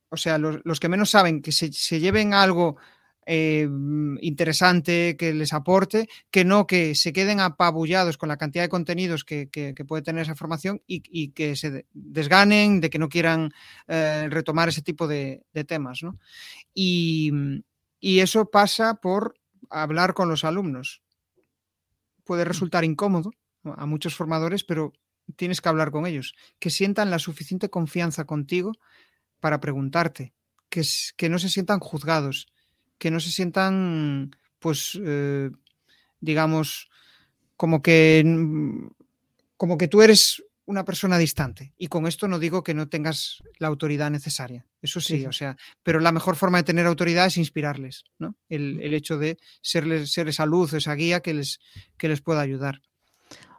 o 0.10 0.18
sea, 0.18 0.38
los, 0.38 0.60
los, 0.64 0.80
que 0.80 0.90
menos 0.90 1.10
saben 1.10 1.42
que 1.42 1.52
se, 1.52 1.72
se 1.74 2.00
lleven 2.00 2.34
algo 2.34 2.78
eh, 3.30 3.68
interesante 4.22 5.18
que 5.18 5.34
les 5.34 5.52
aporte, 5.52 6.08
que 6.32 6.46
no 6.46 6.66
que 6.66 6.96
se 6.96 7.12
queden 7.12 7.42
apabullados 7.42 8.18
con 8.18 8.30
la 8.30 8.38
cantidad 8.38 8.64
de 8.64 8.70
contenidos 8.70 9.26
que, 9.26 9.50
que, 9.50 9.74
que 9.76 9.84
puede 9.84 10.02
tener 10.02 10.22
esa 10.22 10.36
formación 10.36 10.82
y, 10.88 11.04
y, 11.12 11.32
que 11.32 11.58
se 11.58 11.86
desganen, 11.92 12.80
de 12.80 12.90
que 12.90 13.00
no 13.00 13.10
quieran 13.10 13.52
eh, 13.90 14.28
retomar 14.30 14.70
ese 14.70 14.82
tipo 14.82 15.08
de, 15.08 15.44
de 15.52 15.66
temas. 15.66 16.04
¿no? 16.04 16.18
Y, 16.74 17.34
y, 18.00 18.22
eso 18.22 18.50
pasa 18.50 18.94
por 18.96 19.34
hablar 19.70 20.14
con 20.14 20.30
los 20.30 20.46
alumnos. 20.46 21.02
Puede 22.24 22.46
mm. 22.46 22.48
resultar 22.48 22.86
incómodo 22.86 23.34
a 23.66 23.86
muchos 23.86 24.16
formadores, 24.16 24.64
pero 24.64 24.94
tienes 25.36 25.62
que 25.62 25.70
hablar 25.70 25.92
con 25.92 26.06
ellos, 26.06 26.34
que 26.60 26.70
sientan 26.70 27.12
la 27.12 27.20
suficiente 27.20 27.70
confianza 27.70 28.26
contigo 28.26 28.74
para 29.40 29.60
preguntarte, 29.60 30.34
que, 30.70 30.84
que 31.16 31.30
no 31.30 31.40
se 31.40 31.50
sientan 31.50 31.80
juzgados, 31.80 32.48
que 32.98 33.12
no 33.12 33.20
se 33.20 33.32
sientan, 33.32 34.36
pues, 34.60 35.00
eh, 35.04 35.50
digamos, 36.20 36.90
como 37.56 37.82
que, 37.82 38.24
como 39.58 39.78
que 39.78 39.88
tú 39.88 40.02
eres 40.02 40.44
una 40.66 40.84
persona 40.84 41.18
distante. 41.18 41.74
Y 41.78 41.88
con 41.88 42.08
esto 42.08 42.28
no 42.28 42.40
digo 42.40 42.62
que 42.64 42.74
no 42.74 42.90
tengas 42.90 43.42
la 43.58 43.68
autoridad 43.68 44.12
necesaria. 44.12 44.66
Eso 44.82 45.00
sí, 45.00 45.20
sí, 45.20 45.26
o 45.26 45.32
sea, 45.32 45.56
pero 45.82 46.00
la 46.00 46.12
mejor 46.12 46.36
forma 46.36 46.58
de 46.58 46.66
tener 46.66 46.86
autoridad 46.86 47.26
es 47.26 47.38
inspirarles, 47.38 48.04
¿no? 48.20 48.36
El, 48.50 48.80
el 48.82 48.94
hecho 48.94 49.18
de 49.18 49.38
serles, 49.62 50.12
ser 50.12 50.28
esa 50.28 50.46
luz, 50.46 50.74
esa 50.74 50.94
guía 50.94 51.22
que 51.22 51.34
les, 51.34 51.60
que 51.98 52.10
les 52.10 52.22
pueda 52.22 52.42
ayudar. 52.42 52.82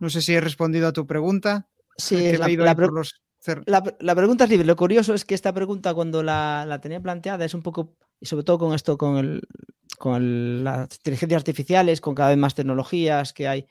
No 0.01 0.11
sé 0.11 0.23
si 0.23 0.35
he 0.35 0.41
respondido 0.41 0.89
a 0.89 0.93
tu 0.93 1.07
pregunta. 1.07 1.69
Sí, 1.97 2.37
la, 2.37 2.49
la, 2.49 2.75
los... 2.75 3.21
la, 3.67 3.83
la, 3.99 4.15
pregunta 4.15 4.45
es 4.45 4.51
libre. 4.51 4.67
Lo 4.67 4.77
curioso 4.77 5.15
es 5.15 5.25
que 5.25 5.35
esta 5.35 5.53
pregunta, 5.53 5.95
cuando 5.95 6.23
la, 6.23 6.65
la, 6.67 6.81
tenía 6.81 7.01
planteada, 7.01 7.45
es 7.45 7.55
un 7.55 7.63
poco, 7.63 7.97
y 8.21 8.27
sobre 8.27 8.45
todo 8.45 8.59
con 8.59 8.75
esto, 8.75 8.97
con, 8.97 9.17
el, 9.17 9.43
con 9.99 10.15
el, 10.17 10.65
las 10.65 10.97
inteligencias 10.97 11.41
artificiales, 11.41 12.01
con 12.01 12.15
cada 12.15 12.31
vez 12.31 12.39
más 12.39 12.55
tecnologías 12.55 13.33
que 13.33 13.49
hay, 13.49 13.67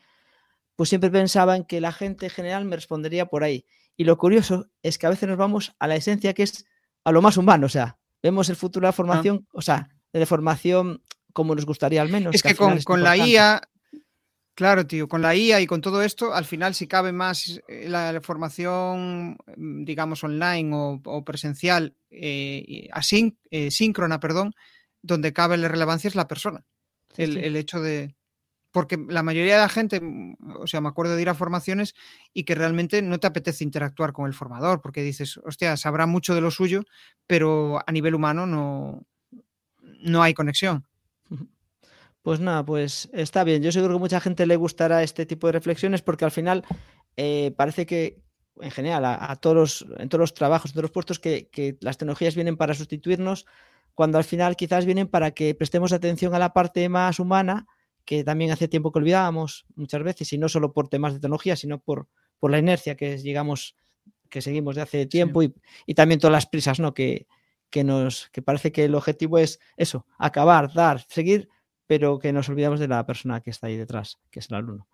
pues 0.76 0.90
siempre 0.90 1.10
pensaba 1.10 1.56
en 1.56 1.64
que 1.64 1.82
la 1.82 1.92
gente 1.92 2.26
en 2.26 2.32
general 2.32 2.66
me 2.66 2.76
respondería 2.76 3.28
por 3.28 3.44
ahí. 3.44 3.66
Y 3.96 4.04
lo 4.04 4.18
curioso 4.18 4.68
es 4.84 4.98
que 4.98 5.08
a 5.08 5.10
veces 5.10 5.28
nos 5.28 5.38
vamos 5.38 5.76
a 5.80 5.88
la 5.88 5.96
esencia 5.96 6.34
que 6.34 6.44
es 6.44 6.66
a 7.04 7.12
lo 7.12 7.22
más 7.22 7.38
humano, 7.38 7.66
o 7.66 7.70
sea, 7.70 7.98
vemos 8.22 8.50
el 8.50 8.58
futuro 8.58 8.86
de 8.86 8.90
la 8.90 8.94
formación, 8.94 9.48
ah. 9.48 9.52
o 9.54 9.62
sea, 9.62 9.90
de 10.12 10.26
formación 10.26 11.02
como 11.34 11.56
nos 11.56 11.66
gustaría 11.66 12.02
al 12.02 12.10
menos. 12.10 12.36
Es 12.36 12.44
que, 12.44 12.50
que 12.50 12.56
con, 12.56 12.82
con 12.82 13.04
la 13.04 13.16
IA 13.16 13.62
Claro, 14.58 14.88
tío, 14.88 15.08
con 15.08 15.22
la 15.22 15.36
IA 15.36 15.62
y 15.62 15.68
con 15.68 15.82
todo 15.82 16.02
esto, 16.02 16.34
al 16.34 16.44
final, 16.44 16.74
si 16.74 16.88
cabe 16.88 17.12
más 17.12 17.62
eh, 17.68 17.88
la, 17.88 18.20
formación, 18.22 19.38
mm, 19.56 19.84
digamos, 19.86 20.24
online 20.24 20.76
o, 20.76 21.00
o 21.06 21.24
presencial, 21.24 21.96
eh, 22.10 22.88
asín, 22.92 23.38
eh, 23.52 23.70
síncrona, 23.70 24.20
perdón, 24.20 24.56
donde 25.04 25.32
cabe 25.32 25.58
la 25.58 25.68
relevancia 25.68 26.08
es 26.08 26.16
la 26.16 26.28
persona. 26.28 26.66
Sí, 27.16 27.22
el, 27.22 27.34
sí. 27.34 27.40
el, 27.44 27.56
hecho 27.56 27.80
de. 27.82 28.16
porque 28.72 28.98
la 29.10 29.24
mayoría 29.24 29.56
de 29.56 29.62
la 29.62 29.70
gente, 29.70 30.02
mm, 30.02 30.38
o 30.62 30.68
sea, 30.68 30.82
me 30.82 30.90
acuerdo 30.90 31.16
de 31.16 31.22
ir 31.24 31.30
a 31.30 31.36
formaciones 31.36 31.96
y 32.34 32.46
que 32.46 32.56
realmente 32.56 33.04
no 33.04 33.20
te 33.20 33.28
apetece 33.28 33.64
interactuar 33.64 34.14
con 34.14 34.28
el 34.28 34.34
formador, 34.34 34.82
porque 34.82 35.04
dices, 35.04 35.38
hostia, 35.46 35.78
sabrá 35.78 36.08
mucho 36.08 36.36
de 36.36 36.42
lo 36.42 36.52
suyo, 36.52 36.84
pero 37.28 37.80
a 37.88 37.92
nivel 37.92 38.16
humano 38.16 38.48
no, 38.48 39.06
no 40.02 40.24
hay 40.24 40.34
conexión. 40.34 40.87
Pues 42.28 42.42
nada, 42.42 42.66
pues 42.66 43.10
está 43.14 43.46
bien. 43.46 43.64
Yo 43.64 43.72
seguro 43.72 43.94
que 43.94 44.02
mucha 44.02 44.20
gente 44.20 44.46
le 44.46 44.58
gustará 44.58 45.02
este 45.02 45.26
tipo 45.26 45.48
de 45.48 45.54
reflexiones 45.54 46.02
porque 46.02 46.26
al 46.26 46.32
final 46.32 46.66
eh, 47.16 47.54
parece 47.56 47.86
que 47.86 48.22
en 48.60 48.70
general 48.70 49.06
a, 49.06 49.34
todos 49.38 49.56
los, 49.56 49.86
en 49.98 50.10
todos 50.10 50.20
los 50.20 50.34
trabajos, 50.34 50.72
en 50.72 50.74
todos 50.74 50.84
los 50.84 50.92
puestos 50.92 51.20
que, 51.20 51.48
que 51.48 51.78
las 51.80 51.98
tecnologías 51.98 52.36
vienen 52.36 52.58
para 52.58 52.74
sustituirnos, 52.74 53.46
cuando 53.94 54.18
al 54.18 54.26
final 54.26 54.58
quizás 54.58 54.86
vienen 54.86 55.08
para 55.08 55.32
que 55.32 55.56
prestemos 55.56 55.94
atención 55.94 56.36
a 56.36 56.40
la 56.40 56.52
parte 56.52 56.90
más 56.90 57.22
humana 57.22 57.66
que 58.04 58.26
también 58.26 58.52
hace 58.52 58.68
tiempo 58.68 58.92
que 58.92 59.00
olvidábamos 59.00 59.66
muchas 59.76 60.04
veces, 60.04 60.34
y 60.34 60.38
no 60.38 60.50
solo 60.50 60.74
por 60.74 60.90
temas 60.90 61.14
de 61.14 61.22
tecnología, 61.22 61.56
sino 61.56 61.80
por, 61.80 62.10
por 62.40 62.52
la 62.52 62.60
inercia 62.60 62.98
que 62.98 63.16
digamos 63.16 63.78
que 64.30 64.42
seguimos 64.42 64.76
de 64.76 64.82
hace 64.82 65.06
tiempo 65.06 65.44
y, 65.44 65.56
y, 65.86 65.94
también 65.94 66.20
todas 66.20 66.34
las 66.34 66.46
prisas, 66.46 66.82
¿no? 66.82 66.94
Que, 66.94 67.26
que 67.70 67.86
nos 67.86 68.30
que 68.32 68.42
parece 68.42 68.74
que 68.74 68.84
el 68.84 68.96
objetivo 68.96 69.38
es 69.38 69.62
eso, 69.78 70.06
acabar, 70.18 70.74
dar, 70.74 71.06
seguir, 71.08 71.48
pero 71.88 72.20
que 72.20 72.34
nos 72.34 72.50
olvidamos 72.50 72.80
de 72.80 72.88
la 72.88 73.06
persona 73.06 73.42
que 73.42 73.50
está 73.50 73.68
ahí 73.68 73.78
detrás, 73.78 74.18
que 74.30 74.40
es 74.40 74.50
el 74.50 74.58
alumno. 74.58 74.88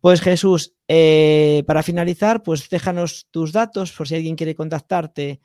Pues 0.00 0.20
Jesús, 0.20 0.74
eh, 0.86 1.64
para 1.66 1.82
finalizar, 1.82 2.42
pues 2.42 2.68
déjanos 2.68 3.26
tus 3.30 3.52
datos 3.52 3.92
por 3.92 4.06
si 4.06 4.14
alguien 4.14 4.36
quiere 4.36 4.54
contactarte, 4.54 5.40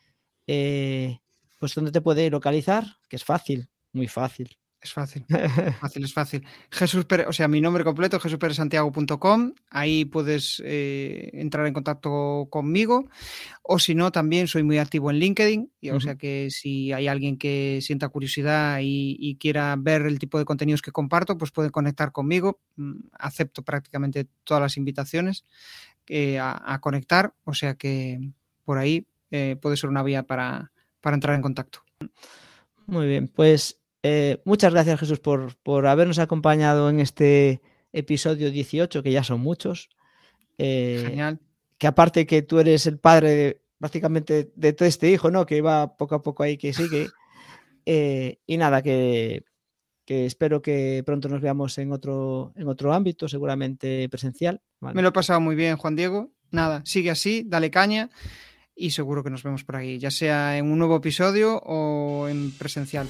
eh, 0.47 1.19
pues 1.57 1.73
dónde 1.75 1.91
te 1.91 2.01
puede 2.01 2.29
localizar, 2.29 2.85
que 3.07 3.15
es 3.15 3.23
fácil, 3.23 3.69
muy 3.93 4.07
fácil. 4.07 4.58
Es 4.81 4.93
fácil, 4.93 5.25
fácil, 5.81 6.05
es 6.05 6.13
fácil. 6.13 6.45
Jesús 6.71 7.03
Pérez, 7.03 7.27
o 7.27 7.33
sea, 7.33 7.49
mi 7.49 7.59
nombre 7.59 7.83
completo, 7.83 8.17
jesusperezsantiago.com, 8.17 9.53
ahí 9.69 10.05
puedes 10.05 10.61
eh, 10.65 11.31
entrar 11.33 11.67
en 11.67 11.73
contacto 11.73 12.47
conmigo, 12.49 13.09
o 13.61 13.77
si 13.77 13.93
no, 13.93 14.13
también 14.13 14.47
soy 14.47 14.63
muy 14.63 14.77
activo 14.77 15.11
en 15.11 15.17
LinkedIn, 15.17 15.69
y, 15.81 15.89
o 15.89 15.99
sea 15.99 16.15
que 16.15 16.47
si 16.49 16.93
hay 16.93 17.09
alguien 17.09 17.37
que 17.37 17.79
sienta 17.81 18.07
curiosidad 18.07 18.79
y, 18.81 19.37
quiera 19.39 19.75
ver 19.77 20.03
el 20.03 20.17
tipo 20.17 20.37
de 20.37 20.45
contenidos 20.45 20.81
que 20.81 20.91
comparto, 20.91 21.37
pues 21.37 21.51
puede 21.51 21.71
conectar 21.71 22.13
conmigo, 22.13 22.61
mm, 22.77 22.93
acepto 23.19 23.63
prácticamente 23.63 24.27
todas 24.45 24.61
las 24.61 24.77
invitaciones 24.77 25.45
eh, 26.07 26.39
a, 26.39 26.79
conectar, 26.79 27.33
o 27.43 27.53
sea 27.53 27.75
que 27.75 28.31
por 28.63 28.77
ahí 28.77 29.05
eh, 29.31 29.57
puede 29.61 29.75
ser 29.75 29.89
una 29.89 30.03
vía 30.03 30.23
para, 30.23 30.71
para 31.01 31.15
entrar 31.15 31.35
en 31.35 31.41
contacto. 31.41 31.83
Muy 32.87 33.07
bien, 33.07 33.27
pues 33.27 33.78
eh, 34.03 34.41
muchas 34.45 34.73
gracias, 34.73 34.99
Jesús, 34.99 35.19
por, 35.19 35.55
por, 35.57 35.87
habernos 35.87 36.19
acompañado 36.19 36.89
en 36.89 36.99
este 36.99 37.61
episodio 37.91 38.51
18, 38.51 39.03
que 39.03 39.11
ya 39.11 39.23
son 39.23 39.41
muchos. 39.41 39.89
Eh, 40.57 41.03
Genial. 41.07 41.39
Que 41.77 41.87
aparte 41.87 42.25
que 42.25 42.41
tú 42.41 42.59
eres 42.59 42.85
el 42.87 42.99
padre 42.99 43.29
de, 43.35 43.61
prácticamente 43.77 44.51
de 44.55 44.73
todo 44.73 44.87
este 44.87 45.09
hijo, 45.09 45.31
¿no? 45.31 45.45
Que 45.45 45.61
va 45.61 45.97
poco 45.97 46.15
a 46.15 46.21
poco 46.21 46.43
ahí, 46.43 46.57
que 46.57 46.73
sigue. 46.73 47.07
Eh, 47.91 48.37
y 48.45 48.57
nada, 48.57 48.83
que, 48.83 49.45
que, 50.05 50.27
espero 50.27 50.61
que 50.61 51.01
pronto 51.07 51.27
nos 51.27 51.41
veamos 51.41 51.75
en 51.79 51.91
otro, 51.91 52.53
en 52.55 52.67
otro 52.67 52.93
ámbito, 52.93 53.27
seguramente 53.27 54.07
presencial. 54.09 54.61
¿vale? 54.79 54.95
Me 54.95 55.01
lo 55.01 55.07
he 55.07 55.11
pasado 55.11 55.39
muy 55.39 55.55
bien, 55.55 55.75
Juan 55.75 55.95
Diego. 55.95 56.29
Nada, 56.51 56.83
sigue 56.85 57.09
así, 57.09 57.43
dale 57.47 57.71
caña 57.71 58.11
y 58.75 58.91
seguro 58.91 59.23
que 59.23 59.31
nos 59.31 59.41
vemos 59.41 59.63
por 59.63 59.77
ahí, 59.77 59.97
ya 59.97 60.11
sea 60.11 60.57
en 60.57 60.71
un 60.71 60.77
nuevo 60.77 60.97
episodio 60.97 61.57
o 61.65 62.27
en 62.27 62.51
presencial. 62.51 63.07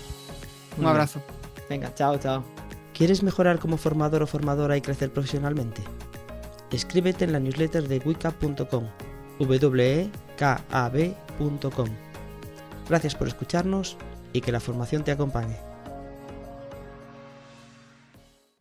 Un 0.80 0.88
abrazo. 0.88 1.22
Venga, 1.70 1.94
chao, 1.94 2.18
chao. 2.18 2.44
¿Quieres 2.94 3.22
mejorar 3.24 3.60
como 3.60 3.78
formador 3.78 4.24
o 4.24 4.28
formadora 4.28 4.76
y 4.78 4.82
crecer 4.82 5.12
profesionalmente? 5.12 5.82
Escríbete 6.72 7.26
en 7.26 7.34
la 7.34 7.40
newsletter 7.40 7.88
de 7.88 8.00
wicap.com, 8.00 8.86
wekab.com. 9.40 10.70
Gracias 12.88 13.16
por 13.16 13.28
escucharnos 13.28 13.98
y 14.34 14.42
que 14.42 14.52
la 14.52 14.60
formación 14.60 15.04
te 15.04 15.12
acompañe. 15.12 15.69